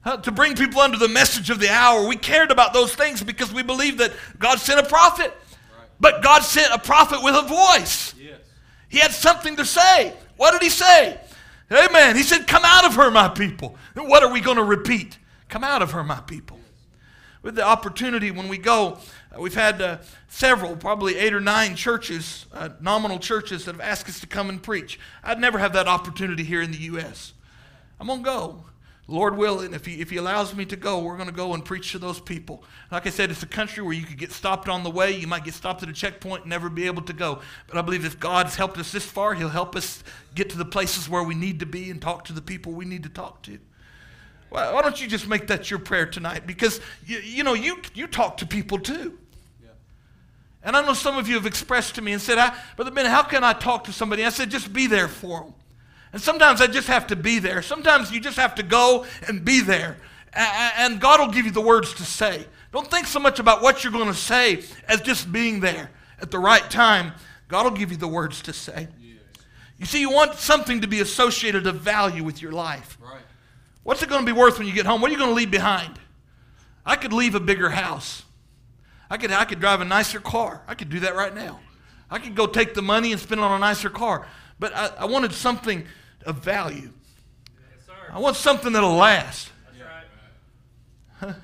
Yes. 0.06 0.22
to 0.24 0.32
bring 0.32 0.56
people 0.56 0.82
under 0.82 0.98
the 0.98 1.08
message 1.08 1.50
of 1.50 1.60
the 1.60 1.70
hour. 1.70 2.08
We 2.08 2.16
cared 2.16 2.52
about 2.52 2.74
those 2.74 2.94
things 2.94 3.24
because 3.24 3.54
we 3.54 3.64
believed 3.64 4.00
that 4.00 4.14
God 4.38 4.60
sent 4.60 4.80
a 4.80 4.90
prophet. 4.90 5.32
Right. 5.78 5.88
But 6.00 6.24
God 6.24 6.42
sent 6.42 6.74
a 6.74 6.80
prophet 6.80 7.20
with 7.24 7.36
a 7.36 7.42
voice. 7.44 8.14
Yes. 8.16 8.40
He 8.88 9.00
had 9.00 9.12
something 9.12 9.56
to 9.58 9.66
say. 9.66 10.14
What 10.38 10.52
did 10.52 10.62
he 10.62 10.70
say? 10.70 11.20
Amen. 11.72 12.16
He 12.16 12.24
said, 12.24 12.48
Come 12.48 12.64
out 12.66 12.86
of 12.86 12.96
her, 12.96 13.12
my 13.12 13.28
people. 13.28 13.76
And 13.96 14.08
what 14.08 14.24
are 14.24 14.32
we 14.32 14.42
going 14.42 14.58
to 14.58 14.64
repeat? 14.64 15.18
Come 15.50 15.64
out 15.64 15.82
of 15.82 15.92
her, 15.92 16.04
my 16.04 16.22
people 16.22 16.60
with 17.42 17.56
the 17.56 17.64
opportunity 17.64 18.32
when 18.32 18.48
we 18.48 18.58
go. 18.58 18.98
Uh, 19.36 19.42
we've 19.42 19.56
had 19.56 19.82
uh, 19.82 19.98
several, 20.28 20.76
probably 20.76 21.18
eight 21.18 21.34
or 21.34 21.40
nine 21.40 21.76
churches, 21.76 22.46
uh, 22.54 22.70
nominal 22.82 23.20
churches, 23.20 23.66
that 23.66 23.74
have 23.74 23.82
asked 23.82 24.10
us 24.10 24.20
to 24.20 24.28
come 24.28 24.50
and 24.50 24.62
preach. 24.62 25.00
I'd 25.24 25.40
never 25.40 25.58
have 25.60 25.74
that 25.74 25.88
opportunity 25.88 26.44
here 26.44 26.62
in 26.62 26.72
the 26.72 26.78
U.S. 26.80 27.34
I'm 28.00 28.08
going 28.08 28.20
to 28.20 28.26
go. 28.26 28.64
Lord 29.10 29.38
willing, 29.38 29.74
if 29.74 29.86
he, 29.86 30.02
if 30.02 30.12
he 30.12 30.18
allows 30.18 30.54
me 30.54 30.66
to 30.66 30.76
go, 30.76 31.00
we're 31.00 31.16
going 31.16 31.30
to 31.30 31.34
go 31.34 31.56
and 31.56 31.66
preach 31.66 31.94
to 31.94 32.00
those 32.00 32.20
people. 32.20 32.64
Like 32.92 33.08
I 33.08 33.10
said, 33.10 33.32
it's 33.32 33.42
a 33.42 33.48
country 33.48 33.82
where 33.82 33.94
you 33.94 34.06
could 34.06 34.20
get 34.20 34.32
stopped 34.32 34.70
on 34.70 34.84
the 34.84 34.90
way. 34.92 35.12
You 35.12 35.26
might 35.26 35.44
get 35.44 35.56
stopped 35.56 35.82
at 35.82 35.90
a 35.90 35.94
checkpoint 35.94 36.44
and 36.44 36.50
never 36.50 36.70
be 36.70 36.86
able 36.86 37.02
to 37.02 37.14
go. 37.14 37.42
But 37.68 37.78
I 37.78 37.82
believe 37.82 38.06
if 38.06 38.20
God's 38.20 38.56
helped 38.56 38.78
us 38.78 38.92
this 38.92 39.06
far, 39.06 39.34
he'll 39.34 39.50
help 39.50 39.76
us 39.76 40.04
get 40.36 40.52
to 40.52 40.58
the 40.58 40.66
places 40.66 41.10
where 41.10 41.24
we 41.24 41.34
need 41.34 41.60
to 41.62 41.66
be 41.66 41.90
and 41.90 42.00
talk 42.00 42.26
to 42.26 42.34
the 42.34 42.42
people 42.42 42.72
we 42.72 42.86
need 42.86 43.04
to 43.04 43.10
talk 43.10 43.42
to. 43.44 43.58
Why 44.50 44.82
don't 44.82 45.02
you 45.02 45.08
just 45.08 45.28
make 45.28 45.48
that 45.48 45.70
your 45.70 45.80
prayer 45.80 46.06
tonight? 46.06 46.46
Because, 46.46 46.80
you, 47.06 47.18
you 47.20 47.44
know, 47.44 47.56
you, 47.56 47.82
you 47.96 48.06
talk 48.06 48.38
to 48.38 48.46
people 48.46 48.80
too. 48.80 49.18
Yeah. 49.62 49.70
And 50.64 50.78
I 50.78 50.86
know 50.86 50.94
some 50.94 51.18
of 51.18 51.28
you 51.28 51.36
have 51.36 51.46
expressed 51.46 51.96
to 51.96 52.02
me 52.02 52.14
and 52.14 52.22
said, 52.22 52.54
Brother 52.76 52.92
Ben, 52.92 53.06
how 53.06 53.24
can 53.24 53.44
I 53.44 53.54
talk 53.54 53.86
to 53.86 53.94
somebody? 53.94 54.26
I 54.26 54.30
said, 54.30 54.50
just 54.52 54.72
be 54.72 54.88
there 54.88 55.08
for 55.08 55.42
them. 55.42 55.54
And 56.12 56.22
sometimes 56.22 56.62
I 56.62 56.68
just 56.68 56.88
have 56.88 57.08
to 57.08 57.16
be 57.16 57.40
there. 57.40 57.62
Sometimes 57.62 58.12
you 58.12 58.20
just 58.20 58.38
have 58.38 58.56
to 58.56 58.64
go 58.64 59.06
and 59.28 59.46
be 59.46 59.62
there. 59.62 59.98
And 60.34 61.00
God 61.00 61.20
will 61.20 61.34
give 61.34 61.46
you 61.46 61.52
the 61.52 61.62
words 61.62 61.94
to 61.96 62.04
say. 62.04 62.46
Don't 62.72 62.90
think 62.90 63.08
so 63.08 63.20
much 63.20 63.40
about 63.40 63.62
what 63.62 63.84
you're 63.84 63.94
going 63.94 64.08
to 64.08 64.14
say 64.14 64.64
as 64.88 65.02
just 65.02 65.32
being 65.32 65.60
there 65.60 65.90
at 66.22 66.32
the 66.32 66.40
right 66.40 66.68
time. 66.70 67.14
God 67.48 67.64
will 67.64 67.78
give 67.78 67.92
you 67.92 67.98
the 67.98 68.08
words 68.08 68.42
to 68.44 68.54
say. 68.54 68.88
You 69.80 69.86
see, 69.86 70.02
you 70.02 70.12
want 70.12 70.36
something 70.36 70.82
to 70.82 70.88
be 70.88 71.00
associated 71.00 71.66
of 71.66 71.78
value 71.78 72.24
with 72.24 72.42
your 72.42 72.52
life. 72.52 72.98
Right. 73.02 73.22
What's 73.84 74.04
it 74.04 74.10
going 74.10 74.22
to 74.22 74.26
be 74.26 74.38
worth 74.38 74.58
when 74.58 74.68
you 74.68 74.74
get 74.74 74.86
home? 74.86 75.02
What 75.02 75.10
are 75.10 75.14
you 75.14 75.18
going 75.18 75.32
to 75.32 75.36
leave 75.36 75.52
behind? 75.52 75.98
I 76.86 76.96
could 76.96 77.14
leave 77.14 77.34
a 77.34 77.40
bigger 77.40 77.70
house. 77.70 78.24
I 79.10 79.18
could, 79.18 79.32
I 79.32 79.46
could 79.46 79.60
drive 79.60 79.82
a 79.82 79.86
nicer 79.86 80.20
car. 80.20 80.62
I 80.68 80.76
could 80.76 80.90
do 80.90 81.00
that 81.02 81.16
right 81.16 81.34
now. 81.34 81.60
I 82.12 82.20
could 82.20 82.36
go 82.36 82.46
take 82.46 82.74
the 82.74 82.82
money 82.82 83.12
and 83.12 83.22
spend 83.22 83.40
it 83.40 83.44
on 83.44 83.52
a 83.52 83.60
nicer 83.60 83.90
car. 83.90 84.28
But 84.60 84.76
I, 84.76 84.88
I 85.00 85.06
wanted 85.06 85.32
something 85.32 85.86
of 86.26 86.44
value. 86.44 86.92
Yes, 86.92 87.96
I 88.12 88.20
want 88.20 88.36
something 88.36 88.74
that'll 88.74 88.96
last. 88.96 89.50
Right. 91.22 91.36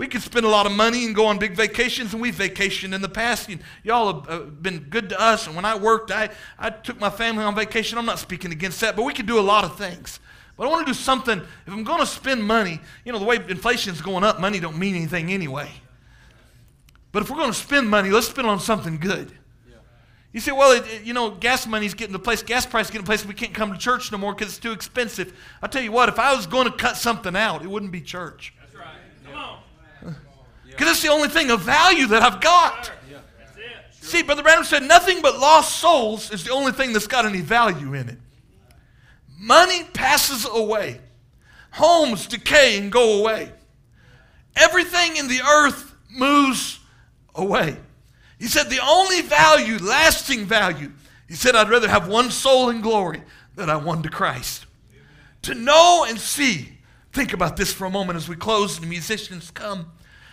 We 0.00 0.06
could 0.06 0.22
spend 0.22 0.46
a 0.46 0.48
lot 0.48 0.64
of 0.64 0.72
money 0.72 1.04
and 1.04 1.14
go 1.14 1.26
on 1.26 1.38
big 1.38 1.52
vacations, 1.52 2.14
and 2.14 2.22
we've 2.22 2.34
vacationed 2.34 2.94
in 2.94 3.02
the 3.02 3.08
past. 3.08 3.50
And 3.50 3.60
y'all 3.84 4.14
have 4.14 4.30
uh, 4.30 4.44
been 4.44 4.78
good 4.88 5.10
to 5.10 5.20
us. 5.20 5.46
And 5.46 5.54
when 5.54 5.66
I 5.66 5.76
worked, 5.76 6.10
I, 6.10 6.30
I 6.58 6.70
took 6.70 6.98
my 6.98 7.10
family 7.10 7.44
on 7.44 7.54
vacation. 7.54 7.98
I'm 7.98 8.06
not 8.06 8.18
speaking 8.18 8.50
against 8.50 8.80
that, 8.80 8.96
but 8.96 9.02
we 9.02 9.12
could 9.12 9.26
do 9.26 9.38
a 9.38 9.42
lot 9.42 9.62
of 9.62 9.76
things. 9.76 10.18
But 10.56 10.66
I 10.66 10.70
want 10.70 10.86
to 10.86 10.90
do 10.90 10.98
something. 10.98 11.38
If 11.38 11.72
I'm 11.72 11.84
going 11.84 12.00
to 12.00 12.06
spend 12.06 12.42
money, 12.42 12.80
you 13.04 13.12
know, 13.12 13.18
the 13.18 13.26
way 13.26 13.36
inflation's 13.46 14.00
going 14.00 14.24
up, 14.24 14.40
money 14.40 14.58
don't 14.58 14.78
mean 14.78 14.94
anything 14.94 15.30
anyway. 15.30 15.70
But 17.12 17.22
if 17.22 17.28
we're 17.28 17.36
going 17.36 17.52
to 17.52 17.58
spend 17.58 17.90
money, 17.90 18.08
let's 18.08 18.28
spend 18.28 18.48
on 18.48 18.58
something 18.58 18.96
good. 18.96 19.30
You 20.32 20.38
say, 20.40 20.52
well, 20.52 20.70
it, 20.72 20.84
it, 20.86 21.02
you 21.02 21.12
know, 21.12 21.30
gas 21.30 21.66
money's 21.66 21.94
getting 21.94 22.12
to 22.12 22.18
the 22.18 22.22
place, 22.22 22.42
gas 22.42 22.64
price 22.64 22.86
getting 22.86 23.00
to 23.00 23.04
the 23.04 23.06
place 23.06 23.26
we 23.26 23.34
can't 23.34 23.52
come 23.52 23.72
to 23.72 23.78
church 23.78 24.12
no 24.12 24.18
more 24.18 24.32
because 24.32 24.48
it's 24.48 24.58
too 24.58 24.72
expensive. 24.72 25.36
I'll 25.60 25.68
tell 25.68 25.82
you 25.82 25.90
what, 25.90 26.08
if 26.08 26.18
I 26.18 26.34
was 26.34 26.46
going 26.46 26.66
to 26.66 26.72
cut 26.76 26.96
something 26.96 27.34
out, 27.34 27.62
it 27.62 27.68
wouldn't 27.68 27.90
be 27.90 28.00
church. 28.00 28.54
That's 28.60 28.74
right. 28.74 28.86
Come 29.24 29.34
on. 29.34 29.58
Because 30.66 30.92
it's 30.92 31.02
the 31.02 31.08
only 31.08 31.28
thing 31.28 31.50
of 31.50 31.60
value 31.60 32.06
that 32.06 32.22
I've 32.22 32.40
got. 32.40 32.92
Yeah. 33.10 33.18
See, 33.90 34.22
Brother 34.22 34.42
Branham 34.42 34.64
said 34.64 34.82
nothing 34.84 35.20
but 35.20 35.38
lost 35.38 35.76
souls 35.76 36.30
is 36.30 36.44
the 36.44 36.52
only 36.52 36.72
thing 36.72 36.92
that's 36.92 37.06
got 37.06 37.26
any 37.26 37.40
value 37.40 37.92
in 37.92 38.08
it. 38.08 38.18
Money 39.38 39.84
passes 39.92 40.46
away, 40.50 41.00
homes 41.72 42.26
decay 42.26 42.78
and 42.78 42.90
go 42.90 43.20
away. 43.20 43.52
Everything 44.56 45.16
in 45.16 45.28
the 45.28 45.40
earth 45.40 45.94
moves 46.10 46.78
away. 47.34 47.76
He 48.40 48.48
said, 48.48 48.68
The 48.68 48.80
only 48.82 49.22
value, 49.22 49.78
lasting 49.78 50.46
value, 50.46 50.90
he 51.28 51.34
said, 51.34 51.54
I'd 51.54 51.70
rather 51.70 51.88
have 51.88 52.08
one 52.08 52.32
soul 52.32 52.70
in 52.70 52.80
glory 52.80 53.22
than 53.54 53.70
I 53.70 53.76
won 53.76 54.02
to 54.02 54.08
Christ. 54.08 54.66
To 55.42 55.54
know 55.54 56.04
and 56.08 56.18
see, 56.18 56.78
think 57.12 57.32
about 57.32 57.56
this 57.56 57.72
for 57.72 57.84
a 57.84 57.90
moment 57.90 58.16
as 58.16 58.28
we 58.28 58.34
close 58.34 58.74
and 58.74 58.84
the 58.84 58.90
musicians 58.90 59.52
come. 59.52 59.92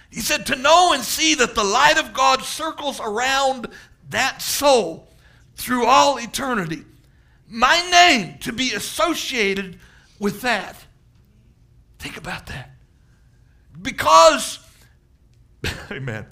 He 0.10 0.22
said, 0.22 0.48
To 0.48 0.56
know 0.56 0.94
and 0.94 1.04
see 1.04 1.36
that 1.36 1.54
the 1.54 1.64
light 1.64 2.00
of 2.00 2.14
God 2.14 2.42
circles 2.42 3.00
around 3.00 3.68
that 4.10 4.42
soul 4.42 5.08
through 5.56 5.86
all 5.86 6.18
eternity 6.18 6.84
my 7.50 7.82
name 7.90 8.38
to 8.40 8.52
be 8.52 8.74
associated 8.74 9.80
with 10.20 10.42
that. 10.42 10.76
Think 12.00 12.18
about 12.18 12.48
that. 12.48 12.72
Because, 13.82 14.60
amen, 15.92 16.26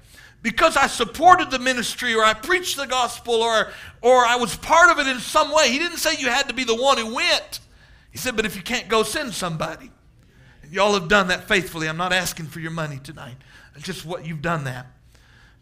because 0.45 0.77
I 0.77 0.85
supported 0.85 1.49
the 1.49 1.57
ministry 1.57 2.13
or 2.13 2.23
I 2.23 2.35
preached 2.35 2.77
the 2.77 2.85
gospel 2.85 3.33
or, 3.33 3.71
or 4.03 4.23
I 4.23 4.35
was 4.35 4.55
part 4.55 4.91
of 4.91 4.99
it 4.99 5.07
in 5.07 5.19
some 5.19 5.51
way. 5.51 5.71
He 5.71 5.79
didn't 5.79 5.97
say 5.97 6.17
you 6.19 6.29
had 6.29 6.49
to 6.49 6.53
be 6.53 6.63
the 6.63 6.75
one 6.75 6.99
who 6.99 7.15
went. 7.15 7.61
He 8.11 8.19
said, 8.19 8.35
but 8.35 8.45
if 8.45 8.55
you 8.55 8.61
can't 8.61 8.87
go, 8.87 9.01
send 9.01 9.33
somebody. 9.33 9.89
And 10.61 10.71
y'all 10.71 10.93
have 10.93 11.07
done 11.07 11.29
that 11.29 11.47
faithfully. 11.47 11.89
I'm 11.89 11.97
not 11.97 12.13
asking 12.13 12.45
for 12.45 12.59
your 12.59 12.69
money 12.69 12.99
tonight. 13.03 13.37
It's 13.73 13.85
just 13.85 14.05
what 14.05 14.27
you've 14.27 14.43
done 14.43 14.65
that 14.65 14.85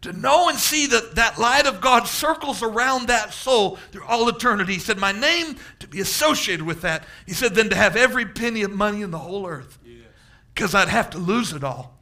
to 0.02 0.12
know 0.12 0.50
and 0.50 0.58
see 0.58 0.86
that 0.88 1.14
that 1.14 1.38
light 1.38 1.66
of 1.66 1.80
God 1.80 2.06
circles 2.06 2.62
around 2.62 3.08
that 3.08 3.32
soul 3.32 3.76
through 3.90 4.04
all 4.04 4.28
eternity. 4.28 4.74
He 4.74 4.78
said, 4.78 4.98
My 4.98 5.12
name 5.12 5.56
to 5.78 5.88
be 5.88 6.00
associated 6.00 6.66
with 6.66 6.82
that. 6.82 7.06
He 7.24 7.32
said, 7.32 7.54
Then 7.54 7.70
to 7.70 7.74
have 7.74 7.96
every 7.96 8.26
penny 8.26 8.60
of 8.64 8.70
money 8.70 9.00
in 9.00 9.10
the 9.10 9.18
whole 9.18 9.46
earth 9.46 9.78
because 10.52 10.74
yes. 10.74 10.82
I'd 10.82 10.90
have 10.90 11.08
to 11.10 11.18
lose 11.18 11.54
it 11.54 11.64
all. 11.64 11.93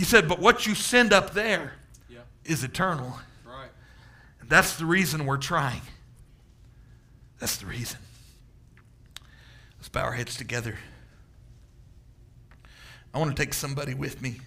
He 0.00 0.06
said, 0.06 0.28
But 0.28 0.38
what 0.38 0.66
you 0.66 0.74
send 0.74 1.12
up 1.12 1.34
there 1.34 1.74
is 2.46 2.64
eternal. 2.64 3.18
Right. 3.44 3.68
And 4.40 4.48
that's 4.48 4.78
the 4.78 4.86
reason 4.86 5.26
we're 5.26 5.36
trying. 5.36 5.82
That's 7.38 7.58
the 7.58 7.66
reason. 7.66 7.98
Let's 9.76 9.90
bow 9.90 10.04
our 10.04 10.12
heads 10.12 10.38
together. 10.38 10.78
I 13.12 13.18
want 13.18 13.36
to 13.36 13.44
take 13.44 13.52
somebody 13.52 13.92
with 13.92 14.22
me. 14.22 14.40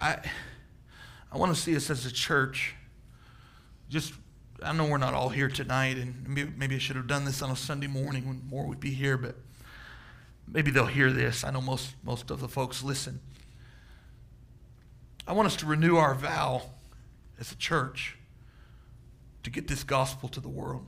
I, 0.00 0.16
I 1.30 1.36
want 1.36 1.54
to 1.54 1.60
see 1.60 1.76
us 1.76 1.90
as 1.90 2.06
a 2.06 2.10
church. 2.10 2.76
Just, 3.90 4.14
I 4.62 4.72
know 4.72 4.86
we're 4.86 4.96
not 4.96 5.12
all 5.12 5.28
here 5.28 5.50
tonight, 5.50 5.98
and 5.98 6.26
maybe, 6.26 6.50
maybe 6.56 6.76
I 6.76 6.78
should 6.78 6.96
have 6.96 7.08
done 7.08 7.26
this 7.26 7.42
on 7.42 7.50
a 7.50 7.56
Sunday 7.56 7.88
morning 7.88 8.26
when 8.26 8.40
more 8.48 8.66
would 8.66 8.80
be 8.80 8.94
here, 8.94 9.18
but 9.18 9.36
maybe 10.52 10.70
they'll 10.70 10.86
hear 10.86 11.10
this. 11.10 11.44
I 11.44 11.50
know 11.50 11.60
most, 11.60 11.94
most 12.02 12.30
of 12.30 12.40
the 12.40 12.48
folks 12.48 12.82
listen. 12.82 13.20
I 15.26 15.32
want 15.32 15.46
us 15.46 15.56
to 15.56 15.66
renew 15.66 15.96
our 15.96 16.14
vow 16.14 16.62
as 17.38 17.52
a 17.52 17.56
church 17.56 18.16
to 19.42 19.50
get 19.50 19.68
this 19.68 19.84
gospel 19.84 20.28
to 20.30 20.40
the 20.40 20.48
world. 20.48 20.86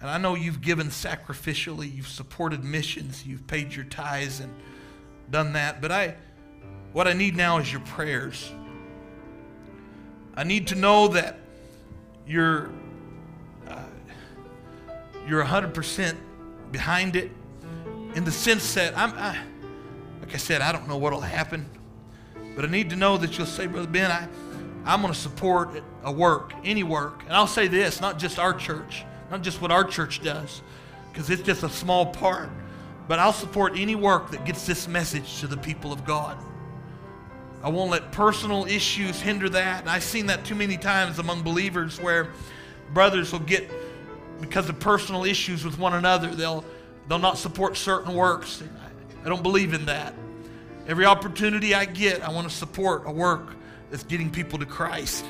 And 0.00 0.10
I 0.10 0.18
know 0.18 0.34
you've 0.34 0.60
given 0.60 0.88
sacrificially, 0.88 1.92
you've 1.92 2.08
supported 2.08 2.64
missions, 2.64 3.26
you've 3.26 3.46
paid 3.46 3.74
your 3.74 3.84
tithes 3.84 4.40
and 4.40 4.52
done 5.30 5.52
that, 5.52 5.80
but 5.80 5.92
I 5.92 6.16
what 6.92 7.08
I 7.08 7.14
need 7.14 7.36
now 7.36 7.58
is 7.58 7.72
your 7.72 7.80
prayers. 7.82 8.52
I 10.34 10.44
need 10.44 10.66
to 10.68 10.74
know 10.74 11.08
that 11.08 11.38
you're 12.26 12.70
uh, 13.68 13.78
you're 15.26 15.44
100% 15.44 16.16
behind 16.70 17.16
it 17.16 17.30
in 18.14 18.24
the 18.24 18.32
sense 18.32 18.74
that 18.74 18.96
I'm 18.96 19.12
I, 19.14 19.38
like 20.20 20.34
I 20.34 20.38
said, 20.38 20.60
I 20.60 20.72
don't 20.72 20.88
know 20.88 20.96
what'll 20.96 21.20
happen, 21.20 21.68
but 22.54 22.64
I 22.64 22.68
need 22.68 22.90
to 22.90 22.96
know 22.96 23.16
that 23.16 23.36
you'll 23.36 23.46
say, 23.46 23.66
Brother 23.66 23.88
Ben, 23.88 24.10
I, 24.10 24.28
I'm 24.84 25.00
going 25.00 25.12
to 25.12 25.18
support 25.18 25.82
a 26.04 26.12
work, 26.12 26.52
any 26.64 26.82
work. 26.82 27.22
And 27.24 27.32
I'll 27.32 27.46
say 27.46 27.68
this, 27.68 28.00
not 28.00 28.18
just 28.18 28.38
our 28.38 28.52
church, 28.52 29.04
not 29.30 29.42
just 29.42 29.60
what 29.60 29.70
our 29.70 29.84
church 29.84 30.22
does, 30.22 30.62
because 31.10 31.30
it's 31.30 31.42
just 31.42 31.62
a 31.62 31.68
small 31.68 32.06
part, 32.06 32.50
but 33.08 33.18
I'll 33.18 33.32
support 33.32 33.74
any 33.76 33.94
work 33.94 34.30
that 34.30 34.44
gets 34.44 34.66
this 34.66 34.88
message 34.88 35.40
to 35.40 35.46
the 35.46 35.56
people 35.56 35.92
of 35.92 36.04
God. 36.04 36.36
I 37.62 37.68
won't 37.68 37.90
let 37.90 38.10
personal 38.10 38.66
issues 38.66 39.20
hinder 39.20 39.48
that. 39.50 39.82
And 39.82 39.90
I've 39.90 40.02
seen 40.02 40.26
that 40.26 40.44
too 40.44 40.56
many 40.56 40.76
times 40.76 41.18
among 41.18 41.42
believers 41.42 42.00
where 42.00 42.32
brothers 42.92 43.32
will 43.32 43.38
get, 43.40 43.70
because 44.40 44.68
of 44.68 44.80
personal 44.80 45.24
issues 45.24 45.64
with 45.64 45.78
one 45.78 45.94
another, 45.94 46.34
they'll, 46.34 46.64
they'll 47.12 47.18
not 47.18 47.36
support 47.36 47.76
certain 47.76 48.14
works. 48.14 48.62
I 49.22 49.28
don't 49.28 49.42
believe 49.42 49.74
in 49.74 49.84
that. 49.84 50.14
Every 50.88 51.04
opportunity 51.04 51.74
I 51.74 51.84
get, 51.84 52.22
I 52.22 52.30
want 52.30 52.48
to 52.48 52.56
support 52.56 53.02
a 53.04 53.12
work 53.12 53.54
that's 53.90 54.02
getting 54.02 54.30
people 54.30 54.58
to 54.60 54.64
Christ. 54.64 55.22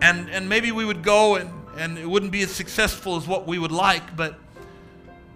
And, 0.00 0.30
and 0.30 0.48
maybe 0.48 0.72
we 0.72 0.86
would 0.86 1.02
go 1.02 1.36
and, 1.36 1.50
and 1.76 1.98
it 1.98 2.08
wouldn't 2.08 2.32
be 2.32 2.40
as 2.40 2.50
successful 2.50 3.16
as 3.16 3.28
what 3.28 3.46
we 3.46 3.58
would 3.58 3.72
like, 3.72 4.16
but 4.16 4.38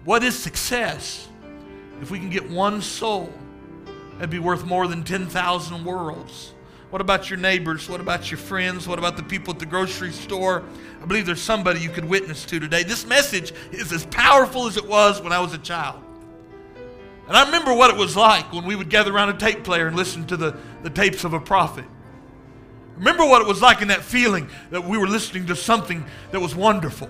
what 0.03 0.23
is 0.23 0.35
success? 0.35 1.27
If 2.01 2.09
we 2.09 2.17
can 2.17 2.31
get 2.31 2.49
one 2.49 2.81
soul, 2.81 3.31
it'd 4.17 4.31
be 4.31 4.39
worth 4.39 4.65
more 4.65 4.87
than 4.87 5.03
10,000 5.03 5.85
worlds. 5.85 6.54
What 6.95 7.01
about 7.01 7.29
your 7.29 7.37
neighbors? 7.37 7.89
What 7.89 7.99
about 7.99 8.31
your 8.31 8.37
friends? 8.37 8.87
What 8.87 8.99
about 8.99 9.17
the 9.17 9.23
people 9.23 9.53
at 9.53 9.59
the 9.59 9.65
grocery 9.65 10.13
store? 10.13 10.63
I 11.01 11.05
believe 11.05 11.25
there's 11.25 11.41
somebody 11.41 11.81
you 11.81 11.89
could 11.89 12.05
witness 12.05 12.45
to 12.45 12.57
today. 12.57 12.83
This 12.83 13.05
message 13.05 13.51
is 13.73 13.91
as 13.91 14.05
powerful 14.05 14.65
as 14.65 14.77
it 14.77 14.87
was 14.87 15.21
when 15.21 15.33
I 15.33 15.39
was 15.39 15.53
a 15.53 15.57
child. 15.57 16.01
And 17.27 17.35
I 17.35 17.43
remember 17.43 17.73
what 17.73 17.89
it 17.93 17.97
was 17.97 18.15
like 18.15 18.53
when 18.53 18.63
we 18.63 18.77
would 18.77 18.89
gather 18.89 19.13
around 19.13 19.27
a 19.27 19.37
tape 19.37 19.65
player 19.65 19.87
and 19.87 19.97
listen 19.97 20.25
to 20.27 20.37
the, 20.37 20.55
the 20.83 20.89
tapes 20.89 21.25
of 21.25 21.33
a 21.33 21.39
prophet. 21.41 21.83
Remember 22.95 23.25
what 23.25 23.41
it 23.41 23.47
was 23.49 23.61
like 23.61 23.81
in 23.81 23.89
that 23.89 24.01
feeling 24.01 24.49
that 24.69 24.85
we 24.85 24.97
were 24.97 25.09
listening 25.09 25.47
to 25.47 25.55
something 25.57 26.05
that 26.31 26.39
was 26.39 26.55
wonderful. 26.55 27.09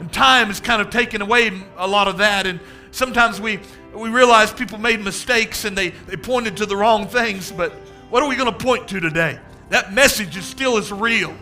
And 0.00 0.12
time 0.12 0.48
has 0.48 0.58
kind 0.58 0.82
of 0.82 0.90
taken 0.90 1.22
away 1.22 1.62
a 1.76 1.86
lot 1.86 2.08
of 2.08 2.18
that. 2.18 2.44
And 2.44 2.58
sometimes 2.90 3.40
we, 3.40 3.60
we 3.94 4.08
realize 4.08 4.52
people 4.52 4.78
made 4.78 4.98
mistakes 4.98 5.64
and 5.64 5.78
they, 5.78 5.90
they 5.90 6.16
pointed 6.16 6.56
to 6.56 6.66
the 6.66 6.74
wrong 6.74 7.06
things. 7.06 7.52
But 7.52 7.72
what 8.10 8.22
are 8.22 8.28
we 8.28 8.36
going 8.36 8.52
to 8.52 8.58
point 8.58 8.88
to 8.88 9.00
today? 9.00 9.38
That 9.70 9.92
message 9.92 10.36
is 10.36 10.44
still 10.44 10.78
as 10.78 10.90
real 10.90 11.34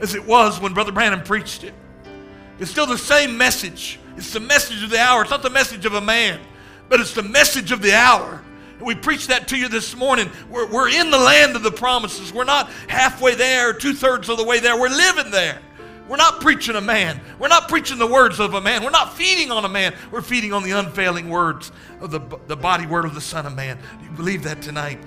as 0.00 0.14
it 0.14 0.26
was 0.26 0.60
when 0.60 0.74
Brother 0.74 0.92
Branham 0.92 1.22
preached 1.22 1.64
it. 1.64 1.74
It's 2.58 2.70
still 2.70 2.86
the 2.86 2.98
same 2.98 3.36
message. 3.36 3.98
It's 4.16 4.32
the 4.32 4.40
message 4.40 4.82
of 4.82 4.90
the 4.90 4.98
hour. 4.98 5.22
It's 5.22 5.30
not 5.30 5.42
the 5.42 5.50
message 5.50 5.86
of 5.86 5.94
a 5.94 6.00
man, 6.00 6.40
but 6.88 7.00
it's 7.00 7.14
the 7.14 7.22
message 7.22 7.72
of 7.72 7.82
the 7.82 7.94
hour. 7.94 8.42
We 8.80 8.94
preached 8.94 9.28
that 9.28 9.48
to 9.48 9.56
you 9.56 9.68
this 9.68 9.96
morning. 9.96 10.30
We're, 10.50 10.66
we're 10.66 10.88
in 10.88 11.10
the 11.10 11.18
land 11.18 11.56
of 11.56 11.62
the 11.62 11.70
promises. 11.70 12.32
We're 12.32 12.44
not 12.44 12.68
halfway 12.88 13.34
there, 13.34 13.72
two 13.72 13.94
thirds 13.94 14.28
of 14.28 14.38
the 14.38 14.44
way 14.44 14.60
there. 14.60 14.78
We're 14.78 14.88
living 14.88 15.30
there. 15.30 15.60
We're 16.08 16.16
not 16.16 16.40
preaching 16.40 16.74
a 16.74 16.80
man. 16.80 17.20
We're 17.38 17.48
not 17.48 17.68
preaching 17.68 17.98
the 17.98 18.06
words 18.06 18.40
of 18.40 18.54
a 18.54 18.60
man. 18.60 18.82
We're 18.82 18.90
not 18.90 19.16
feeding 19.16 19.50
on 19.50 19.64
a 19.64 19.68
man. 19.68 19.94
We're 20.10 20.20
feeding 20.20 20.52
on 20.52 20.62
the 20.62 20.72
unfailing 20.72 21.30
words 21.30 21.70
of 22.00 22.10
the, 22.10 22.20
the 22.48 22.56
body 22.56 22.86
word 22.86 23.04
of 23.04 23.14
the 23.14 23.20
Son 23.20 23.46
of 23.46 23.54
Man. 23.54 23.78
Do 23.98 24.04
you 24.04 24.10
believe 24.10 24.42
that 24.42 24.60
tonight? 24.60 24.98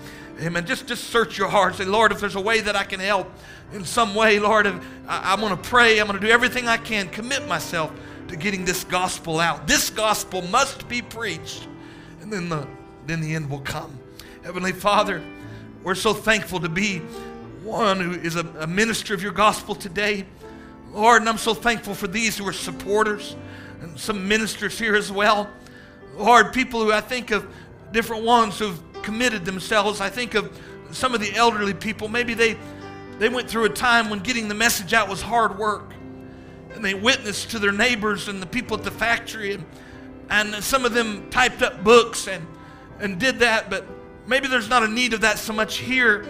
Amen. 0.41 0.65
Just, 0.65 0.87
just 0.87 1.05
search 1.05 1.37
your 1.37 1.47
heart. 1.47 1.75
Say, 1.75 1.85
Lord, 1.85 2.11
if 2.11 2.19
there's 2.19 2.35
a 2.35 2.41
way 2.41 2.59
that 2.61 2.75
I 2.75 2.83
can 2.83 2.99
help 2.99 3.31
in 3.71 3.85
some 3.85 4.13
way, 4.13 4.39
Lord, 4.39 4.67
I, 4.67 4.79
I'm 5.07 5.39
going 5.39 5.55
to 5.55 5.69
pray. 5.69 5.99
I'm 5.99 6.07
going 6.07 6.19
to 6.19 6.25
do 6.25 6.31
everything 6.31 6.67
I 6.67 6.77
can. 6.77 7.07
Commit 7.09 7.47
myself 7.47 7.91
to 8.27 8.35
getting 8.35 8.65
this 8.65 8.83
gospel 8.83 9.39
out. 9.39 9.67
This 9.67 9.89
gospel 9.89 10.41
must 10.41 10.87
be 10.89 11.01
preached. 11.01 11.67
And 12.21 12.31
then 12.31 12.49
the 12.49 12.67
then 13.05 13.21
the 13.21 13.35
end 13.35 13.49
will 13.49 13.59
come. 13.59 13.97
Heavenly 14.43 14.71
Father, 14.71 15.21
we're 15.83 15.95
so 15.95 16.13
thankful 16.13 16.59
to 16.59 16.69
be 16.69 16.99
one 17.63 17.99
who 17.99 18.11
is 18.13 18.35
a, 18.35 18.45
a 18.59 18.67
minister 18.67 19.13
of 19.13 19.21
your 19.21 19.31
gospel 19.31 19.75
today. 19.75 20.25
Lord, 20.91 21.21
and 21.21 21.29
I'm 21.29 21.37
so 21.37 21.53
thankful 21.53 21.93
for 21.93 22.07
these 22.07 22.37
who 22.37 22.47
are 22.47 22.53
supporters 22.53 23.35
and 23.81 23.99
some 23.99 24.27
ministers 24.27 24.79
here 24.79 24.95
as 24.95 25.11
well. 25.11 25.49
Lord, 26.15 26.53
people 26.53 26.81
who 26.81 26.91
I 26.91 27.01
think 27.01 27.31
of 27.31 27.47
different 27.91 28.23
ones 28.23 28.57
who've 28.57 28.79
committed 29.05 29.45
themselves. 29.45 30.01
I 30.01 30.09
think 30.09 30.35
of 30.35 30.59
some 30.91 31.13
of 31.13 31.21
the 31.21 31.33
elderly 31.35 31.73
people. 31.73 32.09
Maybe 32.09 32.33
they, 32.33 32.57
they 33.19 33.29
went 33.29 33.49
through 33.49 33.65
a 33.65 33.69
time 33.69 34.09
when 34.09 34.19
getting 34.19 34.49
the 34.49 34.55
message 34.55 34.93
out 34.93 35.07
was 35.07 35.21
hard 35.21 35.57
work. 35.57 35.93
And 36.73 36.83
they 36.83 36.93
witnessed 36.93 37.51
to 37.51 37.59
their 37.59 37.71
neighbors 37.71 38.27
and 38.27 38.41
the 38.41 38.47
people 38.47 38.75
at 38.75 38.83
the 38.83 38.91
factory. 38.91 39.53
And, 39.53 39.65
and 40.29 40.61
some 40.61 40.83
of 40.83 40.93
them 40.93 41.29
typed 41.29 41.61
up 41.61 41.83
books 41.83 42.27
and 42.27 42.45
and 42.99 43.19
did 43.19 43.39
that, 43.39 43.69
but 43.69 43.85
maybe 44.27 44.47
there's 44.47 44.69
not 44.69 44.83
a 44.83 44.87
need 44.87 45.13
of 45.13 45.21
that 45.21 45.37
so 45.37 45.53
much 45.53 45.77
here 45.77 46.25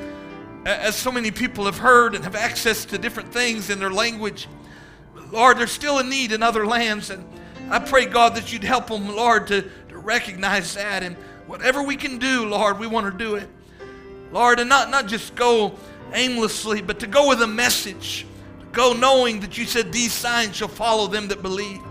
as 0.65 0.95
so 0.95 1.11
many 1.11 1.29
people 1.29 1.65
have 1.65 1.77
heard 1.77 2.15
and 2.15 2.23
have 2.23 2.35
access 2.35 2.85
to 2.85 2.97
different 2.97 3.31
things 3.31 3.69
in 3.69 3.79
their 3.79 3.91
language. 3.91 4.47
Lord, 5.31 5.57
there's 5.57 5.71
still 5.71 5.99
a 5.99 6.03
need 6.03 6.31
in 6.31 6.41
other 6.41 6.65
lands, 6.65 7.11
and 7.11 7.23
I 7.69 7.79
pray, 7.79 8.05
God, 8.05 8.35
that 8.35 8.51
you'd 8.51 8.63
help 8.63 8.87
them, 8.87 9.15
Lord, 9.15 9.47
to, 9.47 9.61
to 9.89 9.97
recognize 9.97 10.73
that. 10.73 11.03
And 11.03 11.15
whatever 11.47 11.83
we 11.83 11.95
can 11.95 12.17
do, 12.17 12.45
Lord, 12.45 12.79
we 12.79 12.87
want 12.87 13.11
to 13.11 13.17
do 13.17 13.35
it. 13.35 13.49
Lord, 14.31 14.59
and 14.59 14.69
not, 14.69 14.89
not 14.89 15.07
just 15.07 15.35
go 15.35 15.75
aimlessly, 16.13 16.81
but 16.81 16.99
to 16.99 17.07
go 17.07 17.29
with 17.29 17.41
a 17.41 17.47
message. 17.47 18.25
To 18.59 18.65
go 18.67 18.93
knowing 18.93 19.39
that 19.41 19.57
you 19.57 19.65
said 19.65 19.91
these 19.91 20.13
signs 20.13 20.55
shall 20.55 20.67
follow 20.67 21.07
them 21.07 21.27
that 21.29 21.41
believe 21.41 21.81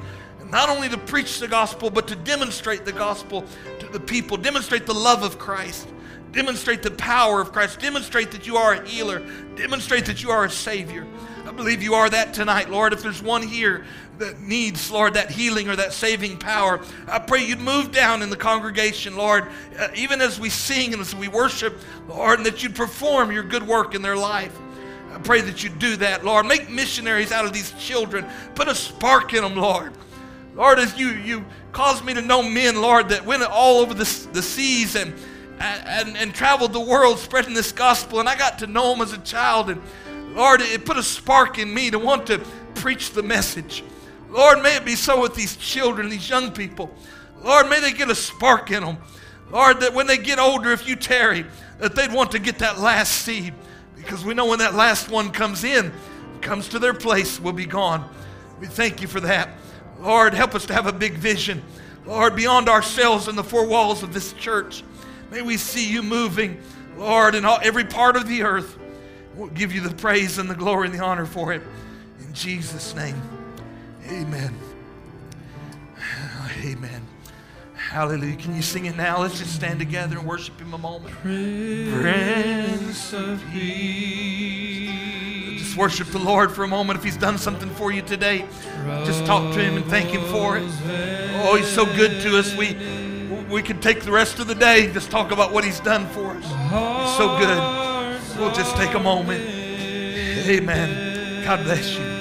And 0.41 0.51
not 0.51 0.69
only 0.69 0.89
to 0.89 0.99
preach 0.99 1.39
the 1.39 1.49
gospel, 1.49 1.91
but 1.91 2.09
to 2.09 2.17
demonstrate 2.17 2.85
the 2.85 2.93
gospel 2.93 3.45
to 3.79 3.87
the 3.87 4.01
people, 4.01 4.37
demonstrate 4.37 4.87
the 4.87 4.95
love 4.95 5.23
of 5.23 5.39
Christ, 5.39 5.89
demonstrate 6.33 6.83
the 6.83 6.91
power 6.91 7.41
of 7.41 7.53
Christ, 7.53 7.81
demonstrate 7.81 8.31
that 8.33 8.47
you 8.47 8.57
are 8.57 8.75
a 8.75 8.87
healer, 8.87 9.21
demonstrate 9.57 10.07
that 10.07 10.23
you 10.23 10.31
are 10.31 10.45
a 10.45 10.51
Savior. 10.51 11.07
I 11.47 11.53
believe 11.53 11.83
you 11.83 11.95
are 11.95 12.11
that 12.11 12.35
tonight, 12.35 12.71
Lord. 12.71 12.93
If 12.93 13.03
there's 13.03 13.23
one 13.23 13.43
here 13.43 13.85
that 14.19 14.41
needs, 14.41 14.91
Lord, 14.91 15.15
that 15.15 15.31
healing 15.31 15.69
or 15.69 15.77
that 15.77 15.93
saving 15.93 16.39
power, 16.39 16.81
I 17.09 17.19
pray 17.19 17.45
you'd 17.45 17.61
move 17.61 17.91
down 17.91 18.23
in 18.23 18.31
the 18.31 18.37
congregation, 18.37 19.17
Lord, 19.17 19.47
uh, 19.79 19.89
even 19.95 20.21
as 20.21 20.39
we 20.39 20.51
sing 20.51 20.93
and 20.93 21.01
as 21.01 21.15
we 21.15 21.29
worship, 21.29 21.79
Lord, 22.09 22.39
and 22.39 22.47
that 22.47 22.63
you'd 22.63 22.75
perform 22.75 23.33
your 23.33 23.43
good 23.43 23.67
work 23.67 23.95
in 23.95 24.03
their 24.03 24.17
life. 24.17 24.57
I 25.13 25.19
pray 25.19 25.41
that 25.43 25.63
you 25.63 25.71
do 25.71 25.97
that, 25.97 26.25
Lord. 26.25 26.47
Make 26.47 26.69
missionaries 26.69 27.31
out 27.31 27.45
of 27.45 27.53
these 27.53 27.73
children. 27.73 28.27
Put 28.55 28.69
a 28.69 28.75
spark 28.75 29.33
in 29.33 29.43
them, 29.43 29.55
Lord. 29.55 29.93
Lord, 30.57 30.79
as 30.79 30.99
you, 30.99 31.11
you 31.11 31.45
caused 31.73 32.05
me 32.05 32.15
to 32.15 32.23
know 32.23 32.43
men, 32.43 32.81
Lord, 32.81 33.09
that 33.11 33.25
went 33.25 33.43
all 33.43 33.79
over 33.79 33.95
the, 33.95 34.29
the 34.33 34.43
seas 34.43 34.97
and, 34.97 35.15
and, 35.59 36.17
and 36.17 36.35
traveled 36.35 36.73
the 36.73 36.81
world 36.81 37.19
spreading 37.19 37.55
this 37.55 37.73
gospel. 37.73 38.21
And 38.21 38.29
I 38.29 38.37
got 38.37 38.59
to 38.61 38.67
know 38.67 38.93
them 38.93 39.03
as 39.03 39.13
a 39.13 39.19
child. 39.19 39.71
And 39.71 39.83
Lord, 40.35 40.61
it 40.61 40.85
put 40.85 40.97
a 40.97 41.03
spark 41.03 41.59
in 41.59 41.73
me 41.73 41.91
to 41.91 41.99
want 41.99 42.27
to 42.29 42.39
preach 42.75 43.11
the 43.11 43.23
message. 43.23 43.85
Lord, 44.35 44.63
may 44.63 44.75
it 44.75 44.85
be 44.85 44.97
so 44.97 45.21
with 45.21 45.37
these 45.37 45.57
children, 45.57 46.09
these 46.09 46.29
young 46.29 46.51
people. 46.51 46.93
Lord, 47.45 47.69
may 47.69 47.79
they 47.79 47.93
get 47.93 48.11
a 48.11 48.17
spark 48.17 48.73
in 48.73 48.83
them. 48.83 48.99
Lord, 49.53 49.79
that 49.81 49.95
when 49.95 50.09
they 50.09 50.19
get 50.19 50.41
older, 50.41 50.73
if 50.73 50.89
you 50.89 50.97
tarry, 50.97 51.47
that 51.79 51.95
they'd 51.95 52.13
want 52.13 52.33
to 52.33 52.41
get 52.41 52.59
that 52.59 52.81
last 52.81 53.13
seed. 53.13 53.55
Because 53.97 54.25
we 54.25 54.35
know 54.35 54.47
when 54.47 54.59
that 54.59 54.75
last 54.75 55.09
one 55.09 55.31
comes 55.31 55.63
in, 55.63 55.93
comes 56.41 56.69
to 56.71 56.81
their 56.81 56.95
place, 56.95 57.39
will 57.39 57.53
be 57.53 57.65
gone. 57.65 58.11
We 58.59 58.67
thank 58.67 59.01
you 59.01 59.07
for 59.07 59.21
that. 59.21 59.51
Lord, 60.01 60.35
help 60.35 60.57
us 60.57 60.67
to 60.67 60.75
have 60.75 60.89
a 60.89 60.93
big 60.93 61.15
vision. 61.15 61.63
Lord, 62.05 62.35
beyond 62.35 62.69
ourselves 62.69 63.29
and 63.29 63.39
the 63.39 63.45
four 63.45 63.67
walls 63.69 64.03
of 64.03 64.13
this 64.13 64.33
church, 64.33 64.83
may 65.31 65.43
we 65.43 65.57
see 65.57 65.89
you 65.89 66.03
moving, 66.03 66.61
Lord, 66.99 67.37
in 67.37 67.45
all, 67.45 67.61
every 67.63 67.85
part 67.85 68.17
of 68.17 68.27
the 68.27 68.43
earth. 68.43 68.79
We'll 69.37 69.49
give 69.51 69.73
you 69.73 69.81
the 69.81 69.95
praise 69.95 70.39
and 70.39 70.51
the 70.51 70.57
glory 70.57 70.89
and 70.89 70.99
the 70.99 71.05
honor 71.05 71.25
for 71.25 71.53
it. 71.53 71.63
In 72.19 72.35
Jesus' 72.35 72.97
name, 72.97 73.21
amen. 74.09 74.55
Amen. 76.65 77.03
Hallelujah. 77.75 78.37
Can 78.37 78.57
you 78.57 78.63
sing 78.63 78.87
it 78.87 78.97
now? 78.97 79.21
Let's 79.21 79.39
just 79.39 79.55
stand 79.55 79.79
together 79.79 80.19
and 80.19 80.27
worship 80.27 80.59
Him 80.59 80.75
a 80.75 80.79
moment. 80.79 81.15
Prince 81.21 83.13
of 83.13 83.43
Peace. 83.53 84.93
Just 85.63 85.77
worship 85.77 86.09
the 86.09 86.19
Lord 86.19 86.51
for 86.51 86.65
a 86.65 86.69
moment 86.69 86.99
if 86.99 87.05
He's 87.05 87.17
done 87.17 87.39
something 87.39 87.71
for 87.71 87.93
you 87.93 88.03
today. 88.03 88.47
Just 89.05 89.25
talk 89.27 89.55
to 89.55 89.61
Him 89.63 89.77
and 89.77 89.85
thank 89.87 90.09
Him 90.09 90.23
for 90.31 90.57
it. 90.57 90.65
Oh, 91.45 91.57
He's 91.57 91.69
so 91.69 91.85
good 91.85 92.23
to 92.23 92.39
us. 92.39 92.57
We 92.57 92.77
we 93.51 93.63
could 93.63 93.83
take 93.83 94.03
the 94.03 94.11
rest 94.13 94.39
of 94.41 94.47
the 94.47 94.55
day 94.55 94.91
just 94.93 95.11
talk 95.11 95.31
about 95.31 95.53
what 95.53 95.65
He's 95.65 95.81
done 95.81 96.07
for 96.09 96.33
us. 96.33 96.45
He's 96.45 97.17
so 97.17 97.39
good. 97.39 97.59
We'll 98.39 98.53
just 98.53 98.77
take 98.77 98.95
a 98.95 99.01
moment. 99.01 99.43
Amen. 100.49 101.45
God 101.45 101.63
bless 101.65 101.95
you. 101.95 102.14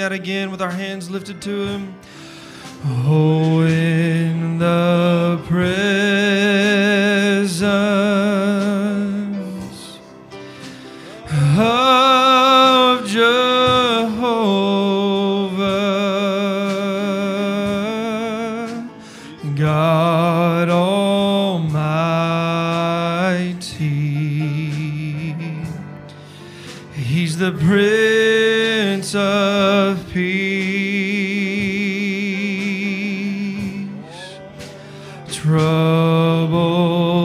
That 0.00 0.12
again 0.12 0.50
with 0.50 0.62
our 0.62 0.70
hands 0.70 1.10
lifted 1.10 1.42
to 1.42 1.66
Him. 1.66 1.94
Oh, 2.86 3.60
in 3.60 4.58
the 4.58 5.38
presence 5.46 6.49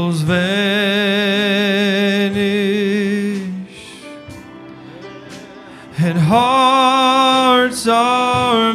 Troubles 0.06 0.22
vanish 0.22 0.46
and 5.98 6.20
hearts 6.20 7.88
are 7.88 8.72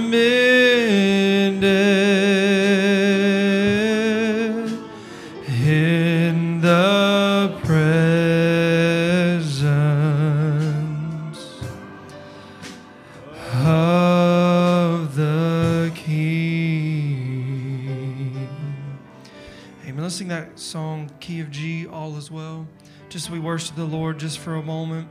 Just 23.11 23.29
we 23.29 23.41
worship 23.41 23.75
the 23.75 23.85
Lord 23.85 24.21
just 24.21 24.39
for 24.39 24.55
a 24.55 24.63
moment. 24.63 25.09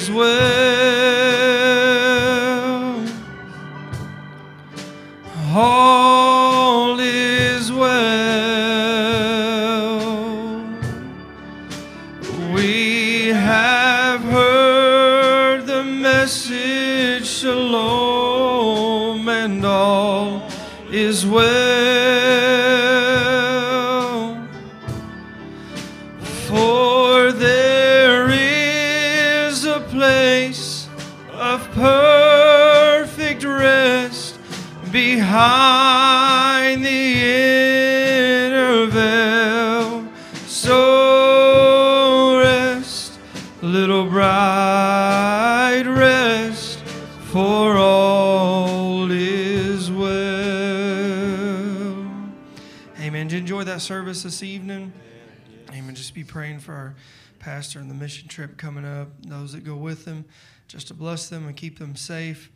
All 0.00 0.22
is 0.22 0.39
service 54.20 54.40
this 54.40 54.46
evening? 54.46 54.92
Amen. 55.70 55.94
Just 55.94 56.12
be 56.14 56.24
praying 56.24 56.58
for 56.58 56.74
our 56.74 56.94
pastor 57.38 57.78
and 57.78 57.90
the 57.90 57.94
mission 57.94 58.28
trip 58.28 58.58
coming 58.58 58.84
up, 58.84 59.08
those 59.22 59.52
that 59.54 59.64
go 59.64 59.76
with 59.76 60.04
them, 60.04 60.26
just 60.68 60.88
to 60.88 60.94
bless 60.94 61.30
them 61.30 61.46
and 61.46 61.56
keep 61.56 61.78
them 61.78 61.96
safe. 61.96 62.50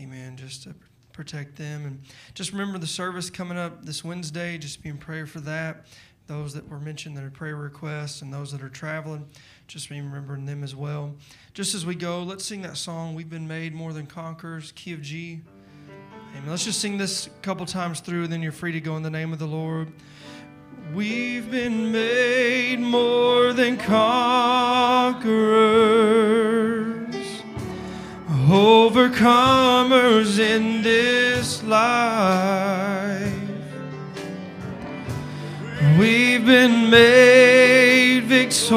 Amen. 0.00 0.36
Just 0.36 0.64
to 0.64 0.74
protect 1.12 1.54
them. 1.54 1.86
And 1.86 2.00
just 2.34 2.50
remember 2.50 2.78
the 2.78 2.88
service 2.88 3.30
coming 3.30 3.56
up 3.56 3.84
this 3.84 4.02
Wednesday. 4.02 4.58
Just 4.58 4.82
be 4.82 4.88
in 4.88 4.98
prayer 4.98 5.26
for 5.26 5.38
that. 5.40 5.86
Those 6.26 6.54
that 6.54 6.68
were 6.68 6.80
mentioned 6.80 7.16
that 7.16 7.22
are 7.22 7.30
prayer 7.30 7.54
requests 7.54 8.22
and 8.22 8.32
those 8.32 8.50
that 8.50 8.60
are 8.60 8.68
traveling, 8.68 9.28
just 9.68 9.88
be 9.88 10.00
remembering 10.00 10.44
them 10.44 10.64
as 10.64 10.74
well. 10.74 11.14
Just 11.54 11.72
as 11.76 11.86
we 11.86 11.94
go, 11.94 12.24
let's 12.24 12.44
sing 12.44 12.62
that 12.62 12.76
song, 12.76 13.14
We've 13.14 13.30
Been 13.30 13.46
Made 13.46 13.74
More 13.74 13.92
Than 13.92 14.06
Conquerors, 14.06 14.72
key 14.72 14.92
of 14.92 15.02
G. 15.02 15.40
Amen. 16.32 16.50
Let's 16.50 16.64
just 16.64 16.80
sing 16.80 16.98
this 16.98 17.28
a 17.28 17.30
couple 17.42 17.64
times 17.64 18.00
through, 18.00 18.24
and 18.24 18.32
then 18.32 18.42
you're 18.42 18.50
free 18.50 18.72
to 18.72 18.80
go 18.80 18.96
in 18.96 19.04
the 19.04 19.10
name 19.10 19.32
of 19.32 19.38
the 19.38 19.46
Lord. 19.46 19.92
We've 20.94 21.50
been 21.50 21.90
made 21.92 22.78
more 22.80 23.52
than 23.52 23.76
conquerors, 23.76 25.26
overcomers 28.48 30.38
in 30.38 30.82
this 30.82 31.62
life. 31.64 33.32
We've 35.98 36.46
been 36.46 36.88
made 36.88 38.24
victorious 38.24 38.70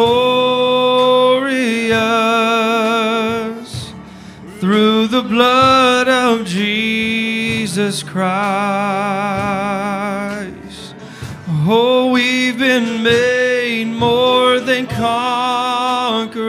through 4.60 5.08
the 5.08 5.22
blood 5.22 6.08
of 6.10 6.46
Jesus 6.46 8.04
Christ. 8.04 9.79
Been 12.80 13.04
made 13.04 13.86
more 13.86 14.60
than 14.62 14.88
conquerors, 14.88 16.40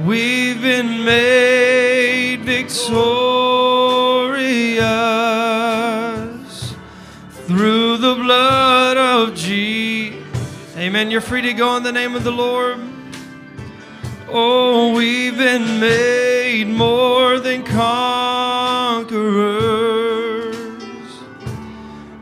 we've 0.06 0.62
been 0.62 1.04
made 1.04 2.42
victorious 2.44 2.94
through 7.48 7.98
the 7.98 8.16
blood 8.16 8.96
of 8.96 9.36
Jesus. 9.36 10.22
Amen. 10.78 11.12
You're 11.12 11.20
free 11.20 11.42
to 11.42 11.52
go 11.54 11.76
in 11.76 11.84
the 11.84 11.92
name 11.92 12.16
of 12.16 12.24
the 12.24 12.32
Lord. 12.32 12.91
Oh, 14.34 14.94
we've 14.96 15.38
been 15.38 15.82
made 15.82 16.64
more 16.70 17.38
than 17.38 17.64
conquerors, 17.64 19.12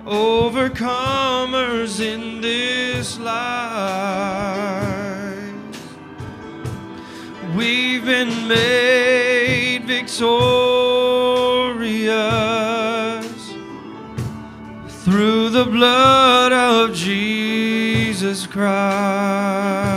overcomers 0.08 2.00
in 2.00 2.42
this 2.42 3.20
life. 3.20 4.60
We've 7.56 8.04
been 8.04 8.48
made 8.48 9.84
victorious 9.86 10.24
through 15.04 15.50
the 15.52 15.66
blood 15.66 16.54
of 16.54 16.96
Jesus 16.96 18.48
Christ. 18.48 19.89